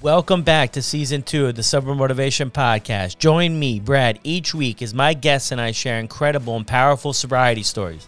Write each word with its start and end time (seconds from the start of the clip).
Welcome 0.00 0.42
back 0.42 0.70
to 0.72 0.82
season 0.82 1.24
two 1.24 1.46
of 1.46 1.56
the 1.56 1.64
Sober 1.64 1.92
Motivation 1.92 2.52
Podcast. 2.52 3.18
Join 3.18 3.58
me, 3.58 3.80
Brad, 3.80 4.20
each 4.22 4.54
week 4.54 4.80
as 4.80 4.94
my 4.94 5.12
guests 5.12 5.50
and 5.50 5.60
I 5.60 5.72
share 5.72 5.98
incredible 5.98 6.54
and 6.54 6.64
powerful 6.64 7.12
sobriety 7.12 7.64
stories. 7.64 8.06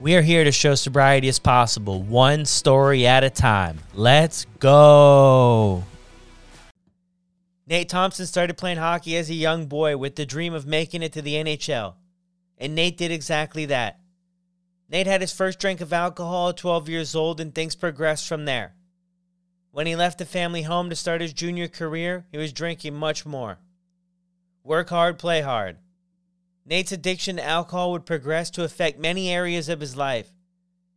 We 0.00 0.16
are 0.16 0.22
here 0.22 0.44
to 0.44 0.50
show 0.50 0.74
sobriety 0.74 1.28
is 1.28 1.38
possible, 1.38 2.02
one 2.02 2.46
story 2.46 3.06
at 3.06 3.22
a 3.22 3.28
time. 3.28 3.80
Let's 3.92 4.46
go. 4.60 5.84
Nate 7.66 7.90
Thompson 7.90 8.24
started 8.24 8.56
playing 8.56 8.78
hockey 8.78 9.14
as 9.18 9.28
a 9.28 9.34
young 9.34 9.66
boy 9.66 9.98
with 9.98 10.16
the 10.16 10.24
dream 10.24 10.54
of 10.54 10.64
making 10.64 11.02
it 11.02 11.12
to 11.12 11.20
the 11.20 11.34
NHL. 11.34 11.96
And 12.56 12.74
Nate 12.74 12.96
did 12.96 13.12
exactly 13.12 13.66
that. 13.66 14.00
Nate 14.88 15.06
had 15.06 15.20
his 15.20 15.34
first 15.34 15.58
drink 15.58 15.82
of 15.82 15.92
alcohol 15.92 16.48
at 16.48 16.56
12 16.56 16.88
years 16.88 17.14
old, 17.14 17.42
and 17.42 17.54
things 17.54 17.74
progressed 17.74 18.26
from 18.26 18.46
there. 18.46 18.72
When 19.70 19.86
he 19.86 19.96
left 19.96 20.18
the 20.18 20.24
family 20.24 20.62
home 20.62 20.90
to 20.90 20.96
start 20.96 21.20
his 21.20 21.32
junior 21.32 21.68
career, 21.68 22.26
he 22.32 22.38
was 22.38 22.52
drinking 22.52 22.94
much 22.94 23.26
more. 23.26 23.58
Work 24.64 24.88
hard, 24.90 25.18
play 25.18 25.40
hard. 25.40 25.76
Nate's 26.64 26.92
addiction 26.92 27.36
to 27.36 27.44
alcohol 27.44 27.92
would 27.92 28.04
progress 28.04 28.50
to 28.50 28.64
affect 28.64 28.98
many 28.98 29.30
areas 29.30 29.68
of 29.68 29.80
his 29.80 29.96
life, 29.96 30.32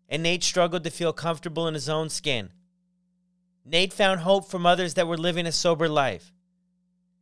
and 0.09 0.23
Nate 0.23 0.43
struggled 0.43 0.83
to 0.83 0.89
feel 0.89 1.13
comfortable 1.13 1.67
in 1.67 1.73
his 1.73 1.87
own 1.87 2.09
skin. 2.09 2.49
Nate 3.65 3.93
found 3.93 4.21
hope 4.21 4.49
from 4.49 4.65
others 4.65 4.95
that 4.95 5.07
were 5.07 5.17
living 5.17 5.45
a 5.45 5.51
sober 5.51 5.87
life. 5.87 6.33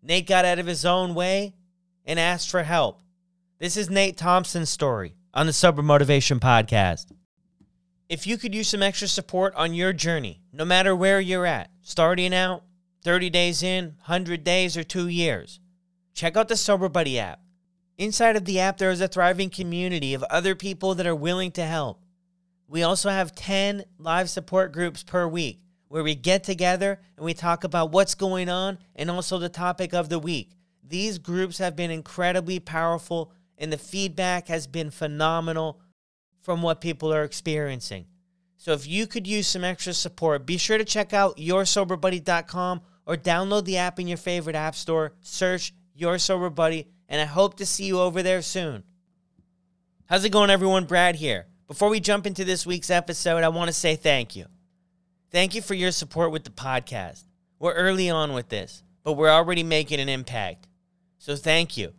Nate 0.02 0.28
got 0.28 0.46
out 0.46 0.60
of 0.60 0.66
his 0.66 0.86
own 0.86 1.14
way 1.14 1.54
and 2.06 2.20
asked 2.20 2.50
for 2.50 2.64
help. 2.64 3.02
This 3.60 3.76
is 3.76 3.90
Nate 3.90 4.18
Thompson's 4.18 4.70
story 4.70 5.16
on 5.34 5.46
the 5.46 5.54
Sober 5.54 5.84
Motivation 5.84 6.40
Podcast. 6.40 7.08
If 8.10 8.26
you 8.26 8.38
could 8.40 8.56
use 8.56 8.70
some 8.70 8.82
extra 8.82 9.08
support 9.08 9.54
on 9.54 9.76
your 9.76 9.94
journey, 9.94 10.42
no 10.52 10.66
matter 10.66 10.96
where 10.96 11.20
you're 11.20 11.46
at, 11.46 11.70
starting 11.84 12.34
out, 12.34 12.64
30 13.04 13.30
days 13.30 13.62
in, 13.62 13.86
100 14.00 14.44
days, 14.44 14.76
or 14.76 14.84
two 14.84 15.08
years, 15.08 15.60
check 16.16 16.36
out 16.36 16.48
the 16.48 16.58
Sober 16.58 16.90
Buddy 16.90 17.20
app. 17.20 17.40
Inside 18.00 18.36
of 18.36 18.46
the 18.46 18.60
app, 18.60 18.80
there 18.80 18.90
is 18.90 19.00
a 19.00 19.08
thriving 19.08 19.52
community 19.52 20.16
of 20.16 20.24
other 20.24 20.56
people 20.56 20.96
that 20.96 21.06
are 21.06 21.16
willing 21.16 21.52
to 21.52 21.64
help. 21.64 22.04
We 22.68 22.82
also 22.82 23.12
have 23.12 23.36
10 23.36 23.84
live 24.00 24.28
support 24.28 24.74
groups 24.74 25.04
per 25.04 25.28
week 25.28 25.62
where 25.88 26.04
we 26.04 26.16
get 26.16 26.44
together 26.44 27.00
and 27.16 27.24
we 27.24 27.36
talk 27.36 27.64
about 27.64 27.92
what's 27.92 28.16
going 28.16 28.50
on 28.50 28.80
and 28.96 29.12
also 29.12 29.38
the 29.38 29.50
topic 29.50 29.94
of 29.94 30.10
the 30.10 30.20
week. 30.20 30.54
These 30.84 31.20
groups 31.20 31.60
have 31.60 31.76
been 31.76 31.92
incredibly 31.92 32.60
powerful 32.60 33.34
and 33.60 33.72
the 33.72 33.78
feedback 33.78 34.48
has 34.48 34.66
been 34.66 34.90
phenomenal 34.90 35.80
from 36.50 36.64
what 36.64 36.82
people 36.82 37.14
are 37.14 37.24
experiencing. 37.24 38.08
So 38.58 38.74
if 38.74 38.88
you 38.88 39.06
could 39.06 39.28
use 39.28 39.48
some 39.48 39.64
extra 39.64 39.94
support, 39.94 40.48
be 40.48 40.58
sure 40.58 40.80
to 40.80 40.84
check 40.84 41.14
out 41.14 41.38
yoursoberbuddy.com 41.38 42.82
or 43.06 43.16
download 43.16 43.66
the 43.66 43.78
app 43.78 44.00
in 44.00 44.08
your 44.08 44.18
favorite 44.18 44.56
app 44.56 44.74
store, 44.74 45.14
search 45.22 45.76
Your 45.94 46.18
Sober 46.18 46.50
Buddy, 46.50 46.88
and 47.08 47.22
I 47.22 47.26
hope 47.26 47.58
to 47.58 47.68
see 47.68 47.86
you 47.86 48.00
over 48.00 48.24
there 48.24 48.42
soon. 48.42 48.82
How's 50.08 50.26
it 50.26 50.32
going, 50.32 50.50
everyone? 50.50 50.86
Brad 50.86 51.18
here. 51.18 51.46
Before 51.68 51.90
we 51.90 52.00
jump 52.00 52.26
into 52.26 52.44
this 52.44 52.66
week's 52.66 52.90
episode, 52.90 53.44
I 53.44 53.50
want 53.50 53.68
to 53.68 53.74
say 53.74 53.96
thank 53.96 54.36
you. 54.36 54.48
Thank 55.30 55.54
you 55.54 55.62
for 55.62 55.76
your 55.76 55.92
support 55.92 56.32
with 56.32 56.46
the 56.46 56.50
podcast. 56.50 57.26
We're 57.60 57.74
early 57.74 58.10
on 58.10 58.34
with 58.34 58.50
this, 58.50 58.82
but 59.04 59.14
we're 59.14 59.30
already 59.30 59.62
making 59.62 60.00
an 60.00 60.10
impact. 60.10 60.68
So 61.20 61.36
thank 61.36 61.78
you. 61.78 61.94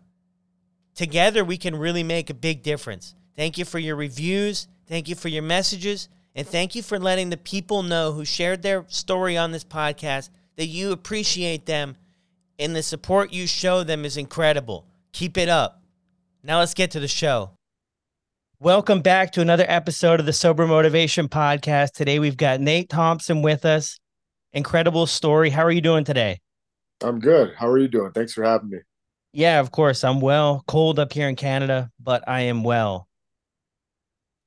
Together, 0.97 1.45
we 1.45 1.57
can 1.57 1.77
really 1.77 2.03
make 2.03 2.31
a 2.31 2.35
big 2.35 2.65
difference. 2.65 3.15
Thank 3.37 3.59
you 3.59 3.65
for 3.65 3.79
your 3.79 3.97
reviews. 3.97 4.69
Thank 4.87 5.09
you 5.09 5.15
for 5.15 5.29
your 5.29 5.43
messages. 5.43 6.09
And 6.35 6.47
thank 6.47 6.75
you 6.75 6.83
for 6.83 6.99
letting 6.99 7.31
the 7.31 7.37
people 7.37 7.83
know 7.83 8.13
who 8.13 8.25
shared 8.25 8.63
their 8.63 8.85
story 8.89 9.37
on 9.37 9.53
this 9.53 9.65
podcast 9.65 10.31
that 10.57 10.67
you 10.67 10.93
appreciate 10.93 11.67
them 11.67 11.97
and 12.59 12.77
the 12.77 12.83
support 12.83 13.33
you 13.33 13.47
show 13.47 13.83
them 13.83 14.05
is 14.05 14.17
incredible. 14.19 14.85
Keep 15.13 15.39
it 15.39 15.49
up. 15.49 15.83
Now 16.43 16.59
let's 16.59 16.75
get 16.75 16.91
to 16.93 17.01
the 17.01 17.09
show. 17.09 17.53
Welcome 18.61 19.01
back 19.01 19.33
to 19.33 19.41
another 19.41 19.65
episode 19.67 20.21
of 20.21 20.27
the 20.27 20.35
Sober 20.35 20.67
Motivation 20.67 21.29
Podcast. 21.29 21.93
Today 21.93 22.19
we've 22.19 22.37
got 22.37 22.61
Nate 22.61 22.91
Thompson 22.91 23.41
with 23.41 23.65
us. 23.65 23.99
Incredible 24.53 25.07
story. 25.07 25.49
How 25.49 25.65
are 25.65 25.71
you 25.71 25.81
doing 25.81 26.05
today? 26.05 26.41
I'm 27.03 27.19
good. 27.19 27.55
How 27.57 27.69
are 27.69 27.79
you 27.79 27.89
doing? 27.89 28.13
Thanks 28.13 28.35
for 28.35 28.45
having 28.45 28.69
me. 28.69 28.79
Yeah, 29.33 29.61
of 29.61 29.71
course. 29.71 30.05
I'm 30.05 30.21
well. 30.21 30.63
Cold 30.69 30.99
up 30.99 31.15
here 31.15 31.29
in 31.29 31.37
Canada, 31.37 31.91
but 31.99 32.23
I 32.29 32.43
am 32.43 32.63
well. 32.63 33.09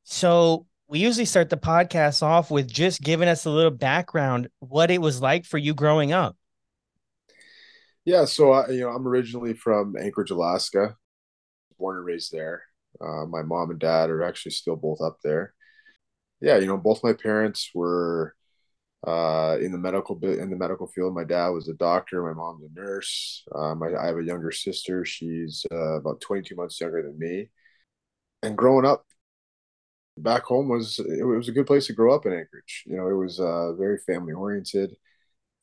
So, 0.04 0.68
we 0.88 1.00
usually 1.00 1.26
start 1.26 1.50
the 1.50 1.58
podcast 1.58 2.22
off 2.22 2.52
with 2.52 2.72
just 2.72 3.02
giving 3.02 3.28
us 3.28 3.46
a 3.46 3.50
little 3.50 3.72
background 3.72 4.50
what 4.60 4.92
it 4.92 5.02
was 5.02 5.22
like 5.22 5.44
for 5.46 5.58
you 5.58 5.74
growing 5.74 6.12
up. 6.12 6.38
Yeah, 8.06 8.26
so 8.26 8.52
I, 8.52 8.70
you 8.70 8.82
know, 8.82 8.90
I'm 8.90 9.08
originally 9.08 9.54
from 9.54 9.96
Anchorage, 9.98 10.30
Alaska. 10.30 10.96
Born 11.80 11.98
and 11.98 12.06
raised 12.06 12.32
there. 12.32 12.64
Uh, 13.02 13.26
my 13.26 13.42
mom 13.42 13.72
and 13.72 13.80
dad 13.80 14.10
are 14.10 14.24
actually 14.24 14.52
still 14.52 14.76
both 14.76 15.02
up 15.02 15.18
there. 15.24 15.54
Yeah, 16.42 16.58
you 16.58 16.68
know, 16.68 16.78
both 16.78 17.04
my 17.04 17.14
parents 17.14 17.72
were 17.74 18.36
uh, 19.08 19.58
in 19.62 19.72
the 19.72 19.78
medical 19.78 20.20
in 20.24 20.50
the 20.50 20.56
medical 20.56 20.88
field. 20.88 21.16
My 21.16 21.24
dad 21.24 21.48
was 21.50 21.70
a 21.70 21.74
doctor. 21.74 22.22
My 22.24 22.34
mom's 22.34 22.64
a 22.64 22.80
nurse. 22.80 23.44
Um, 23.56 23.82
I, 23.82 23.96
I 23.96 24.08
have 24.08 24.18
a 24.18 24.24
younger 24.24 24.52
sister. 24.52 25.06
She's 25.06 25.66
uh, 25.72 25.96
about 25.96 26.22
22 26.22 26.56
months 26.56 26.80
younger 26.80 27.02
than 27.02 27.18
me. 27.18 27.50
And 28.44 28.58
growing 28.58 28.86
up 28.86 29.06
back 30.18 30.44
home 30.44 30.70
was 30.70 31.00
it 31.00 31.24
was 31.26 31.50
a 31.50 31.52
good 31.52 31.68
place 31.68 31.88
to 31.88 31.94
grow 31.94 32.14
up 32.14 32.26
in 32.26 32.34
Anchorage. 32.34 32.84
You 32.86 32.98
know, 32.98 33.08
it 33.08 33.14
was 33.14 33.40
uh, 33.40 33.74
very 33.74 33.98
family 34.00 34.34
oriented. 34.34 34.96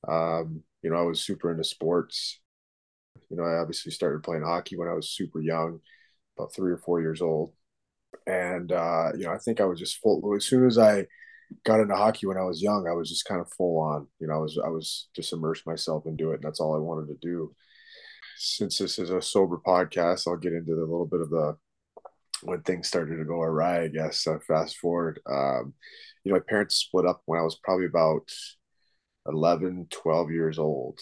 Um, 0.08 0.62
you 0.82 0.90
know, 0.90 0.96
I 0.96 1.02
was 1.02 1.22
super 1.22 1.50
into 1.50 1.64
sports. 1.64 2.40
You 3.30 3.36
know, 3.36 3.44
I 3.44 3.58
obviously 3.58 3.92
started 3.92 4.22
playing 4.22 4.42
hockey 4.42 4.76
when 4.76 4.88
I 4.88 4.94
was 4.94 5.10
super 5.10 5.40
young, 5.40 5.80
about 6.36 6.54
three 6.54 6.72
or 6.72 6.78
four 6.78 7.00
years 7.00 7.22
old. 7.22 7.52
And 8.26 8.72
uh, 8.72 9.10
you 9.16 9.24
know, 9.24 9.32
I 9.32 9.38
think 9.38 9.60
I 9.60 9.64
was 9.66 9.78
just 9.78 9.98
full 9.98 10.34
as 10.36 10.44
soon 10.46 10.66
as 10.66 10.78
I 10.78 11.06
got 11.64 11.80
into 11.80 11.96
hockey 11.96 12.26
when 12.26 12.36
I 12.36 12.42
was 12.42 12.62
young, 12.62 12.86
I 12.88 12.92
was 12.92 13.08
just 13.08 13.24
kind 13.24 13.40
of 13.40 13.52
full 13.52 13.78
on. 13.78 14.08
You 14.20 14.28
know, 14.28 14.34
I 14.34 14.38
was 14.38 14.58
I 14.64 14.68
was 14.68 15.08
just 15.14 15.32
immersed 15.32 15.66
myself 15.66 16.06
into 16.06 16.32
it, 16.32 16.36
and 16.36 16.42
that's 16.42 16.60
all 16.60 16.74
I 16.74 16.78
wanted 16.78 17.08
to 17.08 17.18
do. 17.20 17.54
Since 18.38 18.78
this 18.78 18.98
is 18.98 19.10
a 19.10 19.22
sober 19.22 19.58
podcast, 19.64 20.26
I'll 20.26 20.36
get 20.36 20.52
into 20.54 20.74
the 20.74 20.80
little 20.82 21.06
bit 21.06 21.20
of 21.20 21.30
the 21.30 21.56
when 22.42 22.62
things 22.62 22.88
started 22.88 23.16
to 23.16 23.24
go 23.24 23.40
awry, 23.42 23.82
I 23.84 23.88
guess. 23.88 24.26
Uh, 24.26 24.38
fast 24.46 24.78
forward, 24.78 25.20
um, 25.28 25.74
you 26.24 26.32
know, 26.32 26.38
my 26.38 26.44
parents 26.48 26.76
split 26.76 27.06
up 27.06 27.22
when 27.26 27.40
I 27.40 27.42
was 27.42 27.58
probably 27.62 27.86
about 27.86 28.28
11, 29.26 29.86
12 29.90 30.30
years 30.30 30.58
old. 30.58 30.98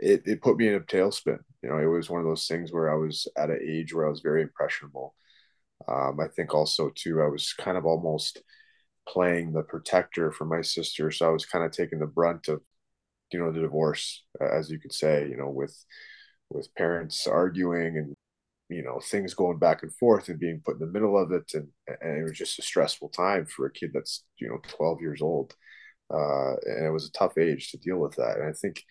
It, 0.00 0.22
it 0.26 0.42
put 0.42 0.56
me 0.56 0.68
in 0.68 0.74
a 0.74 0.80
tailspin. 0.80 1.38
You 1.62 1.70
know, 1.70 1.78
it 1.78 1.86
was 1.86 2.10
one 2.10 2.20
of 2.20 2.26
those 2.26 2.46
things 2.46 2.72
where 2.72 2.92
I 2.92 2.96
was 2.96 3.26
at 3.36 3.50
an 3.50 3.60
age 3.66 3.94
where 3.94 4.06
I 4.06 4.10
was 4.10 4.20
very 4.20 4.42
impressionable. 4.42 5.14
Um, 5.88 6.18
I 6.20 6.28
think 6.28 6.54
also, 6.54 6.90
too, 6.94 7.22
I 7.22 7.28
was 7.28 7.52
kind 7.52 7.76
of 7.76 7.86
almost 7.86 8.42
playing 9.08 9.52
the 9.52 9.62
protector 9.62 10.32
for 10.32 10.44
my 10.44 10.60
sister. 10.62 11.10
So 11.10 11.26
I 11.28 11.32
was 11.32 11.46
kind 11.46 11.64
of 11.64 11.72
taking 11.72 11.98
the 11.98 12.06
brunt 12.06 12.48
of, 12.48 12.62
you 13.32 13.38
know, 13.40 13.52
the 13.52 13.60
divorce, 13.60 14.24
as 14.40 14.70
you 14.70 14.78
could 14.78 14.92
say, 14.92 15.28
you 15.28 15.36
know, 15.36 15.48
with 15.48 15.76
with 16.50 16.74
parents 16.74 17.26
arguing 17.26 17.98
and 17.98 18.14
you 18.68 18.82
know 18.82 19.00
things 19.00 19.34
going 19.34 19.58
back 19.58 19.82
and 19.82 19.94
forth 19.94 20.28
and 20.28 20.38
being 20.38 20.60
put 20.64 20.74
in 20.74 20.80
the 20.80 20.86
middle 20.86 21.16
of 21.20 21.32
it 21.32 21.50
and, 21.54 21.68
and 22.00 22.18
it 22.18 22.22
was 22.22 22.36
just 22.36 22.58
a 22.58 22.62
stressful 22.62 23.08
time 23.08 23.46
for 23.46 23.66
a 23.66 23.72
kid 23.72 23.90
that's 23.94 24.24
you 24.38 24.48
know 24.48 24.58
12 24.68 25.00
years 25.00 25.22
old. 25.22 25.54
Uh, 26.12 26.54
and 26.64 26.86
it 26.86 26.90
was 26.90 27.06
a 27.06 27.12
tough 27.12 27.36
age 27.36 27.70
to 27.70 27.76
deal 27.78 27.98
with 27.98 28.14
that. 28.16 28.36
And 28.38 28.48
i 28.48 28.52
think 28.52 28.82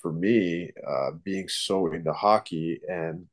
for 0.00 0.12
me 0.12 0.70
uh, 0.88 1.10
being 1.24 1.48
so 1.48 1.92
into 1.92 2.12
hockey 2.12 2.80
and 2.88 3.26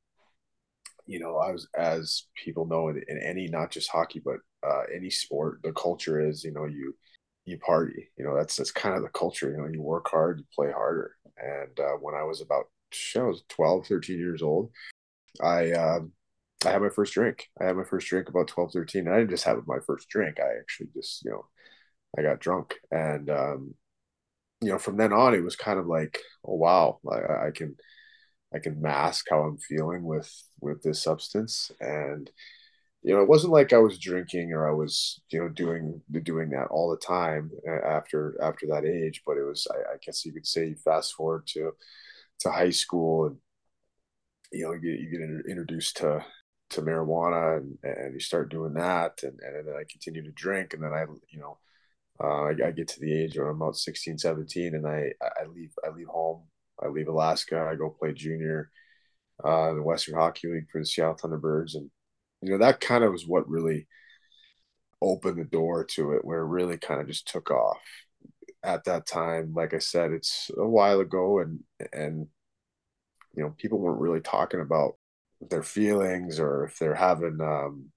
you 1.06 1.20
know 1.20 1.38
i 1.38 1.52
was 1.52 1.68
as 1.78 2.24
people 2.44 2.66
know 2.66 2.88
in, 2.90 3.04
in 3.08 3.20
any 3.22 3.48
not 3.48 3.70
just 3.70 3.90
hockey 3.90 4.20
but 4.24 4.38
uh, 4.68 4.82
any 4.96 5.12
sport 5.12 5.60
the 5.64 5.72
culture 5.74 6.20
is 6.20 6.44
you 6.44 6.52
know 6.52 6.66
you 6.66 6.96
you 7.46 7.60
party. 7.60 8.10
You 8.18 8.26
know 8.26 8.36
that's 8.36 8.56
that's 8.56 8.72
kind 8.72 8.96
of 8.96 9.04
the 9.04 9.10
culture 9.10 9.52
you 9.52 9.58
know 9.58 9.68
you 9.72 9.82
work 9.82 10.10
hard 10.10 10.40
you 10.40 10.46
play 10.54 10.72
harder. 10.72 11.16
And 11.38 11.80
uh, 11.80 11.98
when 12.02 12.16
i 12.16 12.24
was 12.24 12.42
about 12.42 12.66
I 13.16 13.24
was 13.24 13.44
12 13.50 13.88
13 13.88 14.18
years 14.18 14.42
old 14.42 14.72
I 15.44 15.72
um, 15.74 16.14
I 16.66 16.72
had 16.72 16.82
my 16.82 16.90
first 16.90 17.14
drink. 17.14 17.50
I 17.60 17.66
had 17.66 17.76
my 17.76 17.84
first 17.84 18.08
drink 18.08 18.30
about 18.30 18.48
12, 18.48 18.72
13. 18.72 19.06
And 19.06 19.16
I 19.16 19.20
didn't 19.20 19.32
just 19.32 19.44
have 19.46 19.68
my 19.68 19.80
first 19.86 20.10
drink. 20.10 20.40
I 20.40 20.58
actually 20.60 20.88
just, 20.94 21.24
you 21.24 21.32
know, 21.32 21.46
I 22.18 22.22
got 22.22 22.40
drunk. 22.40 22.76
And, 22.92 23.30
um, 23.30 23.76
you 24.62 24.70
know, 24.70 24.80
from 24.80 24.98
then 24.98 25.14
on, 25.14 25.34
it 25.36 25.44
was 25.44 25.56
kind 25.56 25.80
of 25.80 25.86
like, 25.88 26.20
oh, 26.46 26.56
wow, 26.56 27.00
I, 27.12 27.48
I 27.48 27.52
can, 27.54 27.76
I 28.54 28.60
can 28.60 28.82
mask 28.82 29.26
how 29.30 29.42
I'm 29.42 29.58
feeling 29.58 30.04
with, 30.04 30.32
with 30.62 30.82
this 30.82 31.04
substance. 31.04 31.72
And, 31.80 32.30
you 33.04 33.14
know, 33.14 33.22
it 33.22 33.30
wasn't 33.30 33.54
like 33.54 33.74
I 33.74 33.78
was 33.78 34.00
drinking 34.00 34.54
or 34.54 34.68
I 34.68 34.74
was, 34.74 35.22
you 35.30 35.40
know, 35.40 35.50
doing, 35.50 36.02
doing 36.24 36.50
that 36.52 36.68
all 36.72 36.90
the 36.90 36.98
time 36.98 37.52
after, 37.86 38.38
after 38.42 38.68
that 38.68 38.86
age, 38.86 39.22
but 39.26 39.38
it 39.38 39.44
was, 39.44 39.68
I, 39.72 39.94
I 39.94 39.98
guess 40.04 40.26
you 40.26 40.34
could 40.34 40.48
say 40.48 40.74
fast 40.74 41.14
forward 41.14 41.46
to, 41.48 41.74
to 42.40 42.52
high 42.52 42.72
school 42.72 43.28
and, 43.28 43.38
you 44.56 44.66
know, 44.66 44.74
you, 44.74 44.92
you 44.92 45.10
get 45.10 45.50
introduced 45.50 45.98
to 45.98 46.26
to 46.72 46.82
marijuana 46.82 47.58
and, 47.58 47.78
and 47.84 48.14
you 48.14 48.20
start 48.20 48.50
doing 48.50 48.74
that 48.74 49.22
and, 49.22 49.40
and 49.40 49.68
then 49.68 49.76
I 49.76 49.84
continue 49.88 50.24
to 50.24 50.32
drink 50.32 50.74
and 50.74 50.82
then 50.82 50.94
I 50.94 51.06
you 51.30 51.40
know 51.40 51.60
uh, 52.24 52.44
I, 52.46 52.50
I, 52.68 52.72
get 52.72 52.88
to 52.90 53.00
the 53.00 53.14
age 53.14 53.38
where 53.38 53.50
I'm 53.50 53.62
about 53.62 53.76
16, 53.76 54.18
17, 54.18 54.76
and 54.76 54.88
I, 54.88 55.12
I 55.22 55.46
leave, 55.54 55.74
I 55.86 55.90
leave 55.90 56.08
home. 56.08 56.44
I 56.82 56.88
leave 56.88 57.08
Alaska. 57.08 57.68
I 57.70 57.76
go 57.76 57.90
play 57.90 58.14
junior 58.14 58.72
uh, 59.44 59.70
in 59.72 59.78
the 59.78 59.84
Western 59.84 60.16
Hockey 60.16 60.48
League 60.48 60.70
for 60.72 60.80
the 60.80 60.86
Seattle 60.86 61.16
Thunderbirds. 61.16 61.76
And, 61.76 61.90
you 62.42 62.52
know, 62.52 62.58
that 62.60 62.80
kind 62.80 63.04
of 63.04 63.12
was 63.12 63.28
what 63.28 63.50
really 63.50 63.88
opened 65.02 65.40
the 65.40 65.46
door 65.46 65.84
to 65.84 66.14
it, 66.14 66.24
where 66.24 66.40
it 66.40 66.48
really 66.48 66.78
kind 66.78 67.02
of 67.02 67.08
just 67.08 67.28
took 67.28 67.52
off 67.52 67.82
at 68.64 68.86
that 68.86 69.06
time. 69.06 69.54
Like 69.54 69.74
I 69.74 69.80
said, 69.80 70.12
it's 70.12 70.50
a 70.58 70.68
while 70.68 71.02
ago 71.02 71.40
and, 71.40 71.60
and, 71.92 72.28
you 73.36 73.44
know, 73.44 73.54
people 73.58 73.80
weren't 73.80 74.02
really 74.02 74.22
talking 74.22 74.62
about 74.62 74.96
their 75.50 75.64
feelings 75.64 76.40
or 76.40 76.66
if 76.66 76.80
they're 76.80 76.96
having, 76.96 77.40
um, 77.42 77.92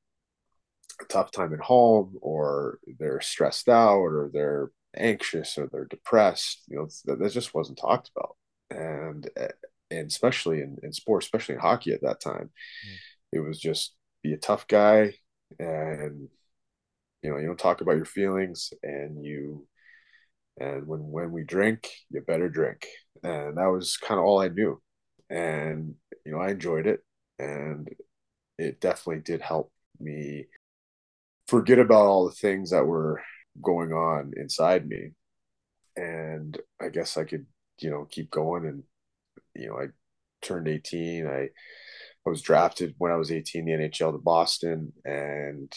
a 1.01 1.05
tough 1.05 1.31
time 1.31 1.55
at 1.55 1.61
home 1.61 2.17
or 2.21 2.79
they're 2.99 3.21
stressed 3.21 3.69
out 3.69 3.99
or 3.99 4.31
they're 4.33 4.71
anxious 4.97 5.59
or 5.59 5.69
they're 5.71 5.85
depressed 5.85 6.63
you 6.67 6.77
know 6.77 6.89
that, 7.05 7.19
that 7.19 7.33
just 7.33 7.55
wasn't 7.55 7.79
talked 7.79 8.11
about. 8.17 8.37
And 8.71 9.29
and 9.91 10.07
especially 10.11 10.61
in, 10.61 10.77
in 10.83 10.93
sports 10.93 11.27
especially 11.27 11.55
in 11.55 11.61
hockey 11.61 11.93
at 11.93 12.03
that 12.03 12.21
time 12.21 12.51
mm. 12.87 12.97
it 13.33 13.41
was 13.41 13.59
just 13.59 13.95
be 14.23 14.33
a 14.33 14.39
tough 14.39 14.67
guy 14.67 15.15
and 15.59 16.29
you 17.23 17.31
know 17.31 17.39
you 17.39 17.47
don't 17.47 17.59
talk 17.59 17.81
about 17.81 17.97
your 17.97 18.05
feelings 18.05 18.73
and 18.83 19.25
you 19.25 19.67
and 20.59 20.87
when 20.87 21.01
when 21.01 21.33
we 21.33 21.45
drink 21.45 21.91
you 22.11 22.21
better 22.21 22.49
drink. 22.49 22.87
And 23.23 23.57
that 23.57 23.67
was 23.67 23.97
kind 23.97 24.19
of 24.19 24.25
all 24.25 24.41
i 24.41 24.49
knew 24.49 24.81
and 25.31 25.95
you 26.25 26.33
know 26.33 26.39
i 26.39 26.51
enjoyed 26.51 26.87
it 26.87 27.01
and 27.39 27.89
it 28.59 28.81
definitely 28.81 29.23
did 29.23 29.41
help 29.41 29.71
me 30.01 30.47
forget 31.47 31.79
about 31.79 32.07
all 32.07 32.27
the 32.27 32.35
things 32.35 32.71
that 32.71 32.87
were 32.87 33.23
going 33.63 33.93
on 33.93 34.33
inside 34.37 34.87
me. 34.87 35.13
And 35.97 36.57
i 36.81 36.89
guess 36.91 37.17
i 37.17 37.25
could 37.25 37.47
you 37.81 37.91
know 37.91 38.07
keep 38.09 38.31
going 38.31 38.67
and 38.67 38.83
you 39.55 39.69
know 39.69 39.79
i 39.79 39.87
turned 40.43 40.69
18 40.69 41.27
i 41.27 41.31
i 41.41 41.49
was 42.31 42.41
drafted 42.43 42.95
when 42.99 43.11
i 43.11 43.17
was 43.17 43.33
18 43.33 43.65
the 43.65 43.73
nhl 43.73 44.13
to 44.13 44.19
boston 44.19 44.93
and 45.05 45.73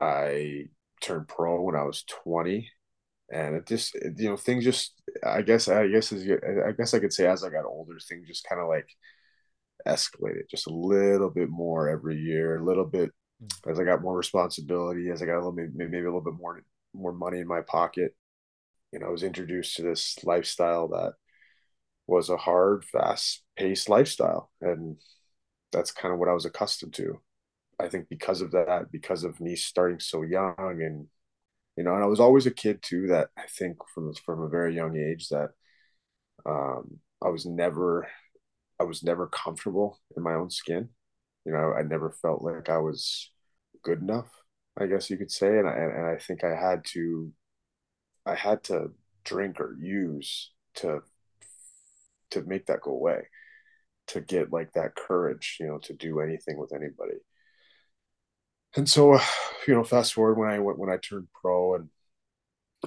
i 0.00 0.66
turned 1.00 1.26
pro 1.26 1.60
when 1.62 1.74
i 1.74 1.82
was 1.82 2.04
20 2.04 2.70
and 3.32 3.54
it 3.56 3.66
just 3.66 3.94
you 3.94 4.28
know 4.28 4.36
things 4.36 4.64
just 4.64 4.94
i 5.24 5.40
guess 5.40 5.68
i 5.68 5.86
guess 5.86 6.12
as 6.12 6.22
i 6.66 6.72
guess 6.72 6.94
i 6.94 6.98
could 6.98 7.12
say 7.12 7.26
as 7.26 7.44
i 7.44 7.48
got 7.48 7.64
older 7.64 7.98
things 8.08 8.26
just 8.26 8.46
kind 8.48 8.60
of 8.60 8.68
like 8.68 8.88
escalated 9.86 10.48
just 10.50 10.66
a 10.66 10.74
little 10.74 11.30
bit 11.30 11.48
more 11.48 11.88
every 11.88 12.16
year 12.16 12.58
a 12.58 12.64
little 12.64 12.84
bit 12.84 13.10
mm. 13.42 13.70
as 13.70 13.78
I 13.78 13.84
got 13.84 14.02
more 14.02 14.16
responsibility, 14.16 15.10
as 15.10 15.22
I 15.22 15.26
got 15.26 15.36
a 15.36 15.38
little 15.38 15.52
maybe, 15.52 15.70
maybe 15.74 15.98
a 15.98 16.04
little 16.04 16.20
bit 16.20 16.34
more 16.34 16.62
more 16.92 17.12
money 17.12 17.38
in 17.38 17.46
my 17.46 17.60
pocket, 17.60 18.14
you 18.92 18.98
know, 18.98 19.06
I 19.06 19.10
was 19.10 19.22
introduced 19.22 19.76
to 19.76 19.82
this 19.82 20.18
lifestyle 20.24 20.88
that 20.88 21.14
was 22.06 22.28
a 22.28 22.36
hard, 22.36 22.84
fast 22.84 23.42
paced 23.56 23.88
lifestyle. 23.88 24.50
And 24.60 24.96
that's 25.72 25.92
kind 25.92 26.12
of 26.12 26.18
what 26.18 26.28
I 26.28 26.32
was 26.32 26.44
accustomed 26.44 26.94
to. 26.94 27.20
I 27.78 27.88
think 27.88 28.08
because 28.08 28.40
of 28.40 28.50
that, 28.52 28.90
because 28.90 29.24
of 29.24 29.40
me 29.40 29.56
starting 29.56 30.00
so 30.00 30.22
young 30.22 30.54
and 30.58 31.06
you 31.80 31.84
know, 31.84 31.94
and 31.96 32.04
I 32.04 32.08
was 32.08 32.20
always 32.20 32.46
a 32.46 32.52
kid 32.52 32.82
too 32.82 33.08
that 33.08 33.30
I 33.38 33.44
think 33.58 33.78
from 33.94 34.12
from 34.26 34.42
a 34.42 34.50
very 34.50 34.74
young 34.76 34.96
age 34.98 35.30
that 35.30 35.50
um 36.46 37.00
I 37.22 37.28
was 37.28 37.46
never 37.46 38.08
I 38.80 38.84
was 38.84 39.02
never 39.02 39.26
comfortable 39.28 40.00
in 40.16 40.22
my 40.22 40.34
own 40.34 40.50
skin 40.50 40.90
you 41.46 41.52
know, 41.52 41.74
I 41.74 41.82
never 41.82 42.10
felt 42.22 42.42
like 42.42 42.70
I 42.70 42.78
was 42.78 43.30
good 43.82 44.00
enough, 44.00 44.28
I 44.78 44.86
guess 44.86 45.10
you 45.10 45.18
could 45.18 45.30
say. 45.32 45.58
And 45.58 45.68
I, 45.68 45.72
and 45.74 46.06
I 46.06 46.18
think 46.18 46.44
I 46.44 46.56
had 46.56 46.84
to, 46.94 47.32
I 48.26 48.34
had 48.34 48.64
to 48.64 48.92
drink 49.24 49.60
or 49.60 49.76
use 49.80 50.52
to, 50.76 51.02
to 52.30 52.42
make 52.42 52.66
that 52.66 52.82
go 52.82 52.92
away, 52.92 53.22
to 54.08 54.20
get 54.20 54.52
like 54.52 54.72
that 54.74 54.96
courage, 54.96 55.58
you 55.60 55.66
know, 55.66 55.78
to 55.78 55.94
do 55.94 56.20
anything 56.20 56.58
with 56.58 56.72
anybody. 56.72 57.18
And 58.76 58.88
so, 58.88 59.14
you 59.66 59.74
know, 59.74 59.84
fast 59.84 60.14
forward 60.14 60.38
when 60.38 60.50
I 60.50 60.58
went, 60.58 60.78
when 60.78 60.90
I 60.90 60.96
turned 60.96 61.28
pro 61.40 61.74
and, 61.74 61.88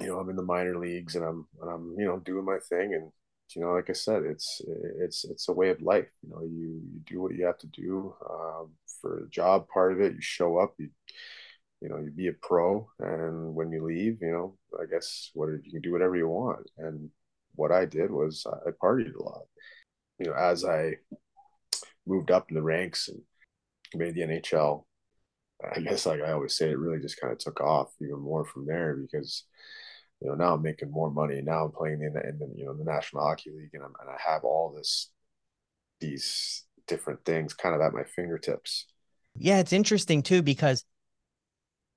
you 0.00 0.08
know, 0.08 0.18
I'm 0.18 0.30
in 0.30 0.36
the 0.36 0.42
minor 0.42 0.78
leagues 0.78 1.14
and 1.16 1.24
I'm, 1.24 1.46
and 1.60 1.70
I'm, 1.70 1.94
you 1.98 2.06
know, 2.06 2.18
doing 2.18 2.44
my 2.44 2.58
thing 2.58 2.94
and 2.94 3.12
you 3.54 3.62
know, 3.62 3.72
like 3.72 3.90
I 3.90 3.92
said, 3.92 4.22
it's 4.24 4.60
it's 4.98 5.24
it's 5.24 5.48
a 5.48 5.52
way 5.52 5.70
of 5.70 5.80
life. 5.82 6.08
You 6.22 6.30
know, 6.30 6.42
you 6.42 6.80
you 6.92 7.00
do 7.06 7.20
what 7.20 7.34
you 7.34 7.44
have 7.46 7.58
to 7.58 7.66
do 7.68 8.14
um, 8.28 8.70
for 9.00 9.20
the 9.22 9.28
job 9.28 9.68
part 9.68 9.92
of 9.92 10.00
it. 10.00 10.14
You 10.14 10.20
show 10.20 10.58
up, 10.58 10.74
you 10.78 10.88
you 11.80 11.88
know, 11.88 11.98
you 11.98 12.10
be 12.10 12.28
a 12.28 12.32
pro, 12.32 12.88
and 12.98 13.54
when 13.54 13.70
you 13.70 13.84
leave, 13.84 14.18
you 14.22 14.30
know, 14.30 14.56
I 14.80 14.86
guess 14.90 15.30
what 15.34 15.50
you 15.62 15.70
can 15.70 15.82
do 15.82 15.92
whatever 15.92 16.16
you 16.16 16.28
want. 16.28 16.66
And 16.78 17.10
what 17.54 17.70
I 17.72 17.84
did 17.84 18.10
was 18.10 18.46
I 18.46 18.70
partied 18.82 19.14
a 19.14 19.22
lot. 19.22 19.42
You 20.18 20.26
know, 20.26 20.34
as 20.34 20.64
I 20.64 20.94
moved 22.06 22.30
up 22.30 22.50
in 22.50 22.56
the 22.56 22.62
ranks 22.62 23.08
and 23.08 23.20
made 23.94 24.14
the 24.14 24.22
NHL, 24.22 24.84
I 25.74 25.80
guess 25.80 26.06
like 26.06 26.20
I 26.20 26.32
always 26.32 26.56
say, 26.56 26.70
it 26.70 26.78
really 26.78 27.00
just 27.00 27.20
kind 27.20 27.32
of 27.32 27.38
took 27.38 27.60
off 27.60 27.92
even 28.00 28.20
more 28.20 28.44
from 28.44 28.66
there 28.66 28.96
because 28.96 29.44
you 30.20 30.28
know, 30.28 30.34
now 30.34 30.54
I'm 30.54 30.62
making 30.62 30.90
more 30.90 31.10
money. 31.10 31.42
Now 31.42 31.64
I'm 31.64 31.72
playing 31.72 32.02
in 32.02 32.14
the, 32.14 32.26
in 32.26 32.38
the 32.38 32.50
you 32.56 32.64
know 32.64 32.74
the 32.74 32.84
National 32.84 33.22
Hockey 33.22 33.50
League, 33.50 33.70
and, 33.74 33.82
I'm, 33.82 33.92
and 34.00 34.10
I 34.10 34.16
have 34.30 34.44
all 34.44 34.74
this 34.76 35.10
these 36.00 36.64
different 36.86 37.24
things 37.24 37.54
kind 37.54 37.74
of 37.74 37.80
at 37.80 37.92
my 37.92 38.04
fingertips. 38.04 38.86
Yeah, 39.36 39.58
it's 39.58 39.72
interesting 39.72 40.22
too 40.22 40.42
because 40.42 40.84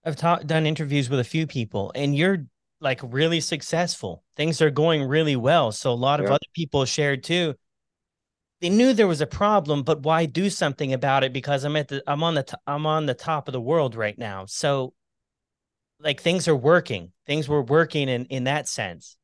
I've 0.06 0.16
ta- 0.16 0.40
done 0.40 0.66
interviews 0.66 1.10
with 1.10 1.20
a 1.20 1.26
few 1.26 1.48
people, 1.48 1.92
and 1.96 2.16
you're 2.16 2.46
like 2.80 3.00
really 3.04 3.40
successful. 3.40 4.24
Things 4.36 4.62
are 4.62 4.70
going 4.70 5.04
really 5.04 5.36
well. 5.36 5.72
So 5.72 5.92
a 5.92 5.94
lot 5.94 6.20
of 6.20 6.28
yeah. 6.28 6.34
other 6.34 6.48
people 6.54 6.86
shared 6.86 7.24
too. 7.24 7.56
They 8.60 8.70
knew 8.70 8.94
there 8.94 9.08
was 9.08 9.22
a 9.22 9.28
problem, 9.28 9.84
but 9.84 10.02
why 10.02 10.26
do 10.26 10.50
something 10.50 10.92
about 10.92 11.24
it? 11.24 11.32
Because 11.32 11.64
I'm 11.64 11.76
at 11.76 11.90
the 11.90 12.04
I'm 12.08 12.24
on 12.24 12.34
the 12.34 12.44
t- 12.44 12.58
I'm 12.66 12.86
on 12.86 13.06
the 13.06 13.14
top 13.14 13.48
of 13.48 13.52
the 13.52 13.62
world 13.62 13.96
right 13.96 14.18
now. 14.18 14.46
So 14.46 14.94
like 16.00 16.22
things 16.22 16.48
are 16.48 16.56
working. 16.56 17.12
Things 17.26 17.48
were 17.48 17.62
working 17.62 18.10
in 18.10 18.26
in 18.26 18.46
that 18.46 18.68
sense. 18.68 19.18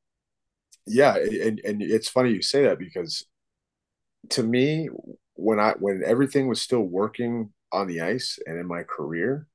Yeah, 0.86 1.16
and 1.16 1.60
and 1.64 1.82
it's 1.82 2.10
funny 2.10 2.32
you 2.32 2.42
say 2.42 2.64
that 2.64 2.78
because 2.80 3.26
to 4.30 4.44
me, 4.44 4.90
when 5.36 5.60
I 5.60 5.74
when 5.80 6.04
everything 6.06 6.48
was 6.48 6.62
still 6.62 6.82
working 6.82 7.52
on 7.72 7.88
the 7.88 8.02
ice 8.02 8.40
and 8.46 8.60
in 8.60 8.68
my 8.68 8.84
career, 8.84 9.48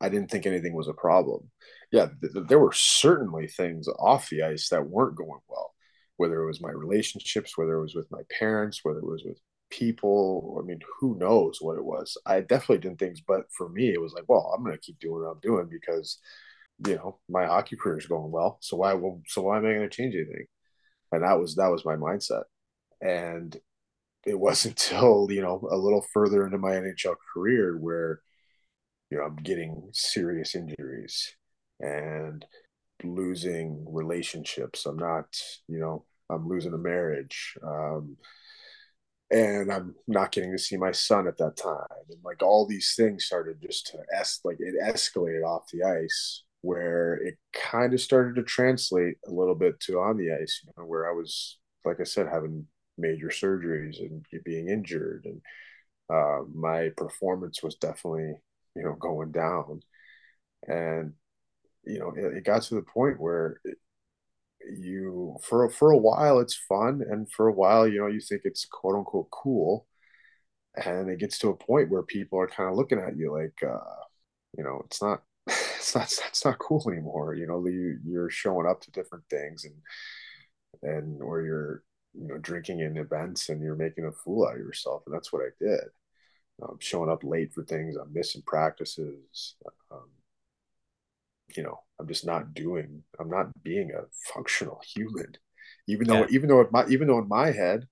I 0.00 0.08
didn't 0.08 0.30
think 0.30 0.46
anything 0.46 0.74
was 0.74 0.88
a 0.88 0.94
problem. 0.94 1.50
Yeah, 1.92 2.08
th- 2.20 2.46
there 2.48 2.58
were 2.58 2.72
certainly 2.72 3.48
things 3.48 3.88
off 3.88 4.30
the 4.30 4.42
ice 4.42 4.68
that 4.70 4.88
weren't 4.88 5.16
going 5.16 5.40
well, 5.48 5.74
whether 6.18 6.42
it 6.42 6.46
was 6.46 6.60
my 6.60 6.70
relationships, 6.70 7.56
whether 7.56 7.74
it 7.78 7.82
was 7.82 7.94
with 7.94 8.10
my 8.10 8.22
parents, 8.38 8.80
whether 8.82 8.98
it 8.98 9.06
was 9.06 9.22
with 9.24 9.38
people. 9.70 10.58
I 10.60 10.66
mean, 10.66 10.80
who 11.00 11.16
knows 11.16 11.58
what 11.60 11.78
it 11.78 11.84
was? 11.84 12.18
I 12.26 12.40
definitely 12.40 12.88
did 12.88 12.98
things, 12.98 13.20
but 13.26 13.46
for 13.56 13.68
me, 13.68 13.92
it 13.92 14.00
was 14.00 14.12
like, 14.12 14.24
well, 14.28 14.52
I'm 14.54 14.64
going 14.64 14.76
to 14.76 14.82
keep 14.82 14.98
doing 14.98 15.22
what 15.22 15.30
I'm 15.30 15.40
doing 15.40 15.68
because, 15.70 16.18
you 16.86 16.96
know, 16.96 17.20
my 17.28 17.46
hockey 17.46 17.76
career 17.76 17.98
is 17.98 18.06
going 18.06 18.32
well. 18.32 18.58
So 18.60 18.76
why 18.76 18.94
will 18.94 19.22
so 19.28 19.42
why 19.42 19.58
am 19.58 19.66
I 19.66 19.74
going 19.74 19.88
to 19.88 19.96
change 19.96 20.14
anything? 20.14 20.46
And 21.12 21.22
that 21.22 21.38
was 21.38 21.54
that 21.56 21.70
was 21.70 21.84
my 21.84 21.94
mindset. 21.96 22.44
And 23.00 23.56
it 24.26 24.38
wasn't 24.38 24.80
until 24.90 25.28
you 25.30 25.42
know 25.42 25.66
a 25.70 25.76
little 25.76 26.04
further 26.12 26.44
into 26.44 26.58
my 26.58 26.72
NHL 26.72 27.14
career 27.32 27.76
where 27.78 28.20
you 29.10 29.18
know 29.18 29.24
I'm 29.24 29.36
getting 29.36 29.88
serious 29.92 30.54
injuries 30.56 31.34
and 31.80 32.44
losing 33.04 33.86
relationships. 33.88 34.86
I'm 34.86 34.98
not, 34.98 35.26
you 35.68 35.78
know, 35.78 36.04
I'm 36.30 36.48
losing 36.48 36.74
a 36.74 36.78
marriage. 36.78 37.56
Um, 37.62 38.16
and 39.30 39.70
I'm 39.70 39.94
not 40.06 40.32
getting 40.32 40.52
to 40.52 40.58
see 40.58 40.76
my 40.76 40.92
son 40.92 41.28
at 41.28 41.36
that 41.38 41.56
time. 41.56 41.86
And 42.08 42.18
like 42.24 42.42
all 42.42 42.66
these 42.66 42.94
things 42.96 43.24
started 43.26 43.60
just 43.60 43.88
to 43.88 43.98
es 44.16 44.40
like 44.44 44.56
it 44.58 44.74
escalated 44.82 45.44
off 45.44 45.70
the 45.70 45.82
ice 45.84 46.44
where 46.62 47.14
it 47.14 47.36
kind 47.52 47.92
of 47.92 48.00
started 48.00 48.36
to 48.36 48.42
translate 48.42 49.16
a 49.26 49.30
little 49.30 49.54
bit 49.54 49.78
to 49.80 50.00
on 50.00 50.16
the 50.16 50.32
ice, 50.32 50.62
you 50.64 50.72
know, 50.76 50.84
where 50.84 51.08
I 51.08 51.12
was, 51.12 51.58
like 51.84 52.00
I 52.00 52.04
said, 52.04 52.26
having 52.26 52.66
major 52.96 53.28
surgeries 53.28 54.00
and 54.00 54.24
being 54.44 54.68
injured 54.68 55.26
and 55.26 55.40
uh, 56.10 56.44
my 56.54 56.90
performance 56.96 57.62
was 57.62 57.74
definitely, 57.76 58.34
you 58.74 58.82
know, 58.82 58.94
going 58.94 59.30
down. 59.30 59.80
And, 60.66 61.12
you 61.84 61.98
know, 61.98 62.12
it, 62.16 62.38
it 62.38 62.44
got 62.44 62.62
to 62.62 62.76
the 62.76 62.82
point 62.82 63.20
where 63.20 63.60
it, 63.64 63.78
you 64.78 65.36
for 65.42 65.68
for 65.70 65.90
a 65.90 65.96
while 65.96 66.38
it's 66.40 66.54
fun 66.68 67.02
and 67.08 67.30
for 67.30 67.48
a 67.48 67.52
while 67.52 67.86
you 67.88 68.00
know 68.00 68.06
you 68.06 68.20
think 68.20 68.42
it's 68.44 68.64
quote 68.66 68.94
unquote 68.96 69.30
cool 69.30 69.86
and 70.76 71.10
it 71.10 71.18
gets 71.18 71.38
to 71.38 71.48
a 71.48 71.56
point 71.56 71.90
where 71.90 72.02
people 72.02 72.38
are 72.38 72.48
kind 72.48 72.70
of 72.70 72.76
looking 72.76 72.98
at 72.98 73.16
you 73.16 73.32
like 73.32 73.58
uh 73.62 74.02
you 74.56 74.64
know 74.64 74.82
it's 74.86 75.02
not 75.02 75.22
it's 75.46 75.94
not 75.94 76.12
that's 76.22 76.44
not 76.44 76.58
cool 76.58 76.84
anymore 76.90 77.34
you 77.34 77.46
know 77.46 77.64
you 77.66 77.98
you're 78.04 78.30
showing 78.30 78.66
up 78.66 78.80
to 78.80 78.90
different 78.92 79.24
things 79.30 79.64
and 79.64 79.74
and 80.82 81.22
or 81.22 81.42
you're 81.42 81.82
you 82.14 82.28
know 82.28 82.38
drinking 82.38 82.80
in 82.80 82.96
events 82.96 83.48
and 83.48 83.62
you're 83.62 83.76
making 83.76 84.04
a 84.04 84.12
fool 84.12 84.46
out 84.46 84.54
of 84.54 84.60
yourself 84.60 85.02
and 85.06 85.14
that's 85.14 85.32
what 85.32 85.42
i 85.42 85.48
did. 85.64 85.80
I'm 86.62 86.78
showing 86.80 87.10
up 87.10 87.22
late 87.24 87.52
for 87.52 87.64
things 87.64 87.96
i'm 87.96 88.12
missing 88.12 88.42
practices 88.46 89.54
um, 89.90 90.08
you 91.56 91.62
know, 91.62 91.80
I'm 91.98 92.08
just 92.08 92.26
not 92.26 92.54
doing, 92.54 93.02
I'm 93.18 93.30
not 93.30 93.50
being 93.62 93.90
a 93.90 94.02
functional 94.32 94.80
human. 94.94 95.32
Even 95.86 96.06
though, 96.06 96.20
yeah. 96.20 96.26
even 96.30 96.48
though, 96.48 96.66
my, 96.70 96.86
even 96.88 97.08
though 97.08 97.18
in 97.18 97.28
my 97.28 97.50
head, 97.50 97.86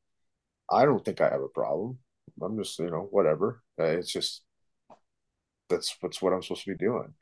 I 0.70 0.84
don't 0.84 1.04
think 1.04 1.20
I 1.20 1.30
have 1.30 1.40
a 1.40 1.48
problem. 1.48 1.98
I'm 2.42 2.58
just, 2.58 2.78
you 2.78 2.90
know, 2.90 3.08
whatever. 3.10 3.62
Uh, 3.80 3.84
it's 3.84 4.12
just, 4.12 4.42
that's, 5.68 5.96
that's 6.02 6.20
what 6.20 6.32
I'm 6.32 6.42
supposed 6.42 6.64
to 6.64 6.72
be 6.72 6.84
doing. 6.84 7.14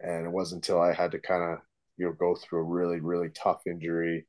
And 0.00 0.26
it 0.26 0.32
wasn't 0.32 0.66
until 0.66 0.80
I 0.80 0.92
had 0.92 1.12
to 1.12 1.18
kind 1.18 1.42
of, 1.42 1.58
you 1.96 2.06
know, 2.06 2.12
go 2.12 2.34
through 2.34 2.60
a 2.60 2.64
really, 2.64 3.00
really 3.00 3.30
tough 3.30 3.62
injury 3.66 4.26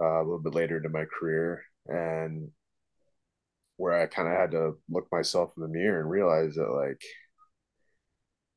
uh, 0.00 0.18
a 0.18 0.24
little 0.24 0.40
bit 0.40 0.54
later 0.54 0.78
into 0.78 0.88
my 0.88 1.04
career 1.04 1.62
and 1.86 2.50
where 3.76 4.00
I 4.00 4.06
kind 4.06 4.28
of 4.28 4.34
had 4.34 4.50
to 4.52 4.78
look 4.88 5.08
myself 5.10 5.52
in 5.56 5.62
the 5.62 5.68
mirror 5.68 6.00
and 6.00 6.10
realize 6.10 6.54
that 6.54 6.70
like 6.70 7.00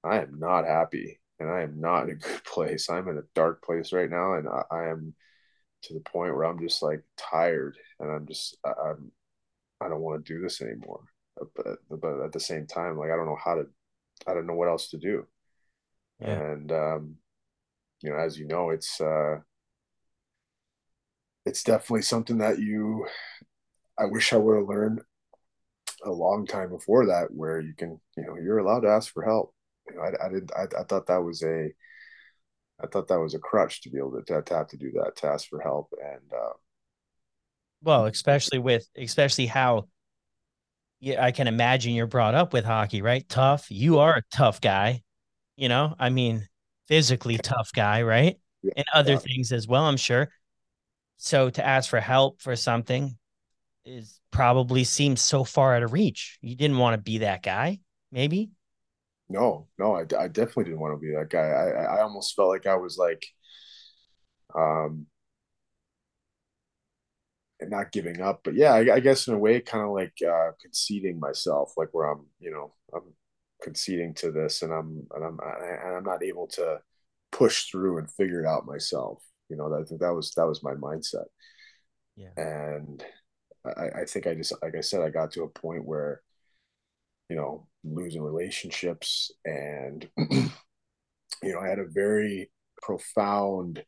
I 0.03 0.21
am 0.21 0.39
not 0.39 0.65
happy 0.65 1.19
and 1.39 1.49
I 1.49 1.61
am 1.61 1.79
not 1.79 2.03
in 2.03 2.11
a 2.11 2.15
good 2.15 2.43
place. 2.43 2.89
I'm 2.89 3.07
in 3.07 3.17
a 3.17 3.23
dark 3.33 3.63
place 3.63 3.93
right 3.93 4.09
now, 4.09 4.35
and 4.35 4.47
I, 4.47 4.63
I 4.71 4.87
am 4.89 5.13
to 5.83 5.93
the 5.93 5.99
point 5.99 6.35
where 6.35 6.45
I'm 6.45 6.59
just 6.59 6.81
like 6.81 7.03
tired, 7.17 7.77
and 7.99 8.11
I'm 8.11 8.25
just 8.27 8.57
I, 8.65 8.71
I'm 8.89 9.11
I 9.81 9.89
don't 9.89 10.01
want 10.01 10.25
to 10.25 10.33
do 10.33 10.41
this 10.41 10.61
anymore. 10.61 11.03
But 11.55 11.77
but 11.89 12.23
at 12.23 12.31
the 12.31 12.39
same 12.39 12.65
time, 12.67 12.97
like 12.97 13.11
I 13.11 13.15
don't 13.15 13.27
know 13.27 13.37
how 13.43 13.55
to 13.55 13.65
I 14.27 14.33
don't 14.33 14.47
know 14.47 14.55
what 14.55 14.69
else 14.69 14.89
to 14.89 14.97
do. 14.97 15.25
Yeah. 16.19 16.41
And 16.41 16.71
um, 16.71 17.15
you 18.01 18.11
know, 18.11 18.17
as 18.17 18.37
you 18.37 18.47
know, 18.47 18.69
it's 18.69 19.01
uh, 19.01 19.39
it's 21.45 21.63
definitely 21.63 22.03
something 22.03 22.37
that 22.39 22.59
you 22.59 23.05
I 23.99 24.05
wish 24.05 24.33
I 24.33 24.37
would 24.37 24.57
have 24.57 24.67
learned 24.67 25.01
a 26.05 26.11
long 26.11 26.45
time 26.45 26.69
before 26.69 27.07
that, 27.07 27.33
where 27.33 27.59
you 27.59 27.73
can 27.73 27.99
you 28.17 28.25
know 28.25 28.35
you're 28.37 28.59
allowed 28.59 28.81
to 28.81 28.89
ask 28.89 29.13
for 29.13 29.23
help 29.23 29.54
you 29.89 29.95
know, 29.95 30.01
I, 30.01 30.25
I 30.25 30.29
did 30.29 30.51
I, 30.55 30.63
I 30.79 30.83
thought 30.83 31.07
that 31.07 31.23
was 31.23 31.43
a 31.43 31.69
I 32.81 32.87
thought 32.87 33.07
that 33.07 33.19
was 33.19 33.33
a 33.33 33.39
crutch 33.39 33.81
to 33.83 33.89
be 33.89 33.97
able 33.97 34.11
to, 34.11 34.33
to, 34.33 34.41
to 34.41 34.55
have 34.55 34.67
to 34.69 34.77
do 34.77 34.91
that 34.93 35.15
to 35.17 35.27
ask 35.27 35.47
for 35.47 35.61
help 35.61 35.93
and 36.01 36.33
uh, 36.33 36.53
well 37.81 38.05
especially 38.05 38.59
with 38.59 38.87
especially 38.97 39.45
how 39.45 39.87
yeah 40.99 41.23
I 41.23 41.31
can 41.31 41.47
imagine 41.47 41.93
you're 41.93 42.07
brought 42.07 42.35
up 42.35 42.53
with 42.53 42.65
hockey 42.65 43.01
right? 43.01 43.27
Tough. 43.27 43.67
You 43.69 43.99
are 43.99 44.15
a 44.15 44.23
tough 44.35 44.61
guy. 44.61 45.01
You 45.55 45.69
know 45.69 45.95
I 45.99 46.09
mean 46.09 46.47
physically 46.87 47.37
tough 47.37 47.71
guy 47.73 48.03
right? 48.03 48.37
Yeah, 48.61 48.73
and 48.77 48.85
other 48.93 49.13
yeah. 49.13 49.19
things 49.19 49.51
as 49.51 49.67
well 49.67 49.85
I'm 49.85 49.97
sure. 49.97 50.29
So 51.17 51.49
to 51.49 51.65
ask 51.65 51.89
for 51.89 51.99
help 51.99 52.41
for 52.41 52.55
something 52.55 53.17
is 53.85 54.19
probably 54.31 54.83
seems 54.83 55.21
so 55.21 55.43
far 55.43 55.75
out 55.75 55.83
of 55.83 55.93
reach. 55.93 56.39
You 56.41 56.55
didn't 56.55 56.77
want 56.77 56.95
to 56.95 57.01
be 57.01 57.19
that 57.19 57.43
guy 57.43 57.79
maybe 58.11 58.49
no, 59.29 59.67
no, 59.79 59.95
I, 59.95 60.01
I 60.17 60.27
definitely 60.27 60.65
didn't 60.65 60.79
want 60.79 60.93
to 60.93 60.99
be 60.99 61.13
that 61.15 61.29
guy. 61.29 61.39
I, 61.47 61.97
I 61.97 62.01
almost 62.01 62.35
felt 62.35 62.49
like 62.49 62.67
I 62.67 62.75
was 62.75 62.97
like, 62.97 63.25
um, 64.55 65.07
not 67.61 67.91
giving 67.91 68.21
up, 68.21 68.41
but 68.43 68.53
yeah, 68.53 68.73
I, 68.73 68.95
I 68.95 68.99
guess 68.99 69.27
in 69.27 69.33
a 69.33 69.37
way, 69.37 69.59
kind 69.61 69.83
of 69.83 69.91
like 69.91 70.13
uh, 70.27 70.51
conceding 70.61 71.19
myself, 71.19 71.73
like 71.77 71.89
where 71.93 72.11
I'm, 72.11 72.25
you 72.39 72.51
know, 72.51 72.73
I'm 72.93 73.13
conceding 73.61 74.13
to 74.15 74.31
this, 74.31 74.61
and 74.61 74.73
I'm 74.73 75.07
and 75.15 75.23
I'm 75.23 75.39
and 75.41 75.95
I'm 75.95 76.03
not 76.03 76.23
able 76.23 76.47
to 76.47 76.79
push 77.31 77.69
through 77.69 77.97
and 77.97 78.11
figure 78.11 78.41
it 78.41 78.47
out 78.47 78.65
myself. 78.65 79.23
You 79.49 79.55
know, 79.55 79.69
that 79.69 79.97
that 79.99 80.13
was 80.13 80.31
that 80.35 80.47
was 80.47 80.63
my 80.63 80.73
mindset. 80.73 81.25
Yeah, 82.15 82.29
and 82.37 83.03
I, 83.65 84.01
I 84.01 84.05
think 84.05 84.27
I 84.27 84.35
just 84.35 84.53
like 84.61 84.75
I 84.75 84.81
said, 84.81 85.01
I 85.01 85.09
got 85.09 85.31
to 85.31 85.43
a 85.43 85.49
point 85.49 85.85
where 85.85 86.21
you 87.29 87.35
know, 87.35 87.67
losing 87.85 88.21
relationships. 88.21 89.31
And, 89.45 90.07
you 90.17 90.49
know, 91.43 91.59
I 91.59 91.67
had 91.67 91.79
a 91.79 91.85
very 91.87 92.51
profound 92.81 93.83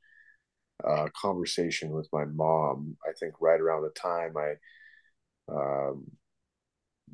uh, 0.88 1.08
conversation 1.20 1.92
with 1.92 2.08
my 2.13 2.25
mom. 2.25 2.98
I 3.08 3.12
think 3.20 3.34
right 3.42 3.60
around 3.60 3.84
the 3.84 3.89
time 3.89 4.34
I 4.38 4.54
um, 5.51 6.06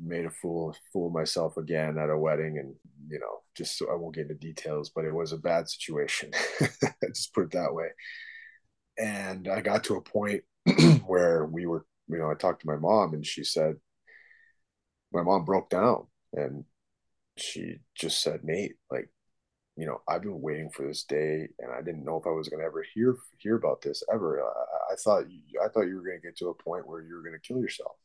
made 0.02 0.26
a 0.26 0.30
fool 0.30 0.76
fool 0.92 1.10
myself 1.10 1.56
again 1.56 1.98
at 1.98 2.10
a 2.10 2.18
wedding, 2.18 2.58
and 2.58 2.74
you 3.08 3.18
know, 3.18 3.40
just 3.56 3.78
so 3.78 3.90
I 3.90 3.94
won't 3.94 4.14
get 4.14 4.22
into 4.22 4.34
details, 4.34 4.90
but 4.94 5.04
it 5.04 5.14
was 5.14 5.32
a 5.32 5.38
bad 5.38 5.68
situation. 5.68 6.30
just 7.14 7.32
put 7.32 7.44
it 7.44 7.50
that 7.52 7.74
way. 7.74 7.88
And 8.98 9.48
I 9.48 9.60
got 9.60 9.84
to 9.84 9.96
a 9.96 10.00
point 10.00 10.42
where 11.06 11.46
we 11.46 11.66
were, 11.66 11.84
you 12.08 12.18
know, 12.18 12.30
I 12.30 12.34
talked 12.34 12.62
to 12.62 12.68
my 12.68 12.76
mom, 12.76 13.14
and 13.14 13.24
she 13.26 13.44
said, 13.44 13.76
my 15.12 15.22
mom 15.22 15.44
broke 15.44 15.70
down 15.70 16.06
and 16.34 16.64
she 17.36 17.78
just 17.94 18.22
said, 18.22 18.44
Nate, 18.44 18.76
like, 18.90 19.08
you 19.76 19.86
know, 19.86 20.02
I've 20.08 20.22
been 20.22 20.40
waiting 20.42 20.70
for 20.70 20.86
this 20.86 21.04
day, 21.04 21.48
and 21.58 21.72
I 21.72 21.82
didn't 21.82 22.04
know 22.04 22.18
if 22.18 22.26
I 22.26 22.30
was 22.30 22.48
to 22.48 22.66
ever 22.66 22.84
hear 22.94 23.16
hear 23.38 23.56
about 23.56 23.82
this 23.82 24.02
ever. 24.12 24.42
I, 24.42 24.94
I 24.94 24.96
thought 24.96 25.24
I 25.64 25.68
thought 25.68 25.88
you 25.88 25.96
were 26.02 26.12
to 26.12 26.20
get 26.22 26.36
to 26.38 26.48
a 26.50 26.54
point 26.54 26.86
where 26.88 27.02
you 27.02 27.16
were 27.16 27.30
to 27.30 27.38
kill 27.40 27.58
yourself. 27.60 27.96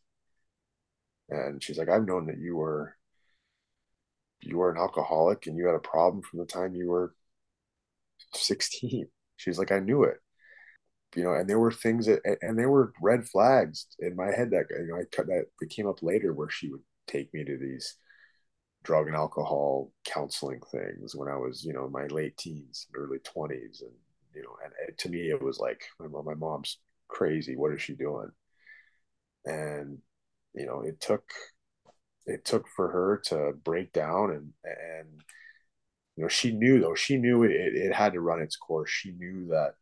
And 1.30 1.64
she's 1.64 1.78
like, 1.78 1.90
I've 1.90 2.06
known 2.06 2.26
that 2.28 2.38
you 2.40 2.56
were 2.56 2.96
you 4.42 4.58
were 4.58 4.72
an 4.72 4.78
alcoholic 4.78 5.48
and 5.48 5.58
you 5.58 5.66
had 5.66 5.76
a 5.76 5.80
problem 5.80 6.22
from 6.24 6.40
the 6.40 6.46
time 6.46 6.76
you 6.76 6.88
were 6.88 7.14
16. 8.34 9.08
She's 9.38 9.58
like, 9.60 9.72
I 9.72 9.80
knew 9.80 10.04
it. 10.04 10.18
You 11.16 11.24
know, 11.24 11.34
and 11.34 11.50
there 11.50 11.60
were 11.60 11.72
things 11.72 12.06
that, 12.06 12.22
and 12.42 12.58
there 12.60 12.70
were 12.70 12.94
red 13.02 13.28
flags 13.28 13.88
in 14.00 14.16
my 14.16 14.28
head 14.28 14.52
that, 14.52 14.66
you 14.70 14.88
know, 14.88 14.98
I 14.98 15.24
that 15.24 15.70
came 15.70 15.88
up 15.88 16.04
later 16.04 16.34
where 16.34 16.50
she 16.50 16.70
would 16.70 16.84
take 17.08 17.34
me 17.34 17.44
to 17.46 17.58
these 17.58 17.96
drug 18.84 19.08
and 19.08 19.16
alcohol 19.16 19.92
counseling 20.06 20.62
things 20.72 21.16
when 21.16 21.30
I 21.30 21.36
was, 21.36 21.64
you 21.64 21.74
know, 21.74 21.86
in 21.86 21.92
my 21.92 22.08
late 22.08 22.38
teens, 22.38 22.88
early 22.96 23.20
20s. 23.20 23.82
And, 23.82 23.92
you 24.34 24.44
know, 24.44 24.56
and 24.64 24.74
it, 24.88 24.98
to 25.00 25.10
me, 25.10 25.30
it 25.30 25.42
was 25.42 25.60
like, 25.60 25.82
my, 26.00 26.22
my 26.22 26.34
mom's 26.36 26.78
crazy. 27.08 27.56
What 27.56 27.74
is 27.74 27.82
she 27.82 27.94
doing? 27.94 28.30
And, 29.46 30.00
you 30.54 30.66
know, 30.66 30.82
it 30.82 31.00
took, 31.00 31.24
it 32.26 32.46
took 32.46 32.68
for 32.68 32.90
her 32.90 33.22
to 33.26 33.54
break 33.64 33.92
down 33.94 34.32
and, 34.32 34.54
and, 34.64 35.08
you 36.16 36.24
know, 36.24 36.30
she 36.30 36.52
knew 36.52 36.80
though, 36.80 36.96
she 36.96 37.18
knew 37.18 37.44
it, 37.44 37.52
it 37.52 37.94
had 37.94 38.14
to 38.14 38.22
run 38.22 38.42
its 38.42 38.56
course. 38.58 38.90
She 38.90 39.12
knew 39.12 39.48
that 39.48 39.76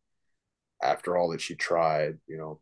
after 0.82 1.18
all 1.18 1.30
that 1.32 1.42
she 1.42 1.56
tried, 1.56 2.18
you 2.28 2.38
know, 2.38 2.62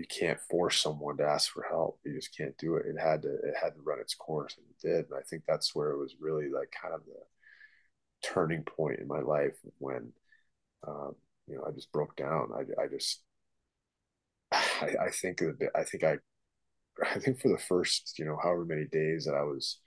you 0.00 0.06
can't 0.08 0.40
force 0.50 0.80
someone 0.82 1.18
to 1.18 1.24
ask 1.24 1.52
for 1.52 1.62
help. 1.68 2.00
You 2.04 2.14
just 2.14 2.34
can't 2.36 2.56
do 2.58 2.76
it. 2.76 2.86
It 2.86 2.98
had 2.98 3.22
to 3.22 3.28
it 3.34 3.54
had 3.62 3.74
to 3.74 3.82
run 3.82 4.00
its 4.00 4.14
course, 4.14 4.56
and 4.56 4.66
it 4.70 4.86
did. 4.86 5.10
And 5.10 5.18
I 5.18 5.22
think 5.28 5.42
that's 5.46 5.74
where 5.74 5.90
it 5.90 5.98
was 5.98 6.16
really 6.20 6.48
like 6.50 6.72
kind 6.80 6.94
of 6.94 7.04
the 7.04 7.20
turning 8.22 8.62
point 8.62 9.00
in 9.00 9.06
my 9.08 9.20
life 9.20 9.56
when 9.78 10.12
um, 10.86 11.14
you 11.48 11.56
know 11.56 11.64
I 11.68 11.72
just 11.72 11.92
broke 11.92 12.16
down. 12.16 12.50
I 12.54 12.82
I 12.82 12.88
just 12.88 13.22
I, 14.52 14.94
I 15.06 15.10
think 15.10 15.42
I 15.74 15.84
think 15.84 16.04
I 16.04 16.18
I 17.14 17.18
think 17.18 17.40
for 17.40 17.48
the 17.50 17.58
first 17.58 18.18
you 18.18 18.24
know 18.24 18.38
however 18.42 18.64
many 18.64 18.86
days 18.86 19.26
that 19.26 19.34
I 19.34 19.42
was 19.42 19.78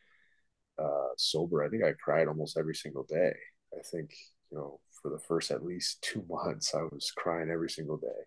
uh, 0.82 1.10
sober, 1.18 1.64
I 1.64 1.70
think 1.70 1.84
I 1.84 1.94
cried 1.94 2.28
almost 2.28 2.58
every 2.58 2.76
single 2.76 3.04
day. 3.06 3.34
I 3.78 3.82
think 3.84 4.12
you 4.52 4.58
know 4.58 4.80
for 5.02 5.12
the 5.12 5.20
first 5.20 5.52
at 5.52 5.66
least 5.66 6.02
two 6.04 6.26
months, 6.30 6.74
I 6.76 6.84
was 6.84 7.12
crying 7.16 7.52
every 7.52 7.70
single 7.70 7.98
day, 7.98 8.22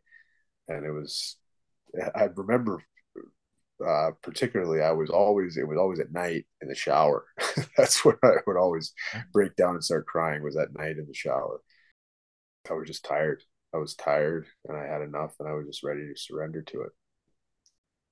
and 0.68 0.86
it 0.86 0.92
was 0.92 1.36
I 2.14 2.24
remember 2.34 2.82
uh, 3.84 4.10
particularly 4.22 4.80
I 4.80 4.92
was 4.92 5.10
always 5.10 5.56
it 5.56 5.68
was 5.68 5.78
always 5.78 6.00
at 6.00 6.12
night 6.12 6.46
in 6.62 6.68
the 6.68 6.74
shower. 6.74 7.24
That's 7.76 8.04
where 8.04 8.18
I 8.24 8.36
would 8.46 8.56
always 8.56 8.92
break 9.32 9.54
down 9.56 9.74
and 9.74 9.84
start 9.84 10.06
crying 10.06 10.42
was 10.42 10.56
at 10.56 10.76
night 10.76 10.96
in 10.96 11.06
the 11.06 11.14
shower. 11.14 11.60
I 12.70 12.72
was 12.74 12.88
just 12.88 13.04
tired. 13.04 13.42
I 13.74 13.78
was 13.78 13.94
tired 13.94 14.46
and 14.66 14.76
I 14.76 14.86
had 14.86 15.02
enough 15.02 15.34
and 15.38 15.48
I 15.48 15.52
was 15.52 15.66
just 15.66 15.82
ready 15.82 16.00
to 16.00 16.18
surrender 16.18 16.62
to 16.62 16.82
it. 16.82 16.90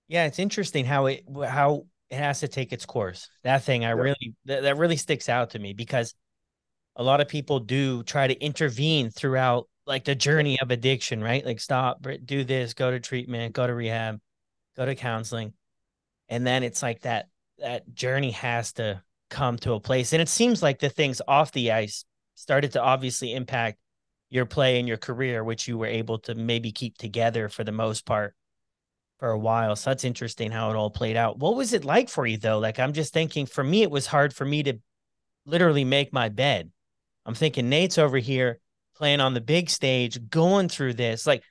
Yeah, 0.08 0.26
it's 0.26 0.38
interesting 0.38 0.84
how 0.84 1.06
it 1.06 1.24
how 1.46 1.86
it 2.10 2.16
has 2.16 2.40
to 2.40 2.48
take 2.48 2.72
its 2.72 2.84
course. 2.84 3.28
That 3.42 3.62
thing 3.62 3.84
I 3.84 3.88
yeah. 3.88 3.94
really 3.94 4.34
that, 4.44 4.62
that 4.62 4.76
really 4.76 4.96
sticks 4.96 5.28
out 5.28 5.50
to 5.50 5.58
me 5.58 5.72
because 5.72 6.14
a 6.96 7.02
lot 7.02 7.20
of 7.20 7.28
people 7.28 7.58
do 7.58 8.02
try 8.02 8.26
to 8.26 8.38
intervene 8.38 9.10
throughout 9.10 9.68
like 9.86 10.04
the 10.04 10.14
journey 10.14 10.58
of 10.60 10.70
addiction, 10.70 11.22
right? 11.22 11.44
Like 11.44 11.60
stop, 11.60 12.06
do 12.24 12.44
this, 12.44 12.74
go 12.74 12.90
to 12.90 13.00
treatment, 13.00 13.54
go 13.54 13.66
to 13.66 13.74
rehab, 13.74 14.20
go 14.76 14.86
to 14.86 14.94
counseling. 14.94 15.52
And 16.28 16.46
then 16.46 16.62
it's 16.62 16.82
like 16.82 17.00
that 17.02 17.28
that 17.58 17.92
journey 17.94 18.32
has 18.32 18.72
to 18.74 19.02
come 19.30 19.56
to 19.58 19.74
a 19.74 19.80
place. 19.80 20.12
And 20.12 20.22
it 20.22 20.28
seems 20.28 20.62
like 20.62 20.78
the 20.78 20.88
things 20.88 21.20
off 21.26 21.52
the 21.52 21.72
ice 21.72 22.04
started 22.34 22.72
to 22.72 22.82
obviously 22.82 23.34
impact 23.34 23.78
your 24.30 24.46
play 24.46 24.78
and 24.78 24.88
your 24.88 24.96
career, 24.96 25.44
which 25.44 25.68
you 25.68 25.78
were 25.78 25.86
able 25.86 26.18
to 26.20 26.34
maybe 26.34 26.72
keep 26.72 26.98
together 26.98 27.48
for 27.48 27.62
the 27.62 27.72
most 27.72 28.04
part 28.06 28.34
for 29.18 29.30
a 29.30 29.38
while. 29.38 29.76
So 29.76 29.90
that's 29.90 30.04
interesting 30.04 30.50
how 30.50 30.70
it 30.70 30.76
all 30.76 30.90
played 30.90 31.16
out. 31.16 31.38
What 31.38 31.56
was 31.56 31.72
it 31.72 31.84
like 31.84 32.08
for 32.08 32.26
you 32.26 32.36
though? 32.36 32.58
Like 32.58 32.78
I'm 32.78 32.92
just 32.92 33.12
thinking 33.12 33.46
for 33.46 33.62
me, 33.62 33.82
it 33.82 33.90
was 33.90 34.06
hard 34.06 34.34
for 34.34 34.44
me 34.44 34.62
to 34.64 34.78
literally 35.46 35.84
make 35.84 36.12
my 36.12 36.28
bed. 36.28 36.70
I'm 37.26 37.34
thinking 37.34 37.68
Nate's 37.68 37.98
over 37.98 38.18
here 38.18 38.58
playing 38.96 39.20
on 39.20 39.34
the 39.34 39.40
big 39.40 39.70
stage, 39.70 40.18
going 40.30 40.68
through 40.68 40.94
this, 40.94 41.26
like, 41.26 41.42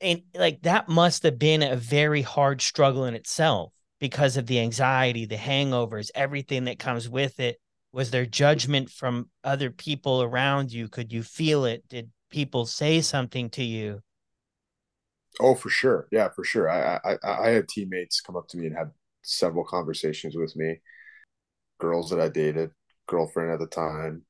and 0.00 0.22
like 0.34 0.62
that 0.62 0.88
must 0.88 1.22
have 1.22 1.38
been 1.38 1.62
a 1.62 1.76
very 1.76 2.22
hard 2.22 2.60
struggle 2.60 3.04
in 3.04 3.14
itself 3.14 3.72
because 4.00 4.36
of 4.36 4.46
the 4.46 4.60
anxiety, 4.60 5.26
the 5.26 5.36
hangovers, 5.36 6.10
everything 6.14 6.64
that 6.64 6.78
comes 6.78 7.08
with 7.08 7.38
it. 7.40 7.58
Was 7.92 8.10
there 8.10 8.26
judgment 8.26 8.90
from 8.90 9.30
other 9.44 9.70
people 9.70 10.22
around 10.22 10.72
you? 10.72 10.88
Could 10.88 11.12
you 11.12 11.22
feel 11.22 11.64
it? 11.66 11.86
Did 11.88 12.10
people 12.30 12.66
say 12.66 13.00
something 13.00 13.50
to 13.50 13.62
you? 13.62 14.00
Oh, 15.40 15.54
for 15.54 15.68
sure. 15.70 16.08
Yeah, 16.10 16.28
for 16.30 16.44
sure. 16.44 16.68
I, 16.68 17.00
I 17.04 17.18
I 17.24 17.50
had 17.50 17.68
teammates 17.68 18.20
come 18.20 18.36
up 18.36 18.48
to 18.48 18.58
me 18.58 18.66
and 18.66 18.76
had 18.76 18.90
several 19.22 19.64
conversations 19.64 20.36
with 20.36 20.54
me. 20.56 20.80
Girls 21.78 22.10
that 22.10 22.20
I 22.20 22.28
dated, 22.28 22.70
girlfriend 23.06 23.50
at 23.52 23.58
the 23.58 23.66
time, 23.66 24.24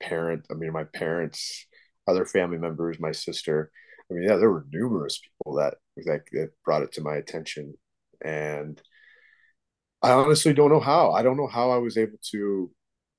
parent. 0.00 0.46
I 0.50 0.54
mean, 0.54 0.72
my 0.72 0.84
parents, 0.84 1.66
other 2.06 2.24
family 2.24 2.58
members, 2.58 2.98
my 3.00 3.12
sister. 3.12 3.70
I 4.10 4.14
mean, 4.14 4.24
yeah, 4.28 4.36
there 4.36 4.50
were 4.50 4.66
numerous 4.72 5.18
people 5.18 5.54
that 5.56 5.74
that, 6.04 6.22
that 6.32 6.50
brought 6.64 6.82
it 6.82 6.92
to 6.92 7.02
my 7.02 7.16
attention, 7.16 7.74
and 8.24 8.80
I 10.02 10.12
honestly 10.12 10.52
don't 10.52 10.70
know 10.70 10.80
how. 10.80 11.12
I 11.12 11.22
don't 11.22 11.36
know 11.36 11.46
how 11.46 11.70
I 11.70 11.76
was 11.78 11.96
able 11.96 12.18
to 12.32 12.70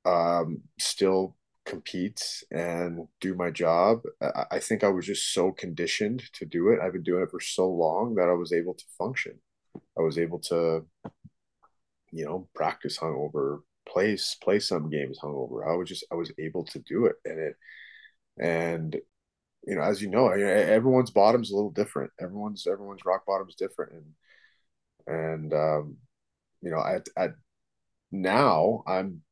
um, 0.05 0.61
still 0.79 1.37
compete 1.65 2.43
and 2.51 3.07
do 3.19 3.35
my 3.35 3.51
job. 3.51 4.01
I, 4.21 4.45
I 4.51 4.59
think 4.59 4.83
I 4.83 4.89
was 4.89 5.05
just 5.05 5.33
so 5.33 5.51
conditioned 5.51 6.23
to 6.33 6.45
do 6.45 6.69
it. 6.69 6.79
I've 6.81 6.93
been 6.93 7.03
doing 7.03 7.23
it 7.23 7.31
for 7.31 7.39
so 7.39 7.69
long 7.69 8.15
that 8.15 8.29
I 8.29 8.33
was 8.33 8.51
able 8.51 8.73
to 8.73 8.85
function. 8.97 9.39
I 9.97 10.01
was 10.01 10.17
able 10.17 10.39
to, 10.39 10.85
you 12.11 12.25
know, 12.25 12.49
practice 12.53 12.97
hungover, 12.97 13.59
play 13.87 14.17
play 14.43 14.59
some 14.59 14.89
games 14.89 15.19
hungover. 15.21 15.67
I 15.67 15.75
was 15.75 15.89
just 15.89 16.05
I 16.11 16.15
was 16.15 16.31
able 16.39 16.65
to 16.65 16.79
do 16.79 17.05
it, 17.05 17.15
and 17.25 17.39
it 17.39 17.55
and 18.39 18.95
you 19.67 19.75
know, 19.75 19.81
as 19.83 20.01
you 20.01 20.09
know, 20.09 20.29
everyone's 20.29 21.11
bottom's 21.11 21.51
a 21.51 21.55
little 21.55 21.71
different. 21.71 22.11
Everyone's 22.19 22.67
everyone's 22.67 23.05
rock 23.05 23.25
bottom's 23.27 23.55
different, 23.55 23.93
and 25.07 25.17
and 25.17 25.53
um, 25.53 25.97
you 26.61 26.71
know, 26.71 26.83
at 26.83 27.07
at 27.17 27.31
now 28.11 28.83
I'm 28.87 29.23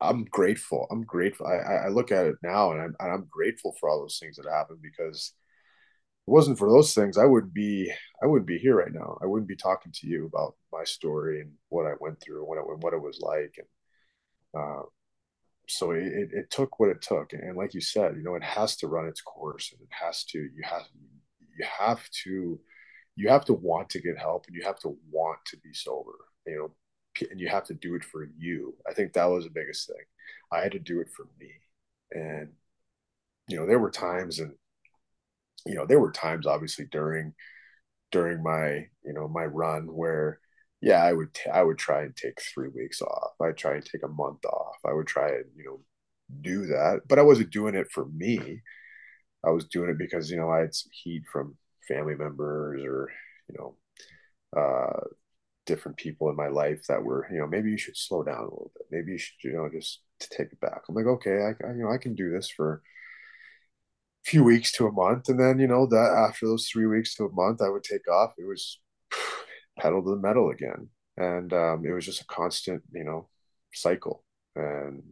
I'm 0.00 0.24
grateful. 0.24 0.86
I'm 0.90 1.04
grateful. 1.04 1.46
I, 1.46 1.86
I 1.86 1.88
look 1.88 2.10
at 2.10 2.26
it 2.26 2.36
now 2.42 2.72
and 2.72 2.80
I'm, 2.80 2.96
I'm 3.00 3.26
grateful 3.30 3.74
for 3.78 3.88
all 3.88 4.00
those 4.00 4.18
things 4.20 4.36
that 4.36 4.50
happened 4.50 4.80
because 4.82 5.32
it 6.26 6.30
wasn't 6.30 6.58
for 6.58 6.70
those 6.70 6.94
things, 6.94 7.18
I 7.18 7.24
would 7.24 7.52
be, 7.52 7.92
I 8.22 8.26
wouldn't 8.26 8.46
be 8.46 8.58
here 8.58 8.76
right 8.76 8.92
now. 8.92 9.18
I 9.22 9.26
wouldn't 9.26 9.48
be 9.48 9.56
talking 9.56 9.92
to 9.92 10.06
you 10.06 10.26
about 10.26 10.54
my 10.72 10.84
story 10.84 11.40
and 11.40 11.52
what 11.68 11.86
I 11.86 11.94
went 11.98 12.20
through 12.20 12.38
and 12.40 12.48
what 12.48 12.58
it, 12.58 12.78
what 12.78 12.94
it 12.94 13.02
was 13.02 13.20
like. 13.20 13.56
And, 13.58 14.62
uh, 14.62 14.82
so 15.68 15.90
it, 15.92 16.30
it 16.32 16.50
took 16.50 16.78
what 16.78 16.90
it 16.90 17.02
took. 17.02 17.32
And 17.32 17.56
like 17.56 17.74
you 17.74 17.80
said, 17.80 18.16
you 18.16 18.22
know, 18.22 18.36
it 18.36 18.44
has 18.44 18.76
to 18.76 18.88
run 18.88 19.06
its 19.06 19.20
course 19.20 19.72
and 19.72 19.80
it 19.80 19.88
has 19.90 20.24
to, 20.26 20.38
you 20.38 20.62
have, 20.62 20.82
you 21.58 21.64
have 21.78 22.08
to, 22.24 22.60
you 23.16 23.28
have 23.28 23.44
to 23.46 23.54
want 23.54 23.90
to 23.90 24.00
get 24.00 24.18
help 24.18 24.46
and 24.46 24.54
you 24.54 24.62
have 24.64 24.78
to 24.80 24.96
want 25.10 25.38
to 25.46 25.56
be 25.58 25.72
sober, 25.72 26.12
you 26.46 26.56
know, 26.56 26.70
and 27.30 27.40
you 27.40 27.48
have 27.48 27.64
to 27.64 27.74
do 27.74 27.94
it 27.94 28.04
for 28.04 28.28
you. 28.38 28.74
I 28.88 28.94
think 28.94 29.12
that 29.12 29.26
was 29.26 29.44
the 29.44 29.50
biggest 29.50 29.88
thing. 29.88 30.04
I 30.52 30.60
had 30.60 30.72
to 30.72 30.78
do 30.78 31.00
it 31.00 31.08
for 31.10 31.26
me. 31.38 31.50
And, 32.12 32.52
you 33.48 33.58
know, 33.58 33.66
there 33.66 33.78
were 33.78 33.90
times 33.90 34.38
and, 34.38 34.54
you 35.66 35.74
know, 35.74 35.86
there 35.86 36.00
were 36.00 36.12
times 36.12 36.46
obviously 36.46 36.86
during, 36.90 37.34
during 38.10 38.42
my, 38.42 38.86
you 39.04 39.12
know, 39.12 39.28
my 39.28 39.44
run 39.44 39.84
where, 39.86 40.40
yeah, 40.80 41.02
I 41.02 41.12
would, 41.12 41.32
t- 41.34 41.50
I 41.50 41.62
would 41.62 41.78
try 41.78 42.02
and 42.02 42.14
take 42.16 42.40
three 42.40 42.68
weeks 42.68 43.00
off. 43.02 43.32
I'd 43.40 43.56
try 43.56 43.74
and 43.74 43.84
take 43.84 44.02
a 44.04 44.08
month 44.08 44.44
off. 44.44 44.76
I 44.84 44.92
would 44.92 45.06
try 45.06 45.28
and, 45.28 45.44
you 45.56 45.64
know, 45.64 45.80
do 46.40 46.66
that, 46.66 47.02
but 47.08 47.18
I 47.18 47.22
wasn't 47.22 47.50
doing 47.50 47.74
it 47.74 47.90
for 47.92 48.06
me. 48.06 48.62
I 49.44 49.50
was 49.50 49.66
doing 49.66 49.90
it 49.90 49.98
because, 49.98 50.30
you 50.30 50.36
know, 50.36 50.50
I 50.50 50.60
had 50.60 50.74
some 50.74 50.90
heat 50.92 51.24
from 51.32 51.56
family 51.88 52.14
members 52.14 52.82
or, 52.84 53.10
you 53.48 53.56
know, 53.58 53.76
uh, 54.60 55.00
different 55.66 55.96
people 55.96 56.28
in 56.30 56.36
my 56.36 56.48
life 56.48 56.82
that 56.88 57.02
were, 57.02 57.26
you 57.30 57.38
know, 57.38 57.46
maybe 57.46 57.70
you 57.70 57.78
should 57.78 57.96
slow 57.96 58.22
down 58.22 58.38
a 58.38 58.42
little 58.42 58.72
bit. 58.76 58.86
Maybe 58.90 59.12
you 59.12 59.18
should, 59.18 59.34
you 59.44 59.52
know, 59.52 59.68
just 59.72 60.00
take 60.20 60.52
it 60.52 60.60
back. 60.60 60.82
I'm 60.88 60.94
like, 60.94 61.06
okay, 61.06 61.42
I, 61.42 61.68
I 61.68 61.72
you 61.72 61.82
know, 61.84 61.90
I 61.92 61.98
can 61.98 62.14
do 62.14 62.30
this 62.30 62.50
for 62.50 62.82
few 64.24 64.44
weeks 64.44 64.72
to 64.72 64.86
a 64.86 64.92
month, 64.92 65.28
and 65.28 65.38
then 65.40 65.58
you 65.58 65.66
know 65.66 65.86
that 65.86 66.28
after 66.28 66.46
those 66.46 66.68
three 66.68 66.86
weeks 66.86 67.14
to 67.16 67.24
a 67.26 67.32
month, 67.32 67.60
I 67.62 67.68
would 67.68 67.84
take 67.84 68.08
off. 68.08 68.32
It 68.38 68.46
was 68.46 68.80
pedal 69.78 70.02
to 70.02 70.10
the 70.10 70.16
metal 70.16 70.50
again, 70.50 70.88
and 71.16 71.52
um, 71.52 71.84
it 71.86 71.92
was 71.92 72.06
just 72.06 72.22
a 72.22 72.26
constant, 72.26 72.82
you 72.92 73.04
know, 73.04 73.28
cycle. 73.74 74.24
And 74.56 75.02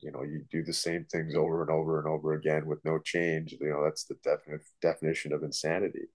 you 0.00 0.12
know, 0.12 0.22
you 0.22 0.44
do 0.50 0.62
the 0.62 0.72
same 0.72 1.04
things 1.04 1.34
over 1.34 1.62
and 1.62 1.70
over 1.70 1.98
and 1.98 2.08
over 2.08 2.34
again 2.34 2.66
with 2.66 2.84
no 2.84 2.98
change. 3.00 3.56
You 3.60 3.70
know, 3.70 3.84
that's 3.84 4.04
the 4.04 4.14
definite 4.22 4.62
definition 4.80 5.32
of 5.32 5.42
insanity 5.42 6.08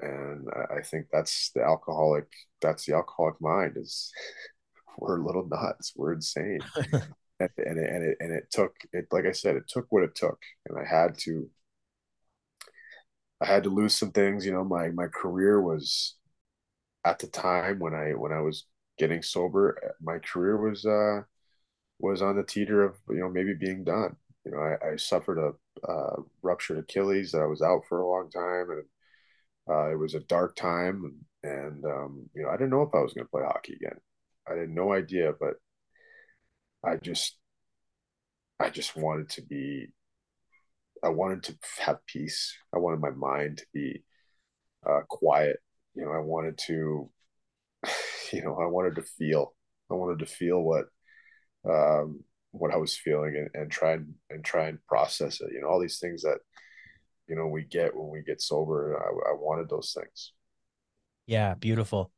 and 0.00 0.48
I 0.70 0.80
think 0.82 1.06
that's 1.12 1.50
the 1.54 1.62
alcoholic. 1.62 2.26
That's 2.60 2.86
the 2.86 2.94
alcoholic 2.94 3.40
mind. 3.40 3.76
Is 3.76 4.12
we're 4.98 5.20
little 5.20 5.46
nuts. 5.48 5.92
We're 5.96 6.12
insane, 6.12 6.60
and, 7.40 7.50
and 7.58 7.78
it, 7.78 7.90
and 7.90 8.04
it 8.04 8.16
and 8.20 8.32
it 8.32 8.50
took 8.50 8.74
it. 8.92 9.06
Like 9.12 9.26
I 9.26 9.32
said, 9.32 9.56
it 9.56 9.68
took 9.68 9.86
what 9.90 10.04
it 10.04 10.14
took, 10.14 10.40
and 10.68 10.78
I 10.78 10.84
had 10.84 11.18
to. 11.20 11.48
I 13.40 13.46
had 13.46 13.62
to 13.64 13.70
lose 13.70 13.96
some 13.96 14.10
things. 14.12 14.44
You 14.44 14.52
know, 14.52 14.64
my 14.64 14.88
my 14.90 15.06
career 15.08 15.60
was 15.60 16.16
at 17.04 17.18
the 17.18 17.28
time 17.28 17.78
when 17.80 17.94
I 17.94 18.12
when 18.14 18.32
I 18.32 18.40
was 18.40 18.66
getting 18.98 19.22
sober. 19.22 19.96
My 20.02 20.18
career 20.20 20.58
was 20.58 20.84
uh 20.86 21.22
was 22.00 22.22
on 22.22 22.36
the 22.36 22.44
teeter 22.44 22.84
of 22.84 22.96
you 23.10 23.18
know 23.20 23.30
maybe 23.30 23.54
being 23.54 23.84
done. 23.84 24.16
You 24.44 24.52
know, 24.52 24.58
I, 24.60 24.92
I 24.92 24.96
suffered 24.96 25.38
a 25.38 25.52
uh, 25.90 26.22
ruptured 26.42 26.78
Achilles 26.78 27.32
that 27.32 27.42
I 27.42 27.46
was 27.46 27.62
out 27.62 27.82
for 27.88 28.00
a 28.00 28.08
long 28.08 28.30
time, 28.30 28.70
and 28.70 28.84
uh, 29.70 29.92
it 29.92 29.96
was 29.98 30.14
a 30.14 30.20
dark 30.20 30.56
time, 30.56 31.16
and 31.44 31.84
um, 31.86 32.28
you 32.34 32.42
know 32.42 32.50
I 32.50 32.54
didn't 32.54 32.70
know 32.70 32.82
if 32.82 32.94
I 32.94 33.00
was 33.00 33.14
going 33.14 33.26
to 33.26 33.30
play 33.30 33.44
hockey 33.44 33.74
again. 33.74 33.98
I 34.50 34.54
had 34.56 34.70
no 34.70 34.92
idea, 34.92 35.32
but 35.40 35.56
I 36.84 36.96
just 36.96 37.36
I 38.60 38.70
just 38.70 38.96
wanted 38.96 39.28
to 39.30 39.42
be. 39.42 39.88
I 41.02 41.10
wanted 41.10 41.44
to 41.44 41.58
have 41.78 42.04
peace. 42.06 42.56
I 42.74 42.78
wanted 42.78 43.00
my 43.00 43.10
mind 43.10 43.58
to 43.58 43.66
be 43.72 44.04
uh, 44.88 45.00
quiet. 45.08 45.58
You 45.94 46.04
know, 46.04 46.10
I 46.10 46.18
wanted 46.18 46.58
to, 46.66 47.08
you 48.32 48.42
know, 48.42 48.58
I 48.60 48.66
wanted 48.66 48.96
to 48.96 49.02
feel. 49.02 49.54
I 49.90 49.94
wanted 49.94 50.18
to 50.20 50.26
feel 50.26 50.60
what 50.60 50.86
um, 51.68 52.24
what 52.50 52.72
I 52.72 52.76
was 52.76 52.96
feeling 52.96 53.36
and, 53.36 53.62
and 53.62 53.70
try 53.70 53.92
and, 53.92 54.14
and 54.30 54.44
try 54.44 54.68
and 54.68 54.84
process 54.86 55.40
it. 55.40 55.50
You 55.52 55.60
know, 55.60 55.68
all 55.68 55.80
these 55.80 55.98
things 55.98 56.22
that 56.22 56.38
you 57.28 57.36
know 57.36 57.46
we 57.46 57.64
get 57.64 57.96
when 57.96 58.10
we 58.10 58.22
get 58.22 58.42
sober. 58.42 58.96
I, 58.98 59.30
I 59.30 59.34
wanted 59.34 59.68
those 59.68 59.94
things. 59.96 60.32
Yeah, 61.26 61.54
beautiful. 61.54 62.10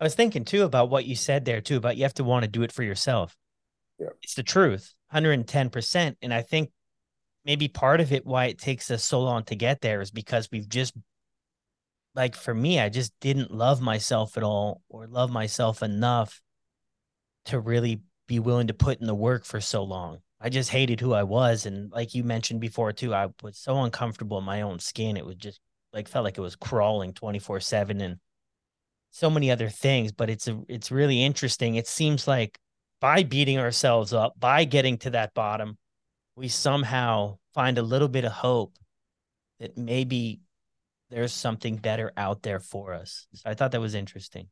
I 0.00 0.04
was 0.04 0.14
thinking 0.14 0.44
too 0.44 0.62
about 0.62 0.90
what 0.90 1.04
you 1.04 1.14
said 1.14 1.44
there 1.44 1.60
too 1.60 1.76
about 1.76 1.96
you 1.96 2.04
have 2.04 2.14
to 2.14 2.24
want 2.24 2.44
to 2.44 2.50
do 2.50 2.62
it 2.62 2.72
for 2.72 2.82
yourself. 2.82 3.36
Yeah. 4.04 4.10
It's 4.22 4.34
the 4.34 4.42
truth, 4.42 4.94
110%. 5.12 6.16
And 6.20 6.34
I 6.34 6.42
think 6.42 6.70
maybe 7.44 7.68
part 7.68 8.00
of 8.00 8.12
it 8.12 8.26
why 8.26 8.46
it 8.46 8.58
takes 8.58 8.90
us 8.90 9.02
so 9.02 9.20
long 9.20 9.44
to 9.44 9.56
get 9.56 9.80
there 9.80 10.00
is 10.00 10.10
because 10.10 10.48
we've 10.52 10.68
just 10.68 10.94
like 12.14 12.36
for 12.36 12.54
me, 12.54 12.78
I 12.78 12.90
just 12.90 13.12
didn't 13.20 13.50
love 13.50 13.80
myself 13.80 14.36
at 14.36 14.42
all 14.42 14.82
or 14.88 15.06
love 15.06 15.30
myself 15.30 15.82
enough 15.82 16.40
to 17.46 17.58
really 17.58 18.02
be 18.28 18.38
willing 18.38 18.68
to 18.68 18.74
put 18.74 19.00
in 19.00 19.06
the 19.06 19.14
work 19.14 19.44
for 19.44 19.60
so 19.60 19.82
long. 19.82 20.18
I 20.40 20.48
just 20.48 20.70
hated 20.70 21.00
who 21.00 21.12
I 21.12 21.24
was. 21.24 21.66
And 21.66 21.90
like 21.90 22.14
you 22.14 22.22
mentioned 22.22 22.60
before, 22.60 22.92
too, 22.92 23.14
I 23.14 23.28
was 23.42 23.58
so 23.58 23.82
uncomfortable 23.82 24.38
in 24.38 24.44
my 24.44 24.62
own 24.62 24.78
skin. 24.78 25.16
It 25.16 25.26
was 25.26 25.36
just 25.36 25.60
like 25.92 26.06
felt 26.06 26.24
like 26.24 26.38
it 26.38 26.42
was 26.42 26.56
crawling 26.56 27.14
24 27.14 27.60
7 27.60 28.00
and 28.00 28.18
so 29.10 29.30
many 29.30 29.50
other 29.50 29.68
things. 29.68 30.12
But 30.12 30.30
it's 30.30 30.46
a, 30.46 30.60
it's 30.68 30.92
really 30.92 31.22
interesting. 31.22 31.74
It 31.74 31.88
seems 31.88 32.28
like 32.28 32.58
by 33.00 33.22
beating 33.22 33.58
ourselves 33.58 34.12
up, 34.12 34.38
by 34.38 34.64
getting 34.64 34.98
to 34.98 35.10
that 35.10 35.34
bottom, 35.34 35.78
we 36.36 36.48
somehow 36.48 37.38
find 37.52 37.78
a 37.78 37.82
little 37.82 38.08
bit 38.08 38.24
of 38.24 38.32
hope 38.32 38.74
that 39.60 39.76
maybe 39.78 40.40
there's 41.10 41.32
something 41.32 41.76
better 41.76 42.12
out 42.16 42.42
there 42.42 42.60
for 42.60 42.92
us. 42.92 43.26
So 43.34 43.42
I 43.48 43.54
thought 43.54 43.72
that 43.72 43.80
was 43.80 43.94
interesting. 43.94 44.48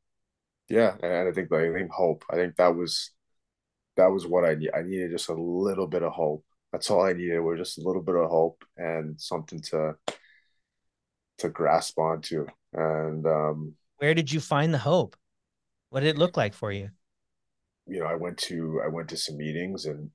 Yeah, 0.68 0.94
and 1.02 1.28
I 1.28 1.32
think 1.32 1.52
I 1.52 1.72
think 1.72 1.90
hope. 1.90 2.24
I 2.30 2.36
think 2.36 2.56
that 2.56 2.74
was 2.74 3.10
that 3.96 4.10
was 4.10 4.26
what 4.26 4.44
I 4.44 4.54
need. 4.54 4.70
I 4.74 4.82
needed 4.82 5.10
just 5.10 5.28
a 5.28 5.34
little 5.34 5.86
bit 5.86 6.02
of 6.02 6.12
hope. 6.12 6.44
That's 6.70 6.90
all 6.90 7.04
I 7.04 7.12
needed 7.12 7.40
was 7.40 7.58
just 7.58 7.78
a 7.78 7.82
little 7.82 8.02
bit 8.02 8.14
of 8.14 8.30
hope 8.30 8.64
and 8.76 9.20
something 9.20 9.60
to 9.70 9.96
to 11.38 11.48
grasp 11.48 11.98
onto. 11.98 12.46
And 12.72 13.26
um, 13.26 13.74
where 13.98 14.14
did 14.14 14.32
you 14.32 14.40
find 14.40 14.72
the 14.72 14.78
hope? 14.78 15.16
What 15.90 16.00
did 16.00 16.10
it 16.10 16.18
look 16.18 16.36
like 16.36 16.54
for 16.54 16.72
you? 16.72 16.90
You 17.92 18.00
know, 18.00 18.06
I 18.06 18.14
went 18.14 18.38
to 18.48 18.80
I 18.84 18.88
went 18.88 19.08
to 19.10 19.16
some 19.16 19.36
meetings 19.36 19.84
and 19.86 20.10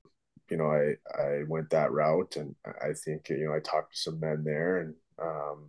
you 0.50 0.56
know 0.56 0.66
I 0.66 0.94
I 1.22 1.42
went 1.48 1.70
that 1.70 1.92
route 1.92 2.36
and 2.36 2.54
I 2.66 2.92
think 2.92 3.28
you 3.28 3.46
know 3.46 3.54
I 3.54 3.60
talked 3.60 3.94
to 3.94 4.00
some 4.00 4.20
men 4.20 4.42
there 4.44 4.78
and 4.78 4.94
um, 5.22 5.68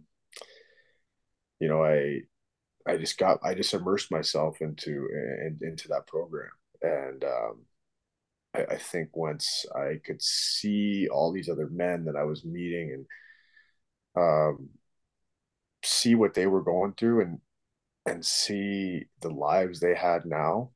you 1.59 1.67
know 1.67 1.83
I 1.83 2.21
I 2.87 2.97
just 2.97 3.17
got 3.17 3.39
I 3.43 3.53
just 3.53 3.73
immersed 3.73 4.11
myself 4.11 4.61
into 4.61 5.07
in, 5.45 5.59
into 5.61 5.87
that 5.89 6.07
program. 6.07 6.51
And 6.81 7.23
um, 7.23 7.65
I, 8.55 8.63
I 8.75 8.77
think 8.77 9.15
once 9.15 9.65
I 9.75 9.99
could 10.05 10.21
see 10.21 11.07
all 11.09 11.31
these 11.31 11.49
other 11.49 11.69
men 11.69 12.05
that 12.05 12.15
I 12.15 12.23
was 12.23 12.45
meeting 12.45 13.05
and 14.15 14.23
um, 14.23 14.69
see 15.83 16.15
what 16.15 16.33
they 16.33 16.47
were 16.47 16.63
going 16.63 16.93
through 16.93 17.21
and 17.21 17.39
and 18.05 18.25
see 18.25 19.05
the 19.21 19.29
lives 19.29 19.79
they 19.79 19.95
had 19.95 20.25
now 20.25 20.71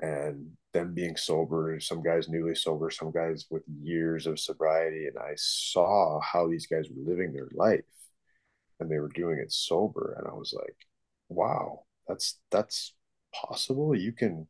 and 0.00 0.52
them 0.72 0.94
being 0.94 1.16
sober, 1.16 1.78
some 1.80 2.02
guys 2.02 2.28
newly 2.28 2.54
sober, 2.54 2.90
some 2.90 3.10
guys 3.10 3.46
with 3.50 3.62
years 3.82 4.26
of 4.26 4.38
sobriety. 4.38 5.06
And 5.06 5.18
I 5.18 5.32
saw 5.36 6.20
how 6.20 6.48
these 6.48 6.66
guys 6.66 6.88
were 6.90 7.10
living 7.10 7.32
their 7.32 7.48
life 7.52 7.84
and 8.80 8.90
they 8.90 8.98
were 8.98 9.08
doing 9.08 9.38
it 9.38 9.52
sober. 9.52 10.16
And 10.18 10.28
I 10.28 10.34
was 10.34 10.54
like, 10.56 10.76
wow, 11.28 11.84
that's 12.06 12.38
that's 12.50 12.94
possible. 13.34 13.94
You 13.94 14.12
can 14.12 14.46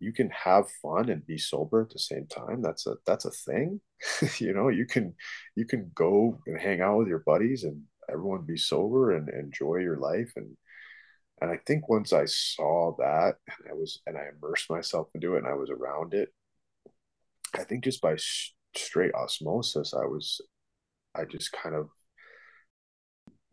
you 0.00 0.12
can 0.12 0.30
have 0.30 0.68
fun 0.82 1.10
and 1.10 1.24
be 1.26 1.38
sober 1.38 1.82
at 1.82 1.90
the 1.90 1.98
same 1.98 2.26
time. 2.26 2.60
That's 2.60 2.86
a 2.86 2.96
that's 3.06 3.24
a 3.24 3.30
thing. 3.30 3.80
you 4.38 4.52
know, 4.52 4.68
you 4.68 4.86
can 4.86 5.14
you 5.54 5.64
can 5.64 5.90
go 5.94 6.40
and 6.46 6.60
hang 6.60 6.80
out 6.80 6.98
with 6.98 7.08
your 7.08 7.22
buddies 7.24 7.64
and 7.64 7.82
everyone 8.10 8.42
be 8.42 8.56
sober 8.56 9.12
and 9.12 9.28
enjoy 9.28 9.76
your 9.76 9.98
life 9.98 10.32
and 10.36 10.56
and 11.42 11.50
I 11.50 11.58
think 11.66 11.88
once 11.88 12.12
I 12.12 12.24
saw 12.26 12.94
that 12.98 13.34
and 13.48 13.68
I 13.68 13.74
was 13.74 14.00
and 14.06 14.16
I 14.16 14.26
immersed 14.36 14.70
myself 14.70 15.08
into 15.14 15.34
it 15.34 15.38
and 15.38 15.48
I 15.48 15.54
was 15.54 15.70
around 15.70 16.14
it, 16.14 16.32
I 17.54 17.64
think 17.64 17.82
just 17.82 18.00
by 18.00 18.14
sh- 18.16 18.54
straight 18.76 19.12
osmosis, 19.14 19.92
I 19.92 20.06
was 20.06 20.40
I 21.16 21.24
just 21.24 21.50
kind 21.52 21.74
of 21.74 21.88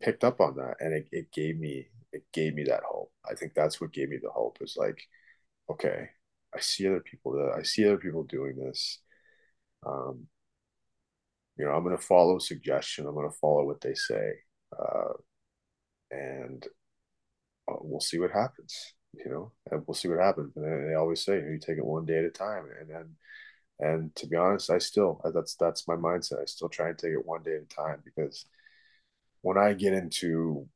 picked 0.02 0.24
up 0.24 0.40
on 0.40 0.56
that 0.58 0.76
and 0.80 0.94
it, 0.94 1.08
it 1.12 1.32
gave 1.32 1.60
me 1.60 1.88
it 2.14 2.24
gave 2.32 2.54
me 2.54 2.64
that 2.66 2.84
hope. 2.88 3.12
I 3.30 3.34
think 3.34 3.54
that's 3.56 3.82
what 3.82 3.92
gave 3.92 4.10
me 4.10 4.18
the 4.22 4.30
hope 4.30 4.60
is 4.62 4.76
like, 4.78 5.02
okay, 5.72 6.10
I 6.56 6.60
see 6.60 6.88
other 6.88 7.02
people 7.02 7.34
that 7.34 7.54
I 7.58 7.64
see 7.64 7.86
other 7.88 7.98
people 7.98 8.24
doing 8.24 8.56
this. 8.56 9.00
Um, 9.86 10.28
you 11.58 11.66
know, 11.66 11.72
I'm 11.72 11.84
going 11.84 11.98
to 11.98 12.04
follow 12.04 12.40
suggestion. 12.40 13.08
I'm 13.08 13.16
going 13.16 13.30
to 13.30 13.38
follow 13.38 13.66
what 13.66 13.82
they 13.82 13.96
say. 13.96 14.32
Uh, 14.78 15.14
and 16.12 16.66
uh, 17.70 17.78
we'll 17.82 18.00
see 18.00 18.20
what 18.20 18.32
happens, 18.32 18.94
you 19.14 19.30
know, 19.32 19.52
and 19.72 19.84
we'll 19.88 19.96
see 19.96 20.08
what 20.08 20.20
happens. 20.20 20.52
And 20.56 20.90
they 20.90 20.96
always 20.96 21.24
say, 21.24 21.36
you, 21.36 21.42
know, 21.42 21.52
you 21.52 21.60
take 21.60 21.78
it 21.78 21.86
one 21.86 22.06
day 22.06 22.20
at 22.20 22.26
a 22.26 22.30
time. 22.30 22.66
And 22.80 22.90
then, 22.90 23.16
and 23.80 24.16
to 24.16 24.28
be 24.28 24.36
honest, 24.36 24.70
I 24.70 24.78
still, 24.78 25.22
that's, 25.34 25.56
that's 25.56 25.88
my 25.88 25.96
mindset. 25.96 26.42
I 26.42 26.46
still 26.46 26.70
try 26.70 26.90
and 26.90 26.98
take 26.98 27.12
it 27.12 27.26
one 27.26 27.44
day 27.44 27.56
at 27.56 27.64
a 27.64 27.66
time 27.66 28.02
because 28.04 28.46
when 29.42 29.58
I 29.58 29.74
get 29.74 29.94
into, 29.94 30.68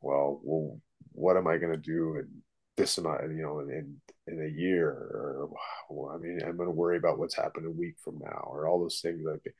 well, 0.00 0.40
well, 0.42 0.80
what 1.12 1.36
am 1.36 1.46
I 1.46 1.58
going 1.58 1.72
to 1.72 1.78
do 1.78 2.16
in 2.16 2.42
this 2.76 2.98
amount, 2.98 3.22
you 3.36 3.42
know, 3.42 3.60
in, 3.60 4.00
in 4.26 4.42
a 4.42 4.48
year 4.48 4.88
or, 4.88 5.50
well, 5.90 6.14
I 6.14 6.18
mean, 6.18 6.40
I'm 6.42 6.56
going 6.56 6.68
to 6.68 6.74
worry 6.74 6.96
about 6.96 7.18
what's 7.18 7.36
happened 7.36 7.66
a 7.66 7.70
week 7.70 7.96
from 8.02 8.18
now 8.18 8.48
or 8.50 8.66
all 8.66 8.80
those 8.80 9.00
things 9.00 9.20
like 9.24 9.54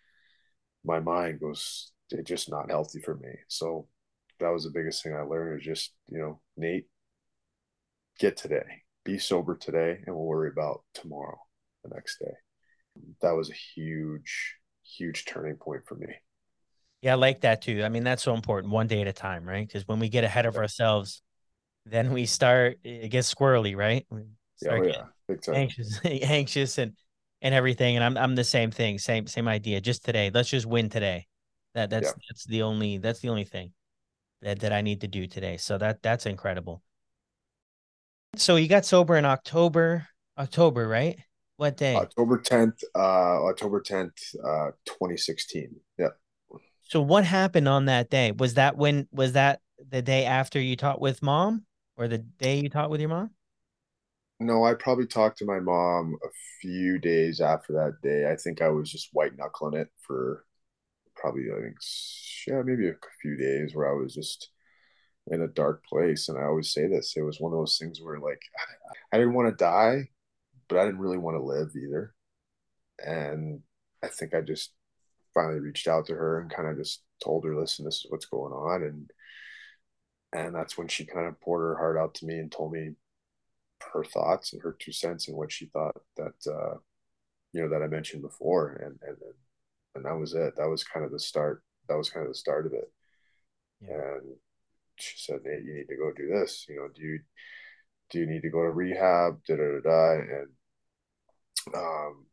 my 0.84 1.00
mind 1.00 1.40
goes, 1.40 1.92
it's 2.10 2.28
just 2.28 2.50
not 2.50 2.70
healthy 2.70 3.00
for 3.00 3.14
me. 3.16 3.30
So 3.48 3.86
that 4.40 4.52
was 4.52 4.64
the 4.64 4.70
biggest 4.70 5.02
thing 5.02 5.14
I 5.14 5.22
learned 5.22 5.60
is 5.60 5.66
just, 5.66 5.92
you 6.08 6.18
know, 6.18 6.40
Nate, 6.56 6.86
get 8.18 8.36
today, 8.36 8.82
be 9.04 9.18
sober 9.18 9.56
today, 9.56 10.02
and 10.06 10.14
we'll 10.14 10.26
worry 10.26 10.50
about 10.50 10.82
tomorrow, 10.94 11.38
the 11.84 11.90
next 11.94 12.18
day. 12.18 12.32
That 13.22 13.32
was 13.32 13.50
a 13.50 13.54
huge, 13.54 14.56
huge 14.82 15.24
turning 15.24 15.56
point 15.56 15.82
for 15.86 15.94
me. 15.94 16.14
Yeah, 17.02 17.12
I 17.12 17.16
like 17.16 17.42
that 17.42 17.62
too. 17.62 17.82
I 17.82 17.88
mean, 17.88 18.04
that's 18.04 18.22
so 18.22 18.34
important, 18.34 18.72
one 18.72 18.86
day 18.86 19.00
at 19.00 19.06
a 19.06 19.12
time, 19.12 19.48
right? 19.48 19.66
Because 19.66 19.88
when 19.88 20.00
we 20.00 20.08
get 20.08 20.24
ahead 20.24 20.44
of 20.44 20.56
ourselves, 20.56 21.22
then 21.86 22.12
we 22.12 22.26
start 22.26 22.78
it 22.84 23.10
gets 23.10 23.32
squirrely, 23.32 23.74
right? 23.74 24.06
yeah, 24.60 24.70
oh, 24.70 24.82
yeah. 24.82 25.04
Anxious, 25.54 26.00
anxious, 26.04 26.78
and 26.78 26.92
and 27.40 27.54
everything. 27.54 27.96
And 27.96 28.04
I'm 28.04 28.18
I'm 28.18 28.34
the 28.34 28.44
same 28.44 28.70
thing, 28.70 28.98
same 28.98 29.26
same 29.26 29.48
idea. 29.48 29.80
Just 29.80 30.04
today, 30.04 30.30
let's 30.32 30.50
just 30.50 30.66
win 30.66 30.90
today. 30.90 31.26
That 31.74 31.88
that's 31.88 32.08
yeah. 32.08 32.12
that's 32.28 32.44
the 32.44 32.62
only 32.62 32.98
that's 32.98 33.20
the 33.20 33.30
only 33.30 33.44
thing 33.44 33.72
that, 34.42 34.60
that 34.60 34.72
I 34.72 34.80
need 34.80 35.00
to 35.02 35.08
do 35.08 35.26
today. 35.26 35.56
So 35.56 35.78
that 35.78 36.02
that's 36.02 36.26
incredible. 36.26 36.82
So 38.36 38.56
you 38.56 38.68
got 38.68 38.84
sober 38.84 39.16
in 39.16 39.24
October, 39.24 40.06
October, 40.38 40.86
right? 40.86 41.18
What 41.56 41.76
day? 41.76 41.94
October 41.94 42.38
10th, 42.38 42.82
uh 42.94 43.44
October 43.44 43.80
10th, 43.80 44.34
uh 44.42 44.70
2016. 44.86 45.76
Yeah. 45.98 46.08
So 46.82 47.00
what 47.00 47.24
happened 47.24 47.68
on 47.68 47.86
that 47.86 48.10
day? 48.10 48.32
Was 48.32 48.54
that 48.54 48.76
when 48.76 49.08
was 49.12 49.32
that 49.32 49.60
the 49.90 50.02
day 50.02 50.24
after 50.24 50.60
you 50.60 50.76
talked 50.76 51.00
with 51.00 51.22
mom 51.22 51.64
or 51.96 52.08
the 52.08 52.18
day 52.18 52.60
you 52.60 52.68
talked 52.68 52.90
with 52.90 53.00
your 53.00 53.10
mom? 53.10 53.30
No, 54.40 54.64
I 54.64 54.72
probably 54.74 55.06
talked 55.06 55.38
to 55.38 55.44
my 55.44 55.60
mom 55.60 56.16
a 56.24 56.28
few 56.60 56.98
days 56.98 57.40
after 57.40 57.74
that 57.74 57.98
day. 58.02 58.30
I 58.30 58.36
think 58.36 58.62
I 58.62 58.68
was 58.70 58.90
just 58.90 59.10
white 59.12 59.36
knuckling 59.36 59.78
it 59.78 59.88
for 60.00 60.46
probably 61.20 61.44
I 61.50 61.60
think 61.62 61.76
yeah 62.46 62.62
maybe 62.64 62.88
a 62.88 62.94
few 63.22 63.36
days 63.36 63.74
where 63.74 63.90
I 63.90 63.94
was 63.94 64.14
just 64.14 64.50
in 65.28 65.42
a 65.42 65.48
dark 65.48 65.84
place. 65.84 66.28
And 66.28 66.38
I 66.38 66.44
always 66.44 66.72
say 66.72 66.86
this: 66.86 67.14
it 67.16 67.22
was 67.22 67.40
one 67.40 67.52
of 67.52 67.58
those 67.58 67.78
things 67.78 68.00
where 68.00 68.18
like 68.18 68.42
I 69.12 69.18
didn't 69.18 69.34
want 69.34 69.48
to 69.50 69.64
die, 69.64 70.08
but 70.68 70.78
I 70.78 70.84
didn't 70.84 71.00
really 71.00 71.18
want 71.18 71.36
to 71.36 71.42
live 71.42 71.70
either. 71.76 72.14
And 73.04 73.60
I 74.02 74.08
think 74.08 74.34
I 74.34 74.40
just 74.40 74.72
finally 75.34 75.60
reached 75.60 75.88
out 75.88 76.06
to 76.06 76.14
her 76.14 76.40
and 76.40 76.50
kind 76.50 76.68
of 76.68 76.76
just 76.76 77.02
told 77.22 77.44
her, 77.44 77.56
"Listen, 77.56 77.84
this 77.84 77.96
is 77.96 78.06
what's 78.08 78.26
going 78.26 78.52
on," 78.52 78.82
and 78.82 79.10
and 80.32 80.54
that's 80.54 80.78
when 80.78 80.88
she 80.88 81.04
kind 81.04 81.26
of 81.26 81.40
poured 81.40 81.62
her 81.62 81.76
heart 81.76 81.96
out 81.98 82.14
to 82.14 82.26
me 82.26 82.38
and 82.38 82.52
told 82.52 82.72
me 82.72 82.90
her 83.92 84.04
thoughts 84.04 84.52
and 84.52 84.62
her 84.62 84.76
two 84.78 84.92
cents 84.92 85.28
and 85.28 85.36
what 85.36 85.50
she 85.52 85.66
thought 85.66 85.96
that 86.16 86.34
uh, 86.46 86.76
you 87.52 87.62
know 87.62 87.68
that 87.70 87.82
I 87.82 87.88
mentioned 87.88 88.22
before, 88.22 88.72
and 88.74 88.98
and 89.02 89.16
and 89.22 89.34
that 89.94 90.16
was 90.16 90.34
it. 90.34 90.54
That 90.56 90.68
was 90.68 90.84
kind 90.84 91.04
of 91.04 91.12
the 91.12 91.18
start. 91.18 91.62
That 91.88 91.96
was 91.96 92.10
kind 92.10 92.26
of 92.26 92.32
the 92.32 92.38
start 92.38 92.66
of 92.66 92.72
it. 92.72 92.92
Yeah. 93.80 93.94
And 93.94 94.36
she 94.96 95.18
said, 95.18 95.40
"Nate, 95.44 95.64
you 95.64 95.74
need 95.74 95.88
to 95.88 95.96
go 95.96 96.12
do 96.12 96.28
this. 96.28 96.66
You 96.68 96.76
know, 96.76 96.88
do 96.94 97.02
you 97.02 97.20
do 98.10 98.18
you 98.20 98.26
need 98.26 98.42
to 98.42 98.50
go 98.50 98.62
to 98.62 98.70
rehab?" 98.70 99.40
Da 99.46 99.56
da 99.56 99.64
da. 99.64 99.80
da. 99.82 100.12
And 100.20 100.48
um, 101.74 102.26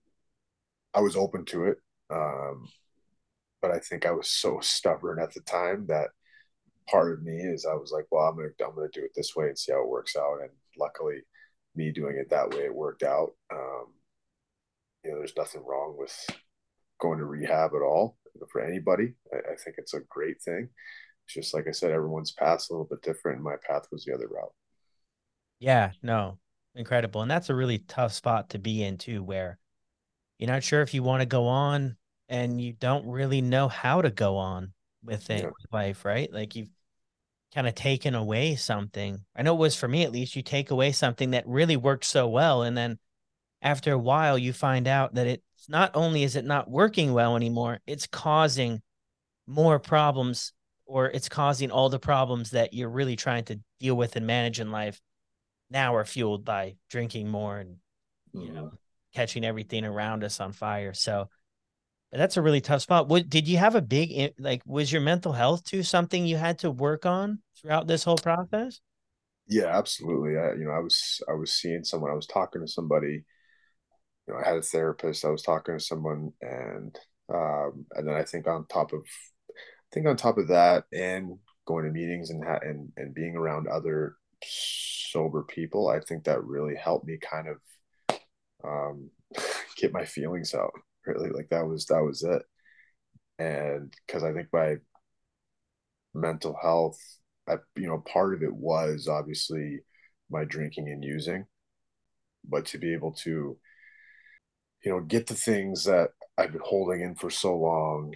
I 0.93 1.01
was 1.01 1.15
open 1.15 1.45
to 1.45 1.65
it, 1.65 1.77
um, 2.09 2.67
but 3.61 3.71
I 3.71 3.79
think 3.79 4.05
I 4.05 4.11
was 4.11 4.29
so 4.29 4.59
stubborn 4.61 5.19
at 5.21 5.33
the 5.33 5.41
time 5.41 5.85
that 5.87 6.09
part 6.89 7.13
of 7.13 7.23
me 7.23 7.37
is 7.37 7.65
I 7.65 7.75
was 7.75 7.91
like, 7.91 8.05
"Well, 8.11 8.25
I'm 8.27 8.35
gonna 8.35 8.49
I'm 8.65 8.75
gonna 8.75 8.89
do 8.93 9.03
it 9.05 9.11
this 9.15 9.35
way 9.35 9.47
and 9.47 9.57
see 9.59 9.71
how 9.71 9.83
it 9.83 9.89
works 9.89 10.15
out." 10.15 10.41
And 10.41 10.51
luckily, 10.79 11.21
me 11.75 11.91
doing 11.91 12.17
it 12.17 12.29
that 12.31 12.49
way, 12.51 12.65
it 12.65 12.75
worked 12.75 13.03
out. 13.03 13.33
Um, 13.51 13.93
you 15.03 15.11
know, 15.11 15.17
there's 15.19 15.37
nothing 15.37 15.63
wrong 15.65 15.95
with 15.97 16.13
going 16.99 17.19
to 17.19 17.25
rehab 17.25 17.71
at 17.75 17.81
all 17.81 18.17
for 18.51 18.61
anybody. 18.61 19.13
I, 19.33 19.53
I 19.53 19.55
think 19.55 19.77
it's 19.77 19.93
a 19.93 20.01
great 20.09 20.41
thing. 20.41 20.69
It's 21.25 21.33
just 21.33 21.53
like 21.53 21.67
I 21.67 21.71
said, 21.71 21.91
everyone's 21.91 22.31
path's 22.31 22.69
a 22.69 22.73
little 22.73 22.87
bit 22.89 23.01
different. 23.01 23.41
My 23.41 23.55
path 23.67 23.87
was 23.91 24.05
the 24.05 24.13
other 24.13 24.27
route. 24.27 24.53
Yeah, 25.59 25.91
no, 26.01 26.37
incredible. 26.75 27.21
And 27.21 27.31
that's 27.31 27.49
a 27.49 27.55
really 27.55 27.79
tough 27.79 28.13
spot 28.13 28.51
to 28.51 28.59
be 28.59 28.83
in 28.83 28.97
too, 28.97 29.23
where 29.23 29.57
you're 30.37 30.49
not 30.49 30.63
sure 30.63 30.81
if 30.81 30.93
you 30.93 31.03
want 31.03 31.21
to 31.21 31.27
go 31.27 31.47
on 31.47 31.97
and 32.29 32.61
you 32.61 32.73
don't 32.73 33.07
really 33.07 33.41
know 33.41 33.67
how 33.67 34.01
to 34.01 34.11
go 34.11 34.37
on 34.37 34.73
with 35.03 35.29
it, 35.29 35.41
yeah. 35.41 35.47
with 35.47 35.73
life, 35.73 36.05
right? 36.05 36.31
Like 36.31 36.55
you've 36.55 36.69
kind 37.53 37.67
of 37.67 37.75
taken 37.75 38.13
away 38.13 38.55
something. 38.55 39.19
I 39.35 39.41
know 39.41 39.55
it 39.55 39.59
was 39.59 39.75
for 39.75 39.87
me 39.87 40.03
at 40.03 40.11
least, 40.11 40.35
you 40.35 40.43
take 40.43 40.69
away 40.69 40.91
something 40.91 41.31
that 41.31 41.47
really 41.47 41.77
worked 41.77 42.05
so 42.05 42.27
well. 42.27 42.61
And 42.61 42.77
then 42.77 42.99
after 43.61 43.93
a 43.93 43.97
while, 43.97 44.37
you 44.37 44.53
find 44.53 44.87
out 44.87 45.15
that 45.15 45.41
it's 45.67 45.71
not 45.71 45.91
only 45.95 46.23
is 46.23 46.35
it 46.35 46.45
not 46.45 46.69
working 46.69 47.13
well 47.13 47.35
anymore, 47.35 47.79
it's 47.85 48.07
causing 48.07 48.81
more 49.45 49.79
problems 49.79 50.53
or 50.85 51.07
it's 51.07 51.29
causing 51.29 51.71
all 51.71 51.89
the 51.89 51.99
problems 51.99 52.51
that 52.51 52.73
you're 52.73 52.89
really 52.89 53.15
trying 53.15 53.43
to 53.45 53.59
deal 53.79 53.95
with 53.95 54.15
and 54.15 54.25
manage 54.25 54.59
in 54.59 54.71
life 54.71 55.01
now 55.69 55.95
are 55.95 56.05
fueled 56.05 56.45
by 56.45 56.75
drinking 56.89 57.27
more 57.27 57.59
and 57.59 57.75
you 58.33 58.41
mm-hmm. 58.41 58.55
know 58.55 58.71
catching 59.13 59.43
everything 59.43 59.83
around 59.83 60.23
us 60.23 60.39
on 60.39 60.51
fire. 60.51 60.93
So 60.93 61.29
that's 62.11 62.37
a 62.37 62.41
really 62.41 62.61
tough 62.61 62.83
spot. 62.83 63.09
What 63.09 63.29
did 63.29 63.47
you 63.47 63.57
have 63.57 63.75
a 63.75 63.81
big 63.81 64.33
like 64.39 64.61
was 64.65 64.91
your 64.91 65.01
mental 65.01 65.33
health 65.33 65.63
too 65.63 65.83
something 65.83 66.25
you 66.25 66.37
had 66.37 66.59
to 66.59 66.71
work 66.71 67.05
on 67.05 67.39
throughout 67.59 67.87
this 67.87 68.03
whole 68.03 68.17
process? 68.17 68.79
Yeah 69.47 69.77
absolutely. 69.77 70.37
I, 70.37 70.53
you 70.53 70.65
know 70.65 70.71
i 70.71 70.79
was 70.79 71.21
i 71.29 71.33
was 71.33 71.53
seeing 71.53 71.83
someone 71.83 72.11
i 72.11 72.15
was 72.15 72.27
talking 72.27 72.61
to 72.61 72.67
somebody 72.67 73.23
you 74.27 74.33
know 74.33 74.39
i 74.39 74.47
had 74.47 74.57
a 74.57 74.61
therapist 74.61 75.25
i 75.25 75.29
was 75.29 75.41
talking 75.41 75.77
to 75.77 75.83
someone 75.83 76.31
and 76.41 76.97
um 77.33 77.85
and 77.95 78.07
then 78.07 78.15
i 78.15 78.23
think 78.23 78.47
on 78.47 78.65
top 78.67 78.93
of 78.93 79.03
I 79.91 79.93
think 79.93 80.07
on 80.07 80.17
top 80.17 80.37
of 80.37 80.49
that, 80.49 80.83
and 80.93 81.37
going 81.65 81.85
to 81.85 81.91
meetings 81.91 82.29
and 82.29 82.43
ha- 82.43 82.59
and 82.61 82.91
and 82.97 83.13
being 83.13 83.35
around 83.35 83.67
other 83.67 84.17
sober 84.43 85.43
people, 85.43 85.87
I 85.87 85.99
think 86.01 86.25
that 86.25 86.43
really 86.43 86.75
helped 86.75 87.05
me 87.07 87.17
kind 87.17 87.47
of 87.47 88.19
um, 88.63 89.09
get 89.77 89.93
my 89.93 90.05
feelings 90.05 90.53
out. 90.53 90.73
Really, 91.05 91.29
like 91.29 91.49
that 91.49 91.65
was 91.65 91.85
that 91.85 92.03
was 92.03 92.23
it. 92.23 92.43
And 93.39 93.93
because 94.05 94.23
I 94.23 94.33
think 94.33 94.49
my 94.51 94.77
mental 96.13 96.57
health, 96.61 96.99
I, 97.47 97.57
you 97.75 97.87
know, 97.87 97.99
part 97.99 98.33
of 98.33 98.43
it 98.43 98.53
was 98.53 99.07
obviously 99.07 99.79
my 100.29 100.43
drinking 100.43 100.89
and 100.89 101.03
using, 101.03 101.45
but 102.47 102.65
to 102.67 102.77
be 102.77 102.93
able 102.93 103.13
to, 103.13 103.57
you 104.87 104.93
know, 104.93 105.01
get 105.01 105.27
the 105.27 105.35
things 105.35 105.83
that 105.85 106.09
I've 106.37 106.51
been 106.51 106.61
holding 106.63 107.01
in 107.01 107.15
for 107.15 107.29
so 107.29 107.55
long, 107.57 108.13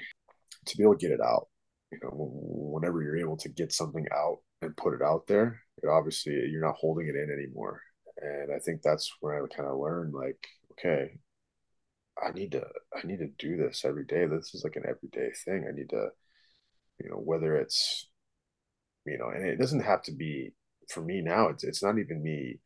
to 0.65 0.77
be 0.77 0.83
able 0.83 0.97
to 0.97 1.07
get 1.07 1.13
it 1.13 1.21
out 1.21 1.47
you 1.91 1.99
know 2.03 2.11
whenever 2.13 3.01
you're 3.01 3.17
able 3.17 3.35
to 3.35 3.49
get 3.49 3.73
something 3.73 4.05
out 4.13 4.37
and 4.61 4.77
put 4.77 4.93
it 4.93 5.01
out 5.01 5.27
there 5.27 5.59
it 5.83 5.89
obviously 5.89 6.31
you're 6.31 6.65
not 6.65 6.75
holding 6.79 7.07
it 7.07 7.15
in 7.15 7.29
anymore 7.29 7.81
and 8.21 8.51
I 8.53 8.59
think 8.59 8.81
that's 8.81 9.11
where 9.19 9.43
I 9.43 9.47
kind 9.47 9.67
of 9.67 9.79
learned 9.79 10.13
like, 10.13 10.47
okay, 10.73 11.17
I 12.21 12.31
need 12.31 12.51
to 12.51 12.63
I 12.95 13.05
need 13.05 13.19
to 13.19 13.29
do 13.39 13.57
this 13.57 13.83
every 13.83 14.05
day. 14.05 14.25
This 14.25 14.53
is 14.53 14.63
like 14.63 14.75
an 14.75 14.85
everyday 14.87 15.31
thing. 15.45 15.65
I 15.67 15.75
need 15.75 15.89
to, 15.89 16.09
you 16.99 17.09
know, 17.09 17.17
whether 17.17 17.55
it's, 17.55 18.07
you 19.05 19.17
know, 19.17 19.29
and 19.29 19.45
it 19.45 19.57
doesn't 19.57 19.81
have 19.83 20.03
to 20.03 20.11
be 20.13 20.53
for 20.89 21.01
me 21.01 21.21
now. 21.21 21.49
It's 21.49 21.63
it's 21.63 21.83
not 21.83 21.97
even 21.97 22.23
me. 22.23 22.59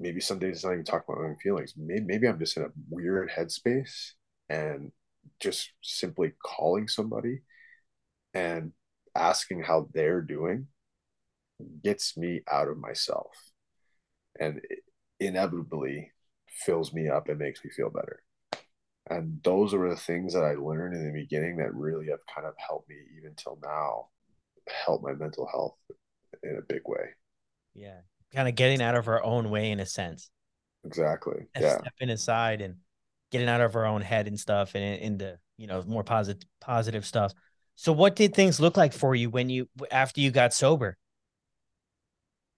Maybe 0.00 0.20
some 0.20 0.38
days 0.38 0.56
it's 0.56 0.64
not 0.64 0.72
even 0.72 0.84
talking 0.84 1.04
about 1.08 1.22
my 1.22 1.28
own 1.28 1.36
feelings. 1.36 1.74
Maybe 1.76 2.04
maybe 2.04 2.26
I'm 2.26 2.38
just 2.38 2.56
in 2.56 2.64
a 2.64 2.72
weird 2.90 3.30
headspace 3.30 4.12
and 4.48 4.92
just 5.40 5.70
simply 5.82 6.32
calling 6.44 6.88
somebody 6.88 7.42
and 8.34 8.72
asking 9.16 9.62
how 9.62 9.88
they're 9.94 10.20
doing 10.20 10.66
gets 11.82 12.16
me 12.16 12.42
out 12.50 12.68
of 12.68 12.78
myself 12.78 13.52
and 14.38 14.60
inevitably 15.20 16.12
fills 16.50 16.92
me 16.92 17.08
up 17.08 17.28
and 17.28 17.38
makes 17.38 17.64
me 17.64 17.70
feel 17.70 17.90
better. 17.90 18.22
And 19.10 19.40
those 19.42 19.74
are 19.74 19.88
the 19.88 19.96
things 19.96 20.34
that 20.34 20.44
I 20.44 20.54
learned 20.54 20.94
in 20.94 21.06
the 21.06 21.20
beginning 21.20 21.56
that 21.58 21.74
really 21.74 22.08
have 22.08 22.20
kind 22.32 22.46
of 22.46 22.54
helped 22.56 22.88
me 22.88 22.96
even 23.18 23.34
till 23.36 23.58
now, 23.62 24.08
help 24.86 25.02
my 25.02 25.12
mental 25.12 25.46
health 25.46 25.76
in 26.42 26.56
a 26.56 26.62
big 26.62 26.82
way. 26.86 27.10
Yeah. 27.74 28.00
Kind 28.34 28.48
of 28.48 28.54
getting 28.54 28.82
out 28.82 28.94
of 28.96 29.08
our 29.08 29.22
own 29.22 29.50
way 29.50 29.70
in 29.70 29.80
a 29.80 29.86
sense. 29.86 30.30
Exactly. 30.84 31.46
And 31.54 31.64
yeah. 31.64 31.78
Stepping 31.78 32.10
aside 32.10 32.60
and 32.60 32.76
getting 33.30 33.48
out 33.48 33.60
of 33.60 33.74
our 33.76 33.86
own 33.86 34.00
head 34.00 34.26
and 34.26 34.38
stuff 34.38 34.74
and 34.74 35.00
into, 35.00 35.38
you 35.56 35.66
know, 35.66 35.82
more 35.86 36.04
positive 36.04 36.48
positive 36.60 37.06
stuff. 37.06 37.32
So 37.76 37.92
what 37.92 38.16
did 38.16 38.34
things 38.34 38.60
look 38.60 38.76
like 38.76 38.92
for 38.92 39.14
you 39.14 39.30
when 39.30 39.48
you 39.48 39.68
after 39.90 40.20
you 40.20 40.30
got 40.30 40.54
sober? 40.54 40.96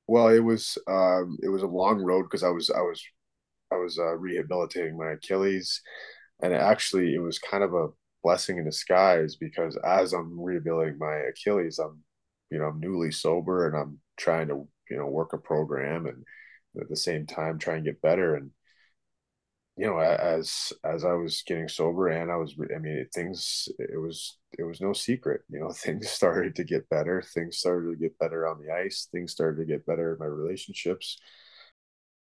Well, 0.07 0.29
it 0.29 0.41
was 0.41 0.79
um, 0.87 1.39
it 1.43 1.49
was 1.49 1.63
a 1.63 1.67
long 1.67 2.03
road 2.03 2.25
because 2.25 2.43
I 2.43 2.51
was 2.51 2.71
I 2.71 2.81
was 2.81 3.03
I 3.73 3.77
was 3.77 3.99
uh, 3.99 4.17
rehabilitating 4.17 4.97
my 4.97 5.13
Achilles, 5.13 5.81
and 6.43 6.55
actually 6.55 7.15
it 7.15 7.21
was 7.21 7.39
kind 7.39 7.65
of 7.65 7.75
a 7.75 7.89
blessing 8.23 8.59
in 8.59 8.65
disguise 8.65 9.37
because 9.37 9.77
as 9.85 10.13
I'm 10.13 10.39
rehabilitating 10.41 10.99
my 10.99 11.17
Achilles, 11.31 11.79
I'm 11.79 12.03
you 12.51 12.59
know 12.59 12.67
I'm 12.67 12.81
newly 12.81 13.11
sober 13.11 13.67
and 13.67 13.77
I'm 13.77 13.99
trying 14.17 14.49
to 14.49 14.69
you 14.91 14.97
know 14.97 15.07
work 15.07 15.33
a 15.33 15.39
program 15.39 16.07
and 16.07 16.25
at 16.81 16.89
the 16.89 16.97
same 16.97 17.27
time 17.27 17.59
try 17.59 17.77
and 17.77 17.85
get 17.85 18.03
better. 18.03 18.37
And 18.37 18.51
you 19.77 19.87
know 19.87 19.99
as 19.99 20.73
as 20.85 21.05
i 21.05 21.13
was 21.13 21.43
getting 21.47 21.69
sober 21.69 22.09
and 22.09 22.31
i 22.31 22.37
was 22.37 22.55
i 22.75 22.79
mean 22.79 23.07
things 23.15 23.69
it 23.79 24.01
was 24.01 24.39
it 24.59 24.65
was 24.65 24.81
no 24.81 24.93
secret 24.95 25.43
you 25.51 25.61
know 25.61 25.71
things 25.73 26.09
started 26.09 26.55
to 26.57 26.65
get 26.65 26.89
better. 26.89 27.23
Things 27.23 27.59
started 27.59 27.91
to 27.91 27.97
get 27.97 28.19
better 28.19 28.47
on 28.49 28.61
the 28.61 28.73
ice. 28.73 29.09
Things 29.13 29.33
started 29.33 29.59
to 29.61 29.67
get 29.67 29.87
better 29.87 30.13
in 30.13 30.19
my 30.19 30.27
relationships. 30.27 31.19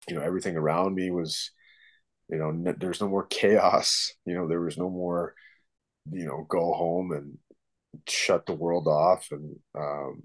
You 0.09 0.17
know 0.17 0.23
everything 0.23 0.57
around 0.57 0.95
me 0.95 1.11
was 1.11 1.51
you 2.29 2.39
know 2.39 2.75
there's 2.79 3.01
no 3.01 3.09
more 3.09 3.27
chaos. 3.27 4.13
You 4.27 4.35
know 4.35 4.49
there 4.49 4.61
was 4.61 4.79
no 4.79 4.91
more 4.91 5.35
you 6.11 6.27
know 6.27 6.47
go 6.49 6.73
home 6.73 7.13
and 7.13 7.39
shut 8.09 8.47
the 8.47 8.53
world 8.55 8.89
off 8.89 9.29
and 9.31 9.57
um 9.79 10.23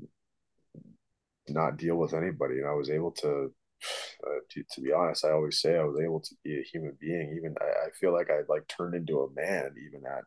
not 1.50 1.78
deal 1.78 1.96
with 1.96 2.14
anybody 2.14 2.60
and 2.60 2.68
i 2.68 2.74
was 2.74 2.90
able 2.90 3.12
to 3.12 3.52
uh, 4.28 4.40
to, 4.50 4.64
to, 4.72 4.82
be 4.82 4.92
honest, 4.92 5.26
I 5.26 5.32
always 5.32 5.62
say 5.62 5.78
I 5.78 5.84
was 5.84 6.00
able 6.02 6.20
to 6.20 6.36
be 6.44 6.60
a 6.60 6.64
human 6.64 6.98
being. 7.00 7.34
Even 7.38 7.56
I, 7.62 7.88
I 7.88 7.90
feel 8.00 8.14
like 8.14 8.30
I 8.30 8.42
like 8.50 8.68
turned 8.68 8.96
into 8.96 9.22
a 9.22 9.34
man 9.34 9.74
even 9.88 10.06
at 10.06 10.24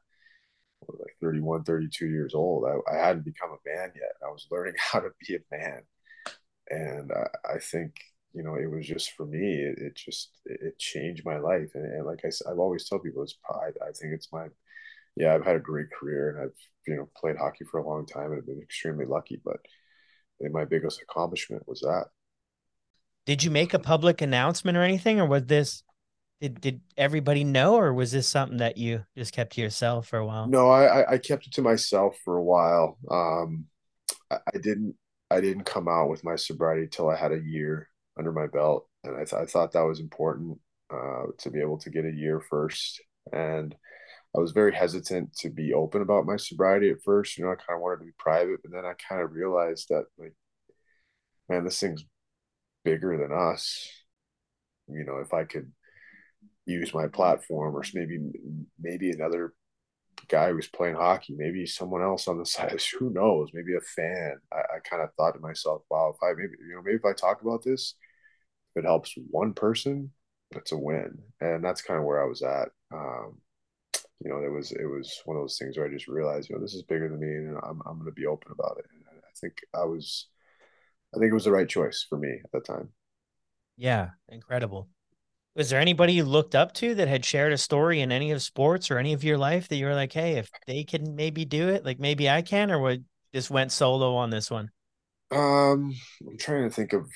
like 0.88 1.16
31, 1.20 1.64
32 1.64 2.06
years 2.06 2.34
old. 2.34 2.64
I, 2.64 2.92
I 2.92 2.98
hadn't 2.98 3.24
become 3.24 3.50
a 3.50 3.68
man 3.68 3.92
yet. 3.94 4.12
I 4.26 4.30
was 4.30 4.46
learning 4.50 4.74
how 4.78 5.00
to 5.00 5.10
be 5.26 5.36
a 5.36 5.56
man. 5.56 5.82
And 6.70 7.12
I, 7.12 7.54
I 7.54 7.58
think, 7.58 7.96
you 8.32 8.42
know, 8.42 8.54
it 8.54 8.70
was 8.70 8.86
just 8.86 9.12
for 9.12 9.26
me, 9.26 9.56
it, 9.56 9.78
it 9.78 9.94
just, 9.94 10.30
it, 10.46 10.78
changed 10.78 11.24
my 11.24 11.38
life. 11.38 11.70
And, 11.74 11.84
and 11.84 12.06
like 12.06 12.20
I 12.24 12.30
said, 12.30 12.46
I've 12.50 12.58
always 12.58 12.88
told 12.88 13.02
people 13.02 13.22
it's 13.22 13.36
pride. 13.44 13.74
I 13.82 13.92
think 13.92 14.14
it's 14.14 14.32
my, 14.32 14.46
yeah, 15.16 15.34
I've 15.34 15.44
had 15.44 15.56
a 15.56 15.60
great 15.60 15.90
career 15.90 16.30
and 16.30 16.44
I've, 16.44 16.56
you 16.86 16.96
know, 16.96 17.08
played 17.16 17.36
hockey 17.36 17.64
for 17.64 17.78
a 17.78 17.86
long 17.86 18.06
time 18.06 18.32
and 18.32 18.38
I've 18.38 18.46
been 18.46 18.62
extremely 18.62 19.04
lucky, 19.04 19.40
but 19.44 19.58
my 20.48 20.64
biggest 20.64 21.02
accomplishment 21.02 21.66
was 21.66 21.80
that 21.80 22.06
did 23.24 23.44
you 23.44 23.50
make 23.50 23.72
a 23.74 23.78
public 23.78 24.20
announcement 24.20 24.76
or 24.76 24.82
anything, 24.82 25.20
or 25.20 25.26
was 25.26 25.44
this 25.46 25.82
did 26.40 26.60
did 26.60 26.80
everybody 26.96 27.44
know, 27.44 27.76
or 27.76 27.94
was 27.94 28.10
this 28.10 28.28
something 28.28 28.58
that 28.58 28.76
you 28.76 29.04
just 29.16 29.32
kept 29.32 29.52
to 29.54 29.60
yourself 29.60 30.08
for 30.08 30.18
a 30.18 30.26
while? 30.26 30.48
No, 30.48 30.70
I 30.70 31.12
I 31.12 31.18
kept 31.18 31.46
it 31.46 31.52
to 31.54 31.62
myself 31.62 32.16
for 32.24 32.36
a 32.36 32.42
while. 32.42 32.98
Um, 33.10 33.66
I, 34.30 34.38
I 34.54 34.58
didn't 34.58 34.96
I 35.30 35.40
didn't 35.40 35.64
come 35.64 35.88
out 35.88 36.10
with 36.10 36.24
my 36.24 36.36
sobriety 36.36 36.88
till 36.88 37.08
I 37.08 37.16
had 37.16 37.32
a 37.32 37.40
year 37.40 37.88
under 38.18 38.32
my 38.32 38.48
belt, 38.48 38.88
and 39.04 39.14
I, 39.14 39.24
th- 39.24 39.40
I 39.40 39.46
thought 39.46 39.72
that 39.72 39.86
was 39.86 40.00
important 40.00 40.58
uh, 40.92 41.26
to 41.38 41.50
be 41.50 41.60
able 41.60 41.78
to 41.78 41.90
get 41.90 42.04
a 42.04 42.12
year 42.12 42.40
first. 42.40 43.00
And 43.32 43.74
I 44.36 44.40
was 44.40 44.52
very 44.52 44.74
hesitant 44.74 45.36
to 45.38 45.50
be 45.50 45.74
open 45.74 46.02
about 46.02 46.26
my 46.26 46.36
sobriety 46.36 46.90
at 46.90 47.02
first. 47.02 47.36
You 47.36 47.44
know, 47.44 47.52
I 47.52 47.56
kind 47.56 47.76
of 47.76 47.82
wanted 47.82 47.98
to 47.98 48.06
be 48.06 48.12
private, 48.18 48.60
but 48.62 48.72
then 48.72 48.84
I 48.84 48.94
kind 49.08 49.20
of 49.22 49.32
realized 49.32 49.88
that 49.90 50.06
like, 50.18 50.34
man, 51.48 51.64
this 51.64 51.80
thing's 51.80 52.04
bigger 52.84 53.16
than 53.18 53.32
us. 53.32 53.88
You 54.88 55.04
know, 55.04 55.18
if 55.18 55.32
I 55.34 55.44
could 55.44 55.72
use 56.66 56.94
my 56.94 57.08
platform, 57.08 57.76
or 57.76 57.84
maybe 57.94 58.20
maybe 58.80 59.10
another 59.10 59.54
guy 60.28 60.52
who's 60.52 60.68
playing 60.68 60.96
hockey, 60.96 61.34
maybe 61.36 61.66
someone 61.66 62.02
else 62.02 62.28
on 62.28 62.38
the 62.38 62.46
side. 62.46 62.80
Who 62.98 63.10
knows? 63.10 63.50
Maybe 63.54 63.74
a 63.76 63.80
fan. 63.80 64.36
I, 64.52 64.76
I 64.76 64.78
kind 64.88 65.02
of 65.02 65.10
thought 65.16 65.32
to 65.34 65.40
myself, 65.40 65.82
wow, 65.90 66.14
if 66.16 66.22
I 66.22 66.34
maybe 66.36 66.54
you 66.68 66.76
know 66.76 66.82
maybe 66.82 66.96
if 66.96 67.04
I 67.04 67.12
talk 67.14 67.42
about 67.42 67.64
this, 67.64 67.94
if 68.74 68.84
it 68.84 68.86
helps 68.86 69.14
one 69.30 69.54
person, 69.54 70.12
that's 70.52 70.72
a 70.72 70.78
win. 70.78 71.18
And 71.40 71.64
that's 71.64 71.82
kind 71.82 71.98
of 71.98 72.06
where 72.06 72.22
I 72.22 72.26
was 72.26 72.42
at. 72.42 72.68
Um, 72.92 73.38
you 74.24 74.30
know, 74.30 74.42
it 74.42 74.52
was 74.52 74.72
it 74.72 74.86
was 74.86 75.20
one 75.24 75.36
of 75.36 75.42
those 75.42 75.58
things 75.58 75.76
where 75.76 75.86
I 75.86 75.90
just 75.92 76.08
realized, 76.08 76.48
you 76.48 76.56
know, 76.56 76.62
this 76.62 76.74
is 76.74 76.82
bigger 76.82 77.08
than 77.08 77.20
me, 77.20 77.26
and 77.26 77.58
I'm 77.62 77.80
I'm 77.86 77.98
going 77.98 78.06
to 78.06 78.12
be 78.12 78.26
open 78.26 78.52
about 78.52 78.78
it. 78.78 78.86
And 78.94 79.04
I 79.18 79.32
think 79.40 79.54
I 79.74 79.84
was 79.84 80.28
I 81.14 81.18
think 81.18 81.30
it 81.30 81.34
was 81.34 81.44
the 81.44 81.52
right 81.52 81.68
choice 81.68 82.06
for 82.08 82.18
me 82.18 82.40
at 82.44 82.52
the 82.52 82.60
time. 82.60 82.90
Yeah, 83.76 84.10
incredible. 84.28 84.88
Was 85.54 85.68
there 85.68 85.80
anybody 85.80 86.14
you 86.14 86.24
looked 86.24 86.54
up 86.54 86.72
to 86.74 86.94
that 86.94 87.08
had 87.08 87.24
shared 87.24 87.52
a 87.52 87.58
story 87.58 88.00
in 88.00 88.10
any 88.10 88.30
of 88.30 88.40
sports 88.42 88.90
or 88.90 88.98
any 88.98 89.12
of 89.12 89.22
your 89.22 89.36
life 89.36 89.68
that 89.68 89.76
you 89.76 89.84
were 89.84 89.94
like, 89.94 90.12
hey, 90.12 90.38
if 90.38 90.50
they 90.66 90.82
can 90.82 91.14
maybe 91.14 91.44
do 91.44 91.68
it, 91.68 91.84
like 91.84 92.00
maybe 92.00 92.30
I 92.30 92.40
can, 92.40 92.70
or 92.70 92.78
would 92.80 93.04
just 93.34 93.50
went 93.50 93.70
solo 93.70 94.14
on 94.14 94.30
this 94.30 94.50
one? 94.50 94.70
Um, 95.30 95.94
I'm 96.26 96.38
trying 96.38 96.68
to 96.68 96.74
think 96.74 96.92
of, 96.92 97.06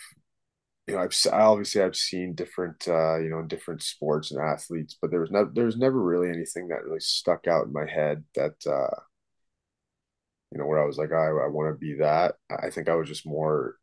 you 0.86 0.94
know, 0.94 1.00
I've 1.02 1.16
obviously 1.32 1.82
I've 1.82 1.96
seen 1.96 2.34
different, 2.34 2.86
uh, 2.88 3.18
you 3.18 3.28
know, 3.30 3.42
different 3.42 3.82
sports 3.82 4.30
and 4.30 4.40
athletes, 4.40 4.96
but 5.00 5.10
there 5.10 5.20
was 5.20 5.30
not, 5.32 5.54
there 5.54 5.66
was 5.66 5.76
never 5.76 6.00
really 6.00 6.28
anything 6.30 6.68
that 6.68 6.84
really 6.84 7.00
stuck 7.00 7.46
out 7.48 7.66
in 7.66 7.72
my 7.72 7.86
head 7.86 8.24
that, 8.36 8.54
uh, 8.66 9.00
you 10.52 10.58
know, 10.58 10.66
where 10.66 10.82
I 10.82 10.86
was 10.86 10.98
like, 10.98 11.12
I, 11.12 11.26
I 11.26 11.48
want 11.48 11.74
to 11.74 11.78
be 11.78 11.94
that. 11.98 12.36
I 12.50 12.70
think 12.70 12.88
I 12.88 12.94
was 12.94 13.08
just 13.08 13.26
more 13.26 13.76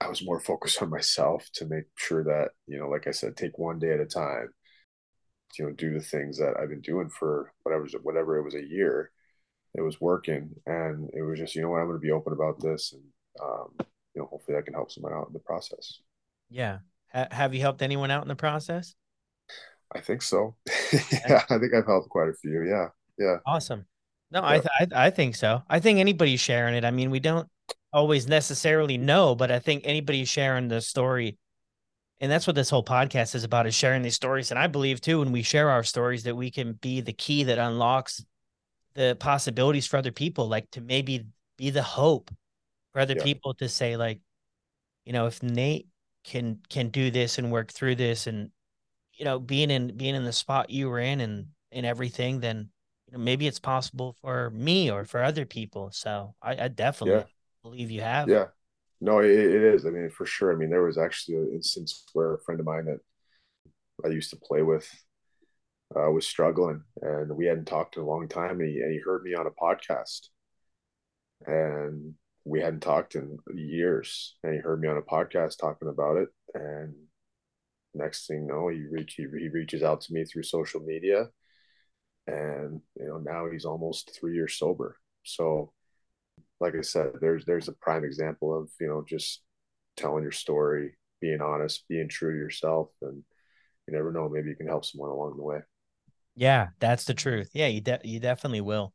I 0.00 0.08
was 0.08 0.24
more 0.24 0.40
focused 0.52 0.82
on 0.82 0.90
myself 0.90 1.48
to 1.54 1.66
make 1.66 1.86
sure 1.96 2.24
that, 2.24 2.50
you 2.66 2.78
know, 2.78 2.88
like 2.88 3.06
I 3.06 3.12
said, 3.12 3.36
take 3.36 3.58
one 3.58 3.78
day 3.78 3.92
at 3.92 4.00
a 4.00 4.06
time, 4.06 4.50
you 5.58 5.64
know, 5.66 5.72
do 5.72 5.92
the 5.92 6.00
things 6.00 6.38
that 6.38 6.54
I've 6.60 6.68
been 6.68 6.80
doing 6.80 7.08
for 7.08 7.52
whatever, 7.62 7.86
whatever 8.02 8.36
it 8.38 8.44
was 8.44 8.54
a 8.54 8.64
year. 8.64 9.10
It 9.74 9.82
was 9.82 10.00
working. 10.00 10.50
And 10.66 11.10
it 11.14 11.22
was 11.22 11.38
just, 11.38 11.54
you 11.54 11.62
know 11.62 11.70
what, 11.70 11.80
I'm 11.80 11.88
going 11.88 11.98
to 11.98 12.02
be 12.06 12.12
open 12.12 12.32
about 12.32 12.60
this. 12.60 12.94
And, 12.94 13.02
um, 13.42 13.68
you 14.14 14.22
know, 14.22 14.26
hopefully 14.26 14.58
I 14.58 14.62
can 14.62 14.74
help 14.74 14.92
someone 14.92 15.12
out 15.12 15.28
in 15.28 15.32
the 15.34 15.40
process. 15.40 16.00
Yeah. 16.48 16.78
H- 17.14 17.28
have 17.30 17.54
you 17.54 17.60
helped 17.60 17.82
anyone 17.82 18.10
out 18.10 18.22
in 18.22 18.28
the 18.28 18.36
process? 18.36 18.94
I 19.94 20.00
think 20.00 20.22
so. 20.22 20.56
yeah. 20.92 21.44
I 21.48 21.58
think 21.58 21.74
I've 21.74 21.86
helped 21.86 22.08
quite 22.08 22.28
a 22.28 22.34
few. 22.34 22.62
Yeah. 22.62 22.88
Yeah. 23.18 23.36
Awesome. 23.46 23.86
No, 24.30 24.42
I, 24.42 24.58
th- 24.58 24.92
I 24.94 25.06
I 25.06 25.10
think 25.10 25.36
so. 25.36 25.62
I 25.70 25.78
think 25.78 26.00
anybody 26.00 26.36
sharing 26.36 26.74
it. 26.74 26.84
I 26.84 26.90
mean, 26.90 27.10
we 27.10 27.20
don't 27.20 27.48
always 27.92 28.26
necessarily 28.26 28.98
know, 28.98 29.34
but 29.34 29.50
I 29.50 29.60
think 29.60 29.82
anybody 29.84 30.24
sharing 30.24 30.68
the 30.68 30.80
story, 30.80 31.38
and 32.20 32.30
that's 32.30 32.46
what 32.46 32.56
this 32.56 32.68
whole 32.68 32.84
podcast 32.84 33.34
is 33.36 33.44
about, 33.44 33.66
is 33.66 33.74
sharing 33.74 34.02
these 34.02 34.16
stories. 34.16 34.50
And 34.50 34.58
I 34.58 34.66
believe 34.66 35.00
too, 35.00 35.20
when 35.20 35.30
we 35.30 35.42
share 35.42 35.70
our 35.70 35.84
stories, 35.84 36.24
that 36.24 36.34
we 36.34 36.50
can 36.50 36.72
be 36.72 37.00
the 37.00 37.12
key 37.12 37.44
that 37.44 37.58
unlocks 37.58 38.24
the 38.94 39.16
possibilities 39.20 39.86
for 39.86 39.96
other 39.96 40.12
people, 40.12 40.48
like 40.48 40.70
to 40.72 40.80
maybe 40.80 41.26
be 41.56 41.70
the 41.70 41.82
hope 41.82 42.30
for 42.92 43.00
other 43.00 43.14
yeah. 43.16 43.22
people 43.22 43.54
to 43.54 43.68
say, 43.68 43.96
like, 43.96 44.20
you 45.04 45.12
know, 45.12 45.26
if 45.26 45.42
Nate 45.42 45.86
can 46.26 46.60
can 46.68 46.90
do 46.90 47.10
this 47.10 47.38
and 47.38 47.50
work 47.50 47.72
through 47.72 47.94
this, 47.94 48.26
and 48.26 48.50
you 49.14 49.24
know, 49.24 49.38
being 49.38 49.70
in 49.70 49.96
being 49.96 50.14
in 50.14 50.24
the 50.24 50.32
spot 50.32 50.70
you 50.70 50.88
were 50.90 51.00
in 51.00 51.20
and 51.20 51.46
and 51.72 51.86
everything, 51.86 52.40
then 52.40 52.68
you 53.06 53.16
know, 53.16 53.24
maybe 53.24 53.46
it's 53.46 53.60
possible 53.60 54.16
for 54.20 54.50
me 54.50 54.90
or 54.90 55.04
for 55.04 55.22
other 55.22 55.46
people. 55.46 55.90
So 55.92 56.34
I, 56.42 56.64
I 56.64 56.68
definitely 56.68 57.20
yeah 57.20 57.24
believe 57.62 57.90
you 57.90 58.00
have. 58.00 58.28
Yeah. 58.28 58.46
No, 59.00 59.18
it, 59.18 59.30
it 59.30 59.62
is. 59.62 59.84
I 59.84 59.90
mean, 59.90 60.08
for 60.08 60.24
sure. 60.24 60.52
I 60.52 60.56
mean, 60.56 60.70
there 60.70 60.82
was 60.82 60.98
actually 60.98 61.36
an 61.36 61.50
instance 61.52 62.04
where 62.12 62.34
a 62.34 62.40
friend 62.40 62.60
of 62.60 62.66
mine 62.66 62.86
that 62.86 63.00
I 64.04 64.08
used 64.08 64.30
to 64.30 64.36
play 64.36 64.62
with 64.62 64.88
uh, 65.94 66.10
was 66.10 66.26
struggling, 66.26 66.82
and 67.02 67.36
we 67.36 67.46
hadn't 67.46 67.66
talked 67.66 67.96
in 67.96 68.02
a 68.02 68.06
long 68.06 68.28
time, 68.28 68.60
and 68.60 68.68
he, 68.68 68.80
and 68.80 68.92
he 68.92 69.00
heard 69.04 69.22
me 69.22 69.34
on 69.34 69.46
a 69.46 69.50
podcast, 69.50 70.28
and 71.46 72.14
we 72.46 72.60
hadn't 72.62 72.80
talked 72.80 73.16
in 73.16 73.38
years, 73.54 74.36
and 74.44 74.54
he 74.54 74.60
heard 74.60 74.80
me 74.80 74.88
on 74.88 74.98
a 74.98 75.02
podcast 75.02 75.58
talking 75.58 75.88
about 75.88 76.18
it, 76.18 76.30
and 76.54 76.94
next 77.94 78.26
thing 78.26 78.42
you 78.42 78.48
know, 78.48 78.68
he 78.68 78.82
reach 78.90 79.14
he, 79.16 79.24
he 79.38 79.48
reaches 79.48 79.82
out 79.82 80.00
to 80.02 80.12
me 80.12 80.24
through 80.24 80.44
social 80.44 80.80
media, 80.80 81.28
and 82.26 82.80
you 82.98 83.06
know 83.08 83.18
now 83.18 83.50
he's 83.50 83.64
almost 83.64 84.18
three 84.18 84.34
years 84.34 84.58
sober. 84.58 84.98
So, 85.24 85.72
like 86.60 86.76
I 86.76 86.82
said, 86.82 87.14
there's 87.20 87.44
there's 87.46 87.68
a 87.68 87.72
prime 87.72 88.04
example 88.04 88.56
of 88.58 88.70
you 88.80 88.88
know 88.88 89.04
just 89.08 89.42
telling 89.96 90.22
your 90.22 90.32
story, 90.32 90.96
being 91.20 91.40
honest, 91.40 91.86
being 91.88 92.08
true 92.08 92.32
to 92.32 92.38
yourself, 92.38 92.90
and 93.02 93.22
you 93.88 93.94
never 93.94 94.12
know, 94.12 94.28
maybe 94.28 94.50
you 94.50 94.56
can 94.56 94.68
help 94.68 94.84
someone 94.84 95.10
along 95.10 95.36
the 95.36 95.42
way. 95.44 95.60
Yeah, 96.36 96.68
that's 96.80 97.04
the 97.04 97.14
truth. 97.14 97.50
Yeah, 97.54 97.66
you 97.68 97.80
de- 97.80 98.00
you 98.04 98.20
definitely 98.20 98.60
will. 98.60 98.92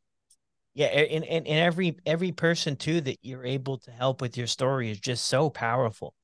Yeah, 0.74 0.86
and, 0.86 1.24
and 1.24 1.46
and 1.46 1.58
every 1.58 1.96
every 2.06 2.32
person 2.32 2.76
too 2.76 3.00
that 3.02 3.18
you're 3.22 3.44
able 3.44 3.78
to 3.78 3.90
help 3.90 4.22
with 4.22 4.38
your 4.38 4.46
story 4.46 4.90
is 4.90 4.98
just 4.98 5.26
so 5.26 5.50
powerful. 5.50 6.14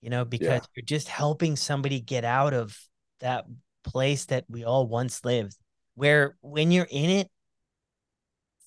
You 0.00 0.10
know, 0.10 0.24
because 0.24 0.46
yeah. 0.46 0.60
you're 0.74 0.84
just 0.84 1.08
helping 1.08 1.56
somebody 1.56 2.00
get 2.00 2.24
out 2.24 2.52
of 2.52 2.76
that 3.20 3.44
place 3.84 4.26
that 4.26 4.44
we 4.48 4.64
all 4.64 4.86
once 4.86 5.24
lived. 5.24 5.56
Where 5.94 6.36
when 6.40 6.72
you're 6.72 6.88
in 6.90 7.10
it 7.10 7.30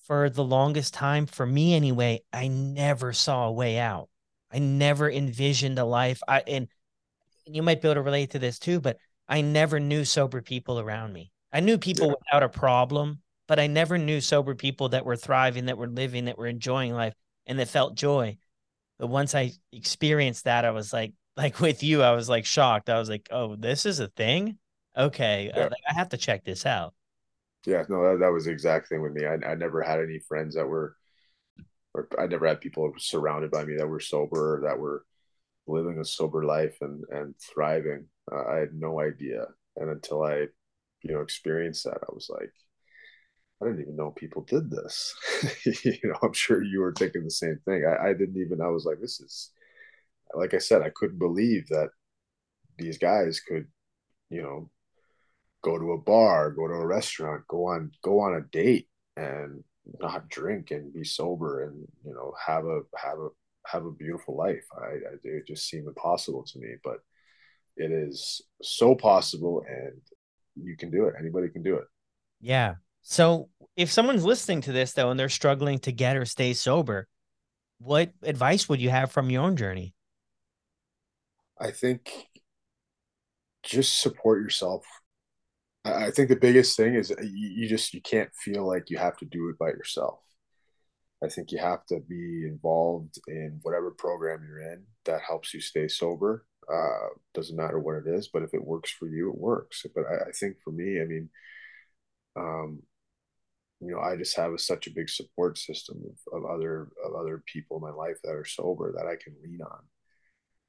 for 0.06 0.30
the 0.30 0.42
longest 0.42 0.94
time, 0.94 1.26
for 1.26 1.44
me 1.44 1.74
anyway, 1.74 2.22
I 2.32 2.48
never 2.48 3.12
saw 3.12 3.46
a 3.46 3.52
way 3.52 3.78
out. 3.78 4.08
I 4.50 4.58
never 4.58 5.10
envisioned 5.10 5.78
a 5.78 5.84
life. 5.84 6.20
I 6.26 6.42
and 6.46 6.68
you 7.44 7.62
might 7.62 7.82
be 7.82 7.88
able 7.88 7.96
to 7.96 8.02
relate 8.02 8.30
to 8.30 8.38
this 8.38 8.58
too, 8.58 8.80
but 8.80 8.96
I 9.28 9.42
never 9.42 9.78
knew 9.78 10.04
sober 10.04 10.40
people 10.40 10.80
around 10.80 11.12
me. 11.12 11.30
I 11.52 11.60
knew 11.60 11.78
people 11.78 12.06
yeah. 12.06 12.14
without 12.18 12.42
a 12.42 12.48
problem, 12.48 13.20
but 13.48 13.58
I 13.58 13.66
never 13.66 13.98
knew 13.98 14.20
sober 14.20 14.54
people 14.54 14.90
that 14.90 15.06
were 15.06 15.16
thriving, 15.16 15.66
that 15.66 15.78
were 15.78 15.88
living, 15.88 16.26
that 16.26 16.38
were 16.38 16.46
enjoying 16.46 16.92
life, 16.92 17.14
and 17.46 17.58
that 17.58 17.68
felt 17.68 17.96
joy. 17.96 18.36
But 18.98 19.08
once 19.08 19.34
I 19.34 19.52
experienced 19.72 20.44
that, 20.44 20.64
I 20.64 20.70
was 20.70 20.92
like, 20.92 21.14
like 21.36 21.60
with 21.60 21.82
you, 21.82 22.02
I 22.02 22.12
was 22.12 22.28
like 22.28 22.44
shocked. 22.44 22.90
I 22.90 22.98
was 22.98 23.08
like, 23.08 23.28
oh, 23.30 23.56
this 23.56 23.86
is 23.86 24.00
a 24.00 24.08
thing. 24.08 24.58
Okay, 24.96 25.50
yeah. 25.54 25.68
I, 25.88 25.94
have 25.94 26.08
to 26.10 26.16
check 26.16 26.44
this 26.44 26.66
out. 26.66 26.92
Yeah, 27.64 27.84
no, 27.88 28.02
that, 28.02 28.18
that 28.20 28.32
was 28.32 28.46
the 28.46 28.50
exact 28.50 28.88
thing 28.88 29.00
with 29.00 29.12
me. 29.12 29.24
I, 29.24 29.34
I 29.34 29.54
never 29.54 29.80
had 29.80 30.00
any 30.00 30.18
friends 30.18 30.56
that 30.56 30.66
were, 30.66 30.96
or 31.94 32.08
I 32.18 32.26
never 32.26 32.46
had 32.46 32.60
people 32.60 32.92
surrounded 32.98 33.52
by 33.52 33.64
me 33.64 33.76
that 33.76 33.86
were 33.86 34.00
sober 34.00 34.56
or 34.56 34.60
that 34.62 34.78
were 34.78 35.04
living 35.68 35.98
a 36.00 36.04
sober 36.04 36.44
life 36.44 36.76
and 36.80 37.04
and 37.10 37.34
thriving. 37.38 38.06
Uh, 38.30 38.44
I 38.50 38.56
had 38.56 38.74
no 38.74 39.00
idea, 39.00 39.46
and 39.76 39.90
until 39.90 40.24
I, 40.24 40.46
you 41.02 41.14
know, 41.14 41.20
experienced 41.20 41.84
that, 41.84 41.98
I 42.02 42.12
was 42.12 42.28
like, 42.28 42.50
I 43.60 43.66
didn't 43.66 43.80
even 43.80 43.96
know 43.96 44.12
people 44.12 44.42
did 44.42 44.70
this. 44.70 45.14
you 45.84 45.98
know, 46.04 46.18
I'm 46.22 46.32
sure 46.32 46.62
you 46.62 46.80
were 46.80 46.92
thinking 46.92 47.24
the 47.24 47.30
same 47.30 47.58
thing. 47.64 47.84
I, 47.84 48.10
I 48.10 48.12
didn't 48.12 48.40
even. 48.40 48.60
I 48.60 48.68
was 48.68 48.84
like, 48.84 49.00
this 49.00 49.20
is, 49.20 49.50
like 50.34 50.54
I 50.54 50.58
said, 50.58 50.82
I 50.82 50.90
couldn't 50.94 51.18
believe 51.18 51.66
that 51.68 51.88
these 52.78 52.98
guys 52.98 53.40
could, 53.40 53.66
you 54.30 54.42
know, 54.42 54.70
go 55.62 55.76
to 55.76 55.92
a 55.92 55.98
bar, 55.98 56.52
go 56.52 56.68
to 56.68 56.74
a 56.74 56.86
restaurant, 56.86 57.46
go 57.48 57.66
on 57.66 57.90
go 58.02 58.20
on 58.20 58.34
a 58.34 58.42
date, 58.52 58.88
and 59.16 59.64
not 60.00 60.28
drink 60.28 60.70
and 60.70 60.92
be 60.92 61.02
sober, 61.02 61.64
and 61.64 61.86
you 62.04 62.14
know, 62.14 62.34
have 62.44 62.64
a 62.64 62.82
have 62.96 63.18
a 63.18 63.28
have 63.66 63.84
a 63.84 63.90
beautiful 63.90 64.36
life. 64.36 64.64
I, 64.80 64.86
I 64.86 65.14
it 65.24 65.46
just 65.48 65.68
seemed 65.68 65.88
impossible 65.88 66.44
to 66.44 66.58
me, 66.60 66.76
but 66.84 66.98
it 67.76 67.90
is 67.90 68.42
so 68.62 68.94
possible, 68.94 69.64
and 69.68 70.00
you 70.54 70.76
can 70.76 70.90
do 70.90 71.06
it. 71.06 71.14
Anybody 71.18 71.48
can 71.48 71.62
do 71.62 71.76
it. 71.76 71.84
Yeah. 72.40 72.74
So 73.10 73.48
if 73.74 73.90
someone's 73.90 74.26
listening 74.26 74.60
to 74.62 74.72
this 74.72 74.92
though, 74.92 75.10
and 75.10 75.18
they're 75.18 75.30
struggling 75.30 75.78
to 75.78 75.92
get 75.92 76.14
or 76.14 76.26
stay 76.26 76.52
sober, 76.52 77.08
what 77.78 78.12
advice 78.22 78.68
would 78.68 78.82
you 78.82 78.90
have 78.90 79.10
from 79.10 79.30
your 79.30 79.44
own 79.44 79.56
journey? 79.56 79.94
I 81.58 81.70
think 81.70 82.12
just 83.62 84.02
support 84.02 84.42
yourself. 84.42 84.84
I 85.86 86.10
think 86.10 86.28
the 86.28 86.36
biggest 86.36 86.76
thing 86.76 86.96
is 86.96 87.10
you 87.22 87.66
just 87.66 87.94
you 87.94 88.02
can't 88.02 88.28
feel 88.34 88.66
like 88.66 88.90
you 88.90 88.98
have 88.98 89.16
to 89.18 89.24
do 89.24 89.48
it 89.48 89.58
by 89.58 89.68
yourself. 89.68 90.20
I 91.24 91.28
think 91.28 91.50
you 91.50 91.58
have 91.60 91.86
to 91.86 92.00
be 92.00 92.44
involved 92.46 93.18
in 93.26 93.60
whatever 93.62 93.90
program 93.90 94.44
you're 94.46 94.70
in 94.70 94.84
that 95.06 95.22
helps 95.22 95.54
you 95.54 95.62
stay 95.62 95.88
sober. 95.88 96.44
Uh, 96.70 97.08
doesn't 97.32 97.56
matter 97.56 97.78
what 97.78 97.96
it 97.96 98.06
is, 98.06 98.28
but 98.28 98.42
if 98.42 98.52
it 98.52 98.62
works 98.62 98.90
for 98.90 99.08
you, 99.08 99.30
it 99.30 99.38
works. 99.38 99.86
But 99.94 100.04
I, 100.04 100.28
I 100.28 100.32
think 100.32 100.58
for 100.62 100.72
me, 100.72 101.00
I 101.00 101.06
mean, 101.06 101.30
um, 102.36 102.82
you 103.80 103.92
know, 103.92 104.00
I 104.00 104.16
just 104.16 104.36
have 104.36 104.52
a, 104.52 104.58
such 104.58 104.86
a 104.86 104.94
big 104.94 105.08
support 105.08 105.56
system 105.56 106.02
of, 106.04 106.42
of, 106.44 106.50
other 106.50 106.88
of 107.04 107.14
other 107.14 107.42
people 107.46 107.76
in 107.76 107.82
my 107.82 107.90
life 107.90 108.16
that 108.24 108.34
are 108.34 108.44
sober 108.44 108.92
that 108.92 109.06
I 109.06 109.16
can 109.22 109.34
lean 109.42 109.60
on. 109.62 109.80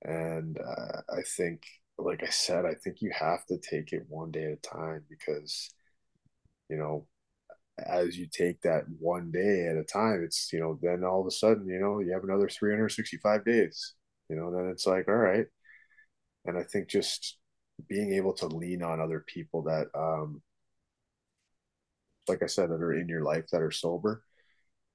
And 0.04 0.60
uh, 0.60 1.02
I 1.12 1.22
think, 1.24 1.63
like 1.98 2.24
I 2.24 2.30
said, 2.30 2.65
I 2.65 2.76
think 2.76 3.02
you 3.02 3.12
have 3.17 3.45
to 3.48 3.58
take 3.58 3.93
it 3.93 4.06
one 4.08 4.32
day 4.32 4.45
at 4.45 4.52
a 4.52 4.56
time 4.58 5.04
because, 5.10 5.69
you 6.69 6.78
know, 6.78 7.08
as 7.86 8.17
you 8.17 8.28
take 8.32 8.62
that 8.62 8.84
one 9.00 9.32
day 9.32 9.67
at 9.67 9.78
a 9.78 9.84
time, 9.84 10.22
it's, 10.24 10.52
you 10.54 10.60
know, 10.60 10.78
then 10.82 11.04
all 11.04 11.22
of 11.22 11.28
a 11.28 11.32
sudden, 11.32 11.67
you 11.67 11.80
know, 11.80 12.00
you 12.00 12.13
have 12.13 12.24
another 12.24 12.48
365 12.48 13.43
days, 13.45 13.95
you 14.30 14.36
know, 14.36 14.52
then 14.52 14.69
it's 14.69 14.86
like, 14.86 15.08
all 15.08 15.15
right. 15.15 15.45
And 16.45 16.58
I 16.58 16.63
think 16.63 16.88
just 16.88 17.38
being 17.88 18.13
able 18.13 18.34
to 18.34 18.48
lean 18.48 18.84
on 18.84 19.00
other 19.00 19.24
people 19.28 19.63
that, 19.63 19.88
um, 19.95 20.41
like 22.29 22.43
I 22.43 22.47
said, 22.47 22.69
that 22.69 22.81
are 22.81 22.93
in 22.93 23.09
your 23.09 23.23
life 23.23 23.47
that 23.51 23.61
are 23.61 23.71
sober, 23.71 24.23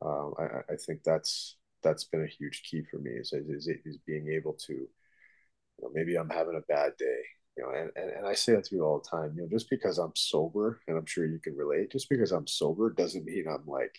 um, 0.04 0.34
I, 0.38 0.72
I 0.72 0.76
think 0.76 1.02
that's, 1.04 1.56
that's 1.82 2.04
been 2.04 2.24
a 2.24 2.26
huge 2.26 2.62
key 2.70 2.82
for 2.90 2.98
me 2.98 3.10
is, 3.12 3.32
is, 3.32 3.68
is 3.84 3.98
being 4.06 4.28
able 4.28 4.54
to, 4.66 4.72
you 4.72 4.88
know, 5.82 5.90
maybe 5.92 6.16
I'm 6.16 6.30
having 6.30 6.56
a 6.56 6.72
bad 6.72 6.92
day 6.98 7.22
you 7.56 7.62
know, 7.62 7.70
and, 7.70 7.90
and, 7.96 8.10
and 8.10 8.26
I 8.26 8.34
say 8.34 8.54
that 8.54 8.64
to 8.64 8.74
you 8.74 8.84
all 8.84 8.98
the 9.00 9.08
time, 9.08 9.34
you 9.36 9.42
know, 9.42 9.48
just 9.48 9.70
because 9.70 9.98
I'm 9.98 10.12
sober, 10.16 10.80
and 10.88 10.96
I'm 10.98 11.06
sure 11.06 11.26
you 11.26 11.38
can 11.38 11.56
relate, 11.56 11.92
just 11.92 12.08
because 12.08 12.32
I'm 12.32 12.46
sober 12.46 12.90
doesn't 12.90 13.24
mean 13.24 13.46
I'm 13.48 13.66
like 13.66 13.96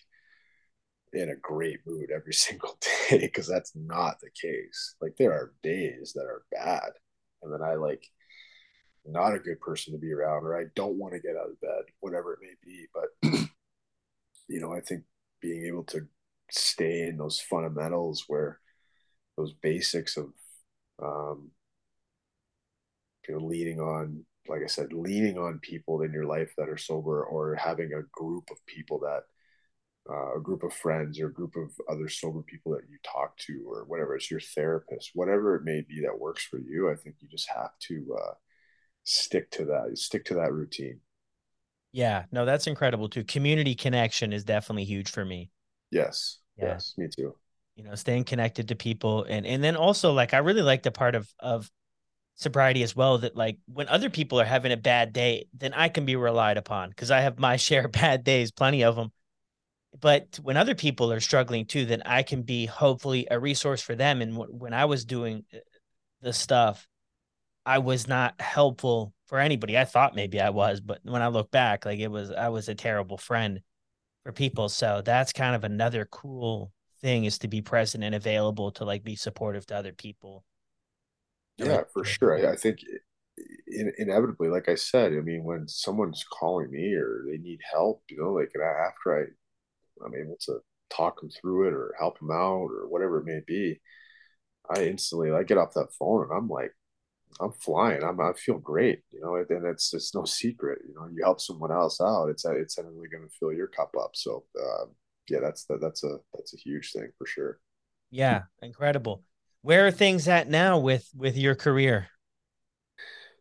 in 1.12 1.30
a 1.30 1.36
great 1.36 1.80
mood 1.86 2.10
every 2.14 2.34
single 2.34 2.78
day, 3.08 3.18
because 3.18 3.46
that's 3.46 3.72
not 3.74 4.20
the 4.20 4.30
case. 4.30 4.94
Like 5.00 5.16
there 5.16 5.32
are 5.32 5.54
days 5.62 6.12
that 6.14 6.24
are 6.26 6.42
bad, 6.52 6.90
and 7.42 7.52
then 7.52 7.62
I 7.62 7.74
like 7.74 8.06
not 9.08 9.34
a 9.34 9.38
good 9.38 9.60
person 9.60 9.92
to 9.92 9.98
be 9.98 10.12
around, 10.12 10.44
or 10.44 10.56
I 10.56 10.64
don't 10.74 10.98
want 10.98 11.14
to 11.14 11.20
get 11.20 11.36
out 11.36 11.50
of 11.50 11.60
bed, 11.60 11.84
whatever 12.00 12.34
it 12.34 12.40
may 12.42 12.54
be. 12.64 12.86
But 12.92 13.30
you 14.48 14.60
know, 14.60 14.72
I 14.72 14.80
think 14.80 15.02
being 15.40 15.66
able 15.66 15.84
to 15.84 16.06
stay 16.50 17.02
in 17.08 17.16
those 17.16 17.40
fundamentals 17.40 18.24
where 18.28 18.60
those 19.36 19.52
basics 19.52 20.16
of 20.16 20.32
um, 21.02 21.50
you 23.28 23.34
know 23.34 23.44
leaning 23.44 23.80
on 23.80 24.24
like 24.48 24.62
i 24.62 24.66
said 24.66 24.92
leaning 24.92 25.38
on 25.38 25.58
people 25.58 26.02
in 26.02 26.12
your 26.12 26.24
life 26.24 26.52
that 26.56 26.68
are 26.68 26.76
sober 26.76 27.24
or 27.24 27.54
having 27.54 27.92
a 27.92 28.02
group 28.12 28.44
of 28.50 28.64
people 28.66 28.98
that 29.00 29.22
uh, 30.08 30.36
a 30.36 30.40
group 30.40 30.62
of 30.62 30.72
friends 30.72 31.18
or 31.18 31.26
a 31.26 31.32
group 31.32 31.56
of 31.56 31.70
other 31.90 32.08
sober 32.08 32.40
people 32.42 32.72
that 32.72 32.88
you 32.88 32.96
talk 33.02 33.36
to 33.38 33.64
or 33.66 33.84
whatever 33.86 34.14
it's 34.14 34.30
your 34.30 34.40
therapist 34.40 35.10
whatever 35.14 35.56
it 35.56 35.64
may 35.64 35.82
be 35.88 36.00
that 36.00 36.18
works 36.18 36.44
for 36.44 36.58
you 36.58 36.90
i 36.90 36.94
think 36.94 37.16
you 37.20 37.28
just 37.28 37.48
have 37.48 37.70
to 37.80 38.16
uh, 38.22 38.32
stick 39.06 39.50
to 39.52 39.64
that 39.64 39.96
stick 39.96 40.24
to 40.26 40.34
that 40.34 40.52
routine. 40.52 41.00
Yeah 41.92 42.24
no 42.32 42.44
that's 42.44 42.66
incredible 42.66 43.08
too. 43.08 43.24
Community 43.24 43.74
connection 43.74 44.32
is 44.32 44.44
definitely 44.44 44.84
huge 44.84 45.10
for 45.10 45.24
me. 45.24 45.50
Yes 45.90 46.38
yeah. 46.58 46.66
yes 46.66 46.94
me 46.96 47.08
too. 47.08 47.34
You 47.76 47.84
know 47.84 47.94
staying 47.94 48.24
connected 48.24 48.68
to 48.68 48.74
people 48.74 49.24
and 49.24 49.46
and 49.46 49.62
then 49.62 49.76
also 49.76 50.12
like 50.12 50.32
i 50.32 50.38
really 50.38 50.62
like 50.62 50.82
the 50.82 50.90
part 50.90 51.14
of 51.14 51.32
of 51.38 51.70
sobriety 52.34 52.82
as 52.82 52.96
well 52.96 53.18
that 53.18 53.36
like 53.36 53.58
when 53.66 53.88
other 53.88 54.10
people 54.10 54.40
are 54.40 54.44
having 54.46 54.72
a 54.72 54.76
bad 54.76 55.12
day 55.12 55.46
then 55.54 55.72
i 55.74 55.88
can 55.88 56.04
be 56.04 56.16
relied 56.16 56.56
upon 56.56 56.88
because 56.90 57.10
i 57.10 57.20
have 57.20 57.38
my 57.38 57.56
share 57.56 57.84
of 57.84 57.92
bad 57.92 58.24
days 58.24 58.50
plenty 58.50 58.82
of 58.82 58.96
them 58.96 59.10
but 60.00 60.38
when 60.42 60.56
other 60.56 60.74
people 60.74 61.12
are 61.12 61.20
struggling 61.20 61.66
too 61.66 61.84
then 61.84 62.02
i 62.06 62.22
can 62.22 62.42
be 62.42 62.66
hopefully 62.66 63.26
a 63.30 63.38
resource 63.38 63.82
for 63.82 63.94
them. 63.94 64.22
And 64.22 64.36
when 64.36 64.72
i 64.72 64.86
was 64.86 65.04
doing 65.04 65.44
uh, 65.52 65.58
the 66.22 66.32
stuff 66.32 66.86
i 67.66 67.78
was 67.78 68.08
not 68.08 68.40
helpful 68.40 69.12
for 69.26 69.40
anybody. 69.40 69.76
I 69.76 69.84
thought 69.84 70.14
maybe 70.14 70.40
i 70.40 70.50
was 70.50 70.80
but 70.80 71.00
when 71.02 71.20
i 71.20 71.26
look 71.28 71.50
back 71.50 71.84
like 71.84 71.98
it 71.98 72.10
was 72.10 72.30
i 72.30 72.48
was 72.48 72.68
a 72.68 72.74
terrible 72.74 73.18
friend 73.18 73.60
for 74.26 74.32
people. 74.32 74.68
So 74.68 75.02
that's 75.04 75.32
kind 75.32 75.54
of 75.54 75.62
another 75.62 76.04
cool 76.10 76.72
thing 77.00 77.26
is 77.26 77.38
to 77.38 77.48
be 77.48 77.62
present 77.62 78.02
and 78.02 78.12
available 78.12 78.72
to 78.72 78.84
like 78.84 79.04
be 79.04 79.14
supportive 79.14 79.64
to 79.66 79.76
other 79.76 79.92
people. 79.92 80.44
Yeah, 81.58 81.82
for 81.92 82.04
sure. 82.04 82.36
I, 82.36 82.54
I 82.54 82.56
think 82.56 82.80
in, 83.68 83.92
inevitably, 83.98 84.48
like 84.48 84.68
I 84.68 84.74
said, 84.74 85.12
I 85.12 85.20
mean, 85.20 85.44
when 85.44 85.68
someone's 85.68 86.24
calling 86.28 86.72
me 86.72 86.92
or 86.94 87.22
they 87.30 87.38
need 87.38 87.60
help, 87.72 88.02
you 88.10 88.18
know, 88.20 88.32
like 88.32 88.50
after 88.56 89.16
I, 89.16 90.04
I'm 90.04 90.14
able 90.16 90.38
to 90.46 90.58
talk 90.90 91.20
them 91.20 91.30
through 91.30 91.68
it 91.68 91.72
or 91.72 91.94
help 91.96 92.18
them 92.18 92.32
out 92.32 92.66
or 92.72 92.88
whatever 92.88 93.20
it 93.20 93.26
may 93.26 93.42
be, 93.46 93.80
I 94.68 94.86
instantly 94.86 95.30
I 95.30 95.44
get 95.44 95.56
off 95.56 95.74
that 95.74 95.94
phone 95.96 96.24
and 96.24 96.32
I'm 96.36 96.48
like, 96.48 96.72
I'm 97.40 97.52
flying. 97.52 98.02
I'm 98.02 98.20
I 98.20 98.32
feel 98.34 98.58
great, 98.58 99.00
you 99.12 99.20
know. 99.20 99.36
And 99.36 99.66
it's 99.66 99.92
it's 99.94 100.14
no 100.14 100.24
secret, 100.24 100.80
you 100.88 100.94
know. 100.94 101.08
You 101.12 101.22
help 101.24 101.40
someone 101.40 101.72
else 101.72 102.00
out, 102.00 102.28
it's 102.28 102.44
it's 102.44 102.78
inevitably 102.78 103.08
going 103.08 103.28
to 103.28 103.34
fill 103.38 103.52
your 103.52 103.68
cup 103.68 103.94
up. 104.00 104.12
So, 104.14 104.44
uh, 104.58 104.86
yeah, 105.28 105.40
that's 105.40 105.64
the, 105.64 105.78
that's 105.78 106.04
a 106.04 106.18
that's 106.34 106.54
a 106.54 106.58
huge 106.58 106.92
thing 106.92 107.10
for 107.18 107.26
sure. 107.26 107.60
Yeah, 108.10 108.42
incredible 108.62 109.22
where 109.62 109.86
are 109.86 109.90
things 109.90 110.28
at 110.28 110.48
now 110.48 110.78
with 110.78 111.10
with 111.14 111.36
your 111.36 111.54
career 111.54 112.08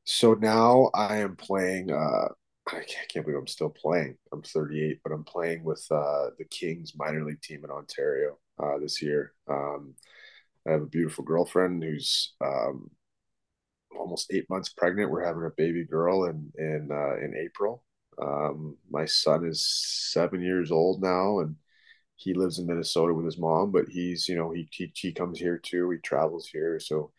So 0.04 0.34
now 0.34 0.92
I 0.94 1.18
am 1.18 1.36
playing. 1.36 1.92
Uh, 1.92 2.30
I 2.68 2.72
can't, 2.72 3.10
can't 3.10 3.26
believe 3.26 3.40
I'm 3.40 3.48
still 3.48 3.70
playing. 3.70 4.18
I'm 4.32 4.42
38, 4.42 5.00
but 5.04 5.12
I'm 5.14 5.24
playing 5.24 5.64
with 5.64 5.86
uh, 5.92 6.30
the 6.38 6.46
Kings 6.50 6.94
minor 6.96 7.24
league 7.24 7.42
team 7.42 7.64
in 7.64 7.70
Ontario 7.72 8.38
uh, 8.62 8.78
this 8.80 9.02
year. 9.02 9.34
Um, 9.50 9.96
I 10.68 10.72
have 10.74 10.84
a 10.84 10.88
beautiful 10.88 11.24
girlfriend 11.24 11.84
who's 11.84 12.34
um, 12.44 12.92
almost 13.98 14.32
eight 14.34 14.50
months 14.50 14.70
pregnant. 14.70 15.12
We're 15.12 15.26
having 15.26 15.46
a 15.46 15.52
baby 15.58 15.86
girl 15.86 16.26
in 16.26 16.52
in 16.58 16.90
uh, 16.92 17.18
in 17.24 17.36
April. 17.36 17.84
Um, 18.22 18.78
my 18.90 19.06
son 19.06 19.46
is 19.46 19.66
seven 19.66 20.42
years 20.42 20.72
old 20.72 21.02
now, 21.02 21.40
and 21.40 21.56
he 22.16 22.34
lives 22.34 22.60
in 22.60 22.68
Minnesota 22.68 23.14
with 23.14 23.26
his 23.26 23.38
mom. 23.38 23.72
But 23.72 23.90
he's 23.90 24.28
you 24.28 24.36
know 24.36 24.52
he 24.52 24.68
he, 24.72 24.92
he 24.96 25.12
comes 25.12 25.40
here 25.40 25.58
too. 25.58 25.90
He 25.92 25.98
travels 26.00 26.48
here, 26.48 26.80
so 26.80 27.12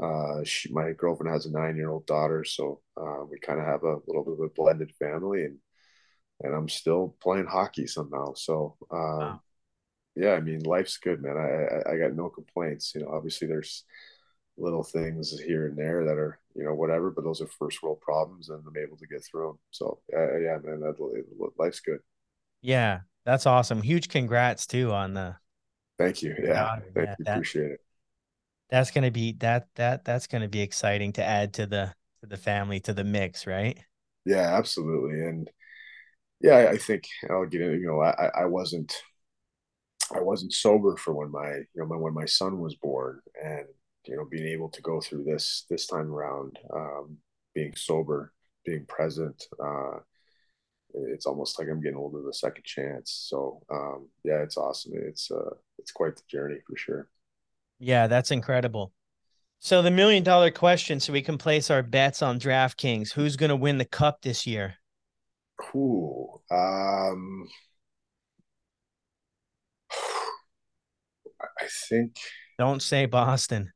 uh, 0.00 0.42
she, 0.44 0.72
my 0.72 0.92
girlfriend 0.92 1.32
has 1.32 1.46
a 1.46 1.52
nine 1.52 1.76
year 1.76 1.90
old 1.90 2.06
daughter, 2.06 2.44
so 2.44 2.80
uh, 2.96 3.24
we 3.30 3.38
kind 3.38 3.60
of 3.60 3.66
have 3.66 3.84
a 3.84 3.98
little 4.06 4.24
bit 4.24 4.34
of 4.34 4.40
a 4.40 4.48
blended 4.48 4.92
family, 4.98 5.44
and 5.44 5.58
and 6.42 6.54
I'm 6.54 6.68
still 6.68 7.16
playing 7.22 7.46
hockey 7.46 7.86
somehow. 7.86 8.34
So 8.34 8.76
um, 8.90 8.98
wow. 8.98 9.40
yeah, 10.16 10.32
I 10.32 10.40
mean, 10.40 10.60
life's 10.60 10.96
good, 10.98 11.22
man. 11.22 11.36
I, 11.36 11.90
I 11.90 11.94
I 11.94 11.98
got 11.98 12.16
no 12.16 12.28
complaints. 12.28 12.92
You 12.94 13.02
know, 13.02 13.10
obviously 13.12 13.46
there's 13.46 13.84
little 14.56 14.84
things 14.84 15.38
here 15.40 15.66
and 15.66 15.76
there 15.76 16.04
that 16.04 16.16
are 16.16 16.38
you 16.54 16.64
know 16.64 16.74
whatever, 16.74 17.10
but 17.10 17.24
those 17.24 17.40
are 17.40 17.46
first 17.46 17.82
world 17.82 18.00
problems, 18.00 18.48
and 18.48 18.62
I'm 18.66 18.82
able 18.82 18.96
to 18.96 19.06
get 19.06 19.24
through 19.24 19.48
them. 19.48 19.58
So 19.70 20.00
uh, 20.16 20.38
yeah, 20.38 20.58
man, 20.62 20.80
that, 20.80 20.96
life's 21.58 21.80
good. 21.80 22.00
Yeah, 22.62 23.00
that's 23.24 23.46
awesome. 23.46 23.82
Huge 23.82 24.08
congrats 24.08 24.66
too 24.66 24.92
on 24.92 25.14
the. 25.14 25.36
Thank 25.98 26.22
you. 26.22 26.34
Yeah, 26.42 26.76
thank 26.94 26.96
you. 26.96 27.06
That, 27.24 27.36
Appreciate 27.36 27.72
it 27.72 27.80
that's 28.74 28.90
gonna 28.90 29.10
be 29.10 29.32
that 29.34 29.68
that 29.76 30.04
that's 30.04 30.26
gonna 30.26 30.48
be 30.48 30.60
exciting 30.60 31.12
to 31.12 31.24
add 31.24 31.54
to 31.54 31.66
the 31.66 31.94
to 32.20 32.26
the 32.26 32.36
family 32.36 32.80
to 32.80 32.92
the 32.92 33.04
mix, 33.04 33.46
right? 33.46 33.78
Yeah, 34.24 34.56
absolutely. 34.56 35.20
And 35.20 35.50
yeah, 36.40 36.68
I 36.70 36.78
think 36.78 37.04
I'll 37.30 37.46
get 37.46 37.60
in. 37.60 37.72
You 37.80 37.86
know, 37.86 38.00
I 38.00 38.30
I 38.34 38.46
wasn't 38.46 38.92
I 40.14 40.20
wasn't 40.20 40.52
sober 40.52 40.96
for 40.96 41.14
when 41.14 41.30
my 41.30 41.50
you 41.52 41.66
know 41.76 41.86
when 41.86 42.14
my 42.14 42.24
son 42.24 42.58
was 42.58 42.74
born, 42.74 43.20
and 43.42 43.66
you 44.06 44.16
know 44.16 44.26
being 44.30 44.48
able 44.48 44.68
to 44.70 44.82
go 44.82 45.00
through 45.00 45.24
this 45.24 45.64
this 45.70 45.86
time 45.86 46.12
around, 46.12 46.58
um, 46.72 47.18
being 47.54 47.74
sober, 47.76 48.32
being 48.64 48.84
present. 48.86 49.44
Uh, 49.62 49.98
it's 50.94 51.26
almost 51.26 51.58
like 51.58 51.68
I'm 51.68 51.80
getting 51.80 51.96
a 51.96 52.02
little 52.02 52.18
bit 52.18 52.24
of 52.24 52.28
a 52.28 52.34
second 52.34 52.64
chance. 52.64 53.26
So 53.28 53.62
um, 53.72 54.08
yeah, 54.24 54.42
it's 54.42 54.56
awesome. 54.56 54.92
It's 54.94 55.30
uh, 55.30 55.54
it's 55.78 55.92
quite 55.92 56.16
the 56.16 56.22
journey 56.28 56.58
for 56.66 56.76
sure. 56.76 57.08
Yeah, 57.78 58.06
that's 58.06 58.30
incredible. 58.30 58.92
So 59.58 59.82
the 59.82 59.90
million 59.90 60.22
dollar 60.22 60.50
question, 60.50 61.00
so 61.00 61.12
we 61.12 61.22
can 61.22 61.38
place 61.38 61.70
our 61.70 61.82
bets 61.82 62.22
on 62.22 62.38
DraftKings. 62.38 63.12
Who's 63.12 63.36
going 63.36 63.50
to 63.50 63.56
win 63.56 63.78
the 63.78 63.84
cup 63.84 64.22
this 64.22 64.46
year? 64.46 64.76
cool 65.56 66.42
um, 66.50 67.48
I 71.40 71.66
think. 71.88 72.16
Don't 72.58 72.82
say 72.82 73.06
Boston. 73.06 73.72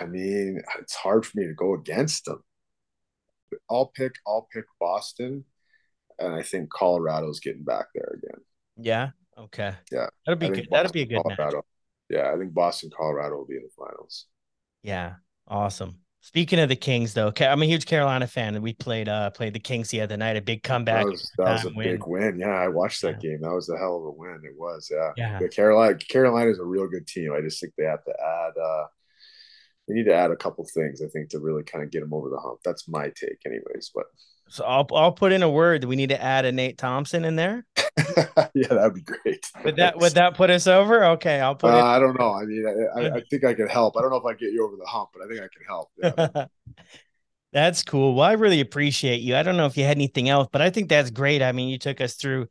I 0.00 0.06
mean, 0.06 0.62
it's 0.78 0.94
hard 0.94 1.26
for 1.26 1.38
me 1.38 1.46
to 1.46 1.54
go 1.54 1.74
against 1.74 2.24
them. 2.24 2.42
I'll 3.70 3.86
pick. 3.86 4.12
I'll 4.26 4.48
pick 4.52 4.64
Boston, 4.78 5.44
and 6.18 6.34
I 6.34 6.42
think 6.42 6.70
Colorado's 6.70 7.40
getting 7.40 7.64
back 7.64 7.86
there 7.94 8.18
again. 8.22 8.40
Yeah. 8.76 9.10
Okay. 9.38 9.72
Yeah. 9.90 10.08
That'll 10.26 10.38
be 10.38 10.48
good. 10.48 10.68
That'll 10.70 10.92
be 10.92 11.02
a 11.02 11.06
good 11.06 11.22
Colorado. 11.22 11.56
Match. 11.58 11.64
Yeah, 12.10 12.32
I 12.32 12.38
think 12.38 12.54
Boston, 12.54 12.90
Colorado 12.96 13.36
will 13.36 13.46
be 13.46 13.56
in 13.56 13.62
the 13.62 13.70
finals. 13.76 14.26
Yeah. 14.82 15.14
Awesome. 15.46 15.98
Speaking 16.20 16.58
of 16.58 16.68
the 16.68 16.76
Kings, 16.76 17.14
though, 17.14 17.32
I'm 17.40 17.62
a 17.62 17.66
huge 17.66 17.86
Carolina 17.86 18.26
fan, 18.26 18.60
we 18.60 18.74
played 18.74 19.08
uh 19.08 19.30
played 19.30 19.54
the 19.54 19.60
Kings 19.60 19.88
the 19.88 20.00
other 20.00 20.16
night. 20.16 20.36
A 20.36 20.42
big 20.42 20.62
comeback. 20.62 21.04
That 21.04 21.10
was, 21.10 21.32
that 21.38 21.52
was 21.52 21.64
a 21.64 21.68
win. 21.74 21.92
big 21.92 22.06
win. 22.06 22.38
Yeah, 22.38 22.48
I 22.48 22.68
watched 22.68 23.02
that 23.02 23.22
yeah. 23.22 23.30
game. 23.30 23.40
That 23.42 23.54
was 23.54 23.68
a 23.68 23.78
hell 23.78 23.96
of 23.96 24.04
a 24.04 24.10
win. 24.10 24.42
It 24.44 24.58
was. 24.58 24.90
Yeah. 24.92 25.12
Yeah. 25.16 25.38
The 25.38 25.48
Carolina 25.48 25.96
Carolina 25.96 26.50
is 26.50 26.58
a 26.58 26.64
real 26.64 26.88
good 26.88 27.06
team. 27.06 27.32
I 27.32 27.40
just 27.40 27.60
think 27.60 27.72
they 27.78 27.84
have 27.84 28.04
to 28.04 28.12
add. 28.20 28.60
uh 28.60 28.84
They 29.88 29.94
need 29.94 30.04
to 30.04 30.14
add 30.14 30.30
a 30.30 30.36
couple 30.36 30.66
things. 30.72 31.02
I 31.02 31.08
think 31.08 31.30
to 31.30 31.38
really 31.38 31.62
kind 31.62 31.82
of 31.82 31.90
get 31.90 32.00
them 32.00 32.12
over 32.12 32.28
the 32.28 32.38
hump. 32.38 32.60
That's 32.64 32.86
my 32.88 33.06
take, 33.06 33.40
anyways. 33.46 33.90
But 33.94 34.04
so 34.48 34.64
I'll 34.64 34.86
I'll 34.92 35.12
put 35.12 35.32
in 35.32 35.42
a 35.42 35.48
word. 35.48 35.82
Do 35.82 35.88
we 35.88 35.96
need 35.96 36.10
to 36.10 36.22
add 36.22 36.44
a 36.44 36.52
Nate 36.52 36.78
Thompson 36.78 37.24
in 37.24 37.36
there? 37.36 37.66
yeah, 38.54 38.68
that'd 38.68 38.94
be 38.94 39.02
great. 39.02 39.50
Would 39.64 39.76
that 39.76 39.98
would 39.98 40.12
that 40.12 40.34
put 40.34 40.50
us 40.50 40.66
over? 40.66 41.04
Okay, 41.04 41.40
I'll 41.40 41.54
put. 41.54 41.72
Uh, 41.72 41.84
I 41.84 41.98
don't 41.98 42.18
know. 42.18 42.32
I 42.32 42.44
mean, 42.44 42.66
I, 42.66 43.00
I, 43.00 43.16
I, 43.16 43.22
think 43.30 43.44
I 43.44 43.54
can 43.54 43.68
help. 43.68 43.96
I 43.96 44.02
don't 44.02 44.10
know 44.10 44.16
if 44.16 44.24
I 44.24 44.34
get 44.34 44.52
you 44.52 44.66
over 44.66 44.76
the 44.76 44.86
hump, 44.86 45.10
but 45.14 45.24
I 45.24 45.28
think 45.28 45.40
I 45.40 45.48
can 45.48 45.64
help. 45.66 45.90
Yeah. 46.02 46.46
that's 47.52 47.82
cool. 47.82 48.14
Well, 48.14 48.26
I 48.26 48.32
really 48.32 48.60
appreciate 48.60 49.20
you. 49.20 49.36
I 49.36 49.42
don't 49.42 49.56
know 49.56 49.66
if 49.66 49.76
you 49.76 49.84
had 49.84 49.96
anything 49.96 50.28
else, 50.28 50.48
but 50.52 50.62
I 50.62 50.70
think 50.70 50.88
that's 50.88 51.10
great. 51.10 51.42
I 51.42 51.52
mean, 51.52 51.68
you 51.68 51.78
took 51.78 52.00
us 52.00 52.14
through 52.14 52.48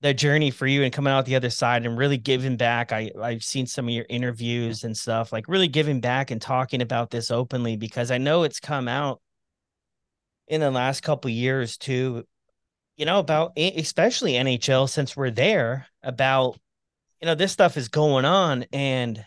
the 0.00 0.14
journey 0.14 0.50
for 0.50 0.66
you 0.66 0.84
and 0.84 0.92
coming 0.92 1.12
out 1.12 1.26
the 1.26 1.36
other 1.36 1.50
side 1.50 1.84
and 1.84 1.98
really 1.98 2.18
giving 2.18 2.56
back. 2.56 2.92
I 2.92 3.10
I've 3.20 3.42
seen 3.42 3.66
some 3.66 3.88
of 3.88 3.94
your 3.94 4.06
interviews 4.08 4.84
and 4.84 4.96
stuff, 4.96 5.32
like 5.32 5.48
really 5.48 5.68
giving 5.68 6.00
back 6.00 6.30
and 6.30 6.40
talking 6.40 6.82
about 6.82 7.10
this 7.10 7.30
openly 7.30 7.76
because 7.76 8.10
I 8.10 8.18
know 8.18 8.44
it's 8.44 8.60
come 8.60 8.88
out 8.88 9.20
in 10.48 10.60
the 10.60 10.70
last 10.70 11.02
couple 11.02 11.30
years 11.30 11.76
too 11.76 12.24
you 12.98 13.06
know 13.06 13.18
about 13.20 13.52
especially 13.56 14.32
nhl 14.32 14.88
since 14.88 15.16
we're 15.16 15.30
there 15.30 15.86
about 16.02 16.58
you 17.22 17.26
know 17.26 17.34
this 17.34 17.52
stuff 17.52 17.76
is 17.76 17.88
going 17.88 18.24
on 18.24 18.66
and 18.72 19.24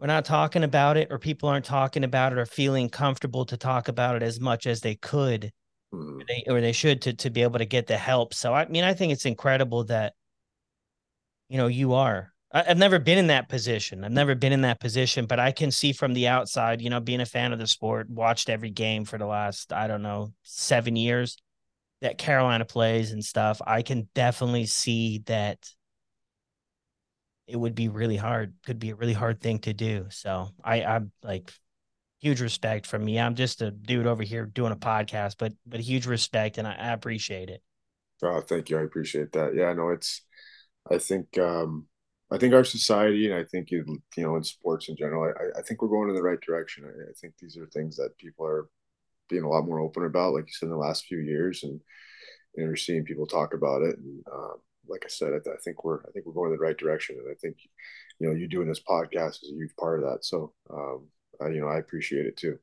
we're 0.00 0.06
not 0.06 0.24
talking 0.24 0.64
about 0.64 0.96
it 0.96 1.08
or 1.12 1.18
people 1.18 1.48
aren't 1.48 1.64
talking 1.64 2.02
about 2.02 2.32
it 2.32 2.38
or 2.38 2.46
feeling 2.46 2.88
comfortable 2.88 3.44
to 3.44 3.56
talk 3.56 3.86
about 3.86 4.16
it 4.16 4.22
as 4.22 4.40
much 4.40 4.66
as 4.66 4.80
they 4.80 4.96
could 4.96 5.52
mm-hmm. 5.92 6.20
or, 6.20 6.24
they, 6.26 6.44
or 6.48 6.60
they 6.60 6.72
should 6.72 7.02
to, 7.02 7.12
to 7.14 7.30
be 7.30 7.42
able 7.42 7.58
to 7.58 7.66
get 7.66 7.86
the 7.86 7.96
help 7.96 8.34
so 8.34 8.52
i 8.54 8.66
mean 8.68 8.84
i 8.84 8.94
think 8.94 9.12
it's 9.12 9.26
incredible 9.26 9.84
that 9.84 10.14
you 11.48 11.56
know 11.56 11.66
you 11.66 11.94
are 11.94 12.32
I've 12.54 12.78
never 12.78 12.98
been 12.98 13.16
in 13.16 13.28
that 13.28 13.48
position. 13.48 14.04
I've 14.04 14.12
never 14.12 14.34
been 14.34 14.52
in 14.52 14.60
that 14.60 14.78
position, 14.78 15.24
but 15.24 15.40
I 15.40 15.52
can 15.52 15.70
see 15.70 15.92
from 15.92 16.12
the 16.12 16.28
outside, 16.28 16.82
you 16.82 16.90
know, 16.90 17.00
being 17.00 17.22
a 17.22 17.26
fan 17.26 17.52
of 17.52 17.58
the 17.58 17.66
sport, 17.66 18.10
watched 18.10 18.50
every 18.50 18.68
game 18.68 19.06
for 19.06 19.16
the 19.16 19.24
last, 19.24 19.72
I 19.72 19.86
don't 19.86 20.02
know, 20.02 20.34
seven 20.42 20.94
years 20.94 21.38
that 22.02 22.18
Carolina 22.18 22.66
plays 22.66 23.12
and 23.12 23.24
stuff. 23.24 23.62
I 23.66 23.80
can 23.80 24.08
definitely 24.14 24.66
see 24.66 25.22
that 25.26 25.66
it 27.46 27.56
would 27.56 27.74
be 27.74 27.88
really 27.88 28.18
hard, 28.18 28.54
could 28.66 28.78
be 28.78 28.90
a 28.90 28.96
really 28.96 29.14
hard 29.14 29.40
thing 29.40 29.60
to 29.60 29.72
do. 29.72 30.06
So 30.10 30.50
I, 30.62 30.82
I'm 30.82 31.10
like, 31.22 31.54
huge 32.22 32.40
respect 32.40 32.86
from 32.86 33.04
me. 33.04 33.18
I'm 33.18 33.34
just 33.34 33.60
a 33.60 33.70
dude 33.70 34.06
over 34.06 34.22
here 34.22 34.46
doing 34.46 34.72
a 34.72 34.76
podcast, 34.76 35.36
but 35.38 35.52
but 35.66 35.80
huge 35.80 36.06
respect, 36.06 36.58
and 36.58 36.66
I, 36.66 36.74
I 36.74 36.92
appreciate 36.92 37.50
it. 37.50 37.62
Oh, 38.22 38.40
thank 38.40 38.70
you. 38.70 38.78
I 38.78 38.82
appreciate 38.82 39.32
that. 39.32 39.54
Yeah, 39.54 39.72
no, 39.72 39.90
it's. 39.90 40.22
I 40.90 40.98
think 40.98 41.38
um 41.38 41.86
I 42.30 42.38
think 42.38 42.54
our 42.54 42.64
society, 42.64 43.30
and 43.30 43.34
I 43.34 43.44
think 43.44 43.70
you 43.70 43.84
you 44.16 44.22
know, 44.22 44.36
in 44.36 44.44
sports 44.44 44.88
in 44.88 44.96
general, 44.96 45.32
I, 45.38 45.58
I 45.58 45.62
think 45.62 45.82
we're 45.82 45.88
going 45.88 46.08
in 46.08 46.14
the 46.14 46.22
right 46.22 46.40
direction. 46.40 46.84
I, 46.86 47.10
I, 47.10 47.12
think 47.20 47.34
these 47.38 47.58
are 47.58 47.66
things 47.66 47.96
that 47.96 48.16
people 48.16 48.46
are 48.46 48.68
being 49.28 49.42
a 49.42 49.48
lot 49.48 49.66
more 49.66 49.80
open 49.80 50.04
about, 50.04 50.34
like 50.34 50.46
you 50.46 50.52
said, 50.52 50.66
in 50.66 50.72
the 50.72 50.76
last 50.76 51.04
few 51.04 51.18
years, 51.18 51.62
and 51.62 51.80
know, 52.56 52.64
you're 52.64 52.76
seeing 52.76 53.04
people 53.04 53.26
talk 53.26 53.54
about 53.54 53.82
it. 53.82 53.98
And 53.98 54.22
um, 54.32 54.56
like 54.88 55.02
I 55.04 55.08
said, 55.08 55.32
I, 55.32 55.50
I, 55.50 55.56
think 55.64 55.84
we're 55.84 56.00
I 56.00 56.10
think 56.12 56.26
we're 56.26 56.32
going 56.32 56.52
in 56.52 56.56
the 56.56 56.62
right 56.62 56.76
direction, 56.76 57.16
and 57.18 57.30
I 57.30 57.34
think 57.40 57.56
you 58.18 58.28
know, 58.28 58.34
you 58.34 58.48
doing 58.48 58.68
this 58.68 58.82
podcast 58.82 59.42
is 59.42 59.52
a 59.52 59.56
huge 59.56 59.74
part 59.78 60.02
of 60.02 60.10
that. 60.10 60.24
So, 60.24 60.52
um, 60.70 61.08
I, 61.40 61.48
you 61.48 61.60
know, 61.60 61.68
I 61.68 61.78
appreciate 61.78 62.26
it 62.26 62.36
too. 62.36 62.58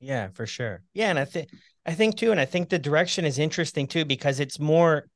Yeah, 0.00 0.28
for 0.28 0.46
sure. 0.46 0.82
Yeah, 0.94 1.10
and 1.10 1.18
I 1.18 1.24
think 1.24 1.50
I 1.86 1.94
think 1.94 2.16
too, 2.16 2.30
and 2.30 2.40
I 2.40 2.44
think 2.46 2.68
the 2.68 2.78
direction 2.78 3.24
is 3.24 3.38
interesting 3.38 3.86
too 3.86 4.04
because 4.04 4.40
it's 4.40 4.58
more. 4.58 5.06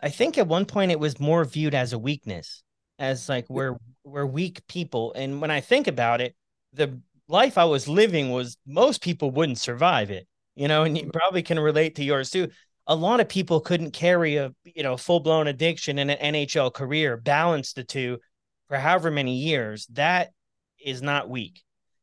I 0.00 0.08
think 0.08 0.36
at 0.36 0.48
one 0.48 0.66
point 0.66 0.90
it 0.90 0.98
was 0.98 1.20
more 1.20 1.44
viewed 1.44 1.74
as 1.74 1.92
a 1.92 1.98
weakness 1.98 2.62
as 2.98 3.28
like 3.28 3.46
we're 3.48 3.76
we're 4.04 4.26
weak 4.26 4.66
people. 4.66 5.12
And 5.14 5.40
when 5.40 5.50
I 5.50 5.60
think 5.60 5.86
about 5.86 6.20
it, 6.20 6.34
the 6.72 7.00
life 7.28 7.58
I 7.58 7.64
was 7.64 7.88
living 7.88 8.30
was 8.30 8.56
most 8.66 9.02
people 9.02 9.30
wouldn't 9.30 9.58
survive 9.58 10.10
it, 10.10 10.26
you 10.56 10.68
know, 10.68 10.82
and 10.84 10.98
you 10.98 11.10
probably 11.12 11.42
can 11.42 11.58
relate 11.58 11.96
to 11.96 12.04
yours 12.04 12.30
too. 12.30 12.48
A 12.88 12.96
lot 12.96 13.20
of 13.20 13.28
people 13.28 13.60
couldn't 13.60 13.92
carry 13.92 14.36
a 14.36 14.52
you 14.64 14.82
know 14.82 14.96
full 14.96 15.20
blown 15.20 15.46
addiction 15.46 15.98
in 15.98 16.10
an 16.10 16.34
NHL 16.34 16.72
career, 16.74 17.16
balance 17.16 17.72
the 17.72 17.84
two 17.84 18.18
for 18.68 18.76
however 18.78 19.10
many 19.10 19.36
years. 19.36 19.86
That 19.92 20.30
is 20.84 21.02
not 21.02 21.30
weak. 21.30 21.62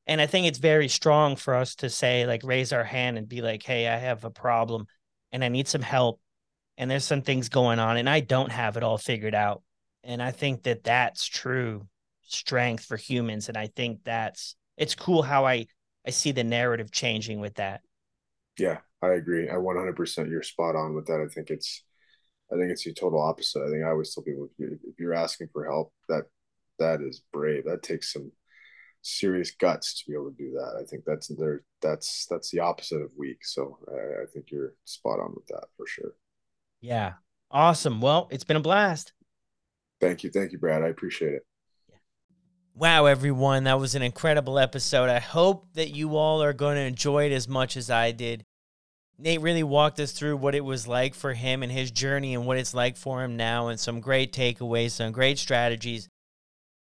And 0.10 0.20
I 0.20 0.26
think 0.26 0.48
it's 0.48 0.58
very 0.58 0.88
strong 0.88 1.36
for 1.36 1.54
us 1.54 1.76
to 1.76 1.90
say, 1.90 2.26
like, 2.26 2.42
raise 2.44 2.74
our 2.74 2.84
hand 2.84 3.20
and 3.20 3.30
be 3.30 3.44
like, 3.44 3.62
hey, 3.62 3.88
I 3.88 3.96
have 3.96 4.26
a 4.26 4.32
problem 4.32 4.88
and 5.32 5.44
I 5.44 5.50
need 5.50 5.68
some 5.68 5.84
help. 5.84 6.20
And 6.80 6.90
there's 6.90 7.06
some 7.06 7.22
things 7.22 7.50
going 7.50 7.78
on, 7.78 7.98
and 7.98 8.10
I 8.10 8.22
don't 8.22 8.52
have 8.52 8.76
it 8.76 8.84
all 8.84 8.98
figured 8.98 9.36
out. 9.36 9.62
And 10.04 10.24
I 10.24 10.32
think 10.32 10.64
that 10.64 10.84
that's 10.84 11.28
true 11.28 11.88
strength 12.24 12.86
for 12.86 12.98
humans. 12.98 13.50
And 13.50 13.58
I 13.58 13.68
think 13.68 14.00
that's 14.04 14.56
it's 14.78 14.96
cool 14.96 15.22
how 15.22 15.46
I 15.46 15.68
I 16.08 16.10
see 16.10 16.32
the 16.32 16.44
narrative 16.44 16.90
changing 16.90 17.40
with 17.40 17.56
that. 17.56 17.82
Yeah, 18.58 18.80
I 19.04 19.10
agree. 19.10 19.48
I 19.48 19.58
100% 19.58 20.30
you're 20.30 20.42
spot 20.42 20.76
on 20.76 20.96
with 20.96 21.06
that. 21.06 21.22
I 21.22 21.32
think 21.32 21.52
it's 21.52 21.84
I 22.52 22.56
think 22.56 22.72
it's 22.72 22.84
the 22.84 22.94
total 22.94 23.22
opposite. 23.22 23.62
I 23.62 23.70
think 23.70 23.84
I 23.84 23.90
always 23.90 24.12
tell 24.12 24.24
people 24.24 24.50
if 24.58 24.98
you're 24.98 25.14
asking 25.14 25.50
for 25.54 25.66
help, 25.66 25.94
that 26.08 26.24
that 26.80 27.02
is 27.02 27.22
brave. 27.32 27.66
That 27.66 27.84
takes 27.84 28.12
some 28.12 28.32
serious 29.02 29.52
guts 29.52 30.00
to 30.00 30.10
be 30.10 30.14
able 30.14 30.32
to 30.32 30.38
do 30.38 30.52
that. 30.52 30.80
I 30.80 30.86
think 30.86 31.04
that's 31.06 31.28
there. 31.28 31.64
That's 31.82 32.28
that's 32.30 32.52
the 32.52 32.60
opposite 32.60 33.02
of 33.02 33.12
weak. 33.18 33.40
So 33.44 33.78
I, 33.88 34.24
I 34.24 34.26
think 34.34 34.52
you're 34.52 34.74
spot 34.86 35.20
on 35.20 35.34
with 35.36 35.48
that 35.48 35.66
for 35.78 35.88
sure. 35.88 36.14
Yeah, 36.82 37.14
awesome. 37.52 38.02
Well, 38.02 38.28
it's 38.32 38.44
been 38.44 38.58
a 38.58 38.62
blast. 38.62 39.14
Thank 40.02 40.24
you, 40.24 40.30
thank 40.30 40.52
you, 40.52 40.58
Brad. 40.58 40.84
I 40.84 40.88
appreciate 40.88 41.34
it. 41.34 41.46
Wow, 42.74 43.08
everyone, 43.08 43.66
that 43.66 43.80
was 43.80 43.96
an 43.96 44.02
incredible 44.02 44.58
episode. 44.58 45.10
I 45.10 45.20
hope 45.20 45.74
that 45.74 45.94
you 45.94 46.16
all 46.16 46.42
are 46.42 46.54
going 46.54 46.76
to 46.76 46.84
enjoy 46.84 47.26
it 47.26 47.34
as 47.34 47.46
much 47.46 47.76
as 47.76 47.90
I 47.90 48.12
did. 48.12 48.46
Nate 49.18 49.42
really 49.42 49.64
walked 49.64 50.00
us 50.00 50.14
through 50.14 50.38
what 50.38 50.56
it 50.56 50.64
was 50.64 50.88
like 50.88 51.14
for 51.14 51.34
him 51.34 51.62
and 51.62 51.70
his 51.70 51.92
journey 51.92 52.34
and 52.34 52.46
what 52.46 52.58
it's 52.58 52.74
like 52.74 52.96
for 52.96 53.22
him 53.22 53.36
now, 53.36 53.68
and 53.68 53.78
some 53.78 54.00
great 54.00 54.32
takeaways, 54.32 54.92
some 54.92 55.12
great 55.12 55.38
strategies 55.38 56.08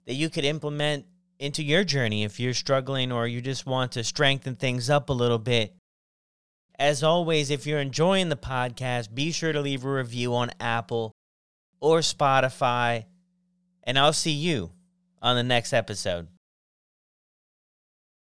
that 0.05 0.13
you 0.13 0.29
could 0.29 0.45
implement 0.45 1.05
into 1.39 1.63
your 1.63 1.83
journey 1.83 2.23
if 2.23 2.39
you're 2.39 2.53
struggling 2.53 3.11
or 3.11 3.27
you 3.27 3.41
just 3.41 3.65
want 3.65 3.91
to 3.93 4.03
strengthen 4.03 4.55
things 4.55 4.89
up 4.89 5.09
a 5.09 5.13
little 5.13 5.39
bit. 5.39 5.75
As 6.79 7.03
always, 7.03 7.49
if 7.49 7.65
you're 7.65 7.79
enjoying 7.79 8.29
the 8.29 8.35
podcast, 8.35 9.13
be 9.13 9.31
sure 9.31 9.51
to 9.51 9.61
leave 9.61 9.83
a 9.83 9.91
review 9.91 10.35
on 10.35 10.51
Apple 10.59 11.11
or 11.79 11.99
Spotify, 11.99 13.05
and 13.83 13.97
I'll 13.97 14.13
see 14.13 14.31
you 14.31 14.71
on 15.21 15.35
the 15.35 15.43
next 15.43 15.73
episode. 15.73 16.27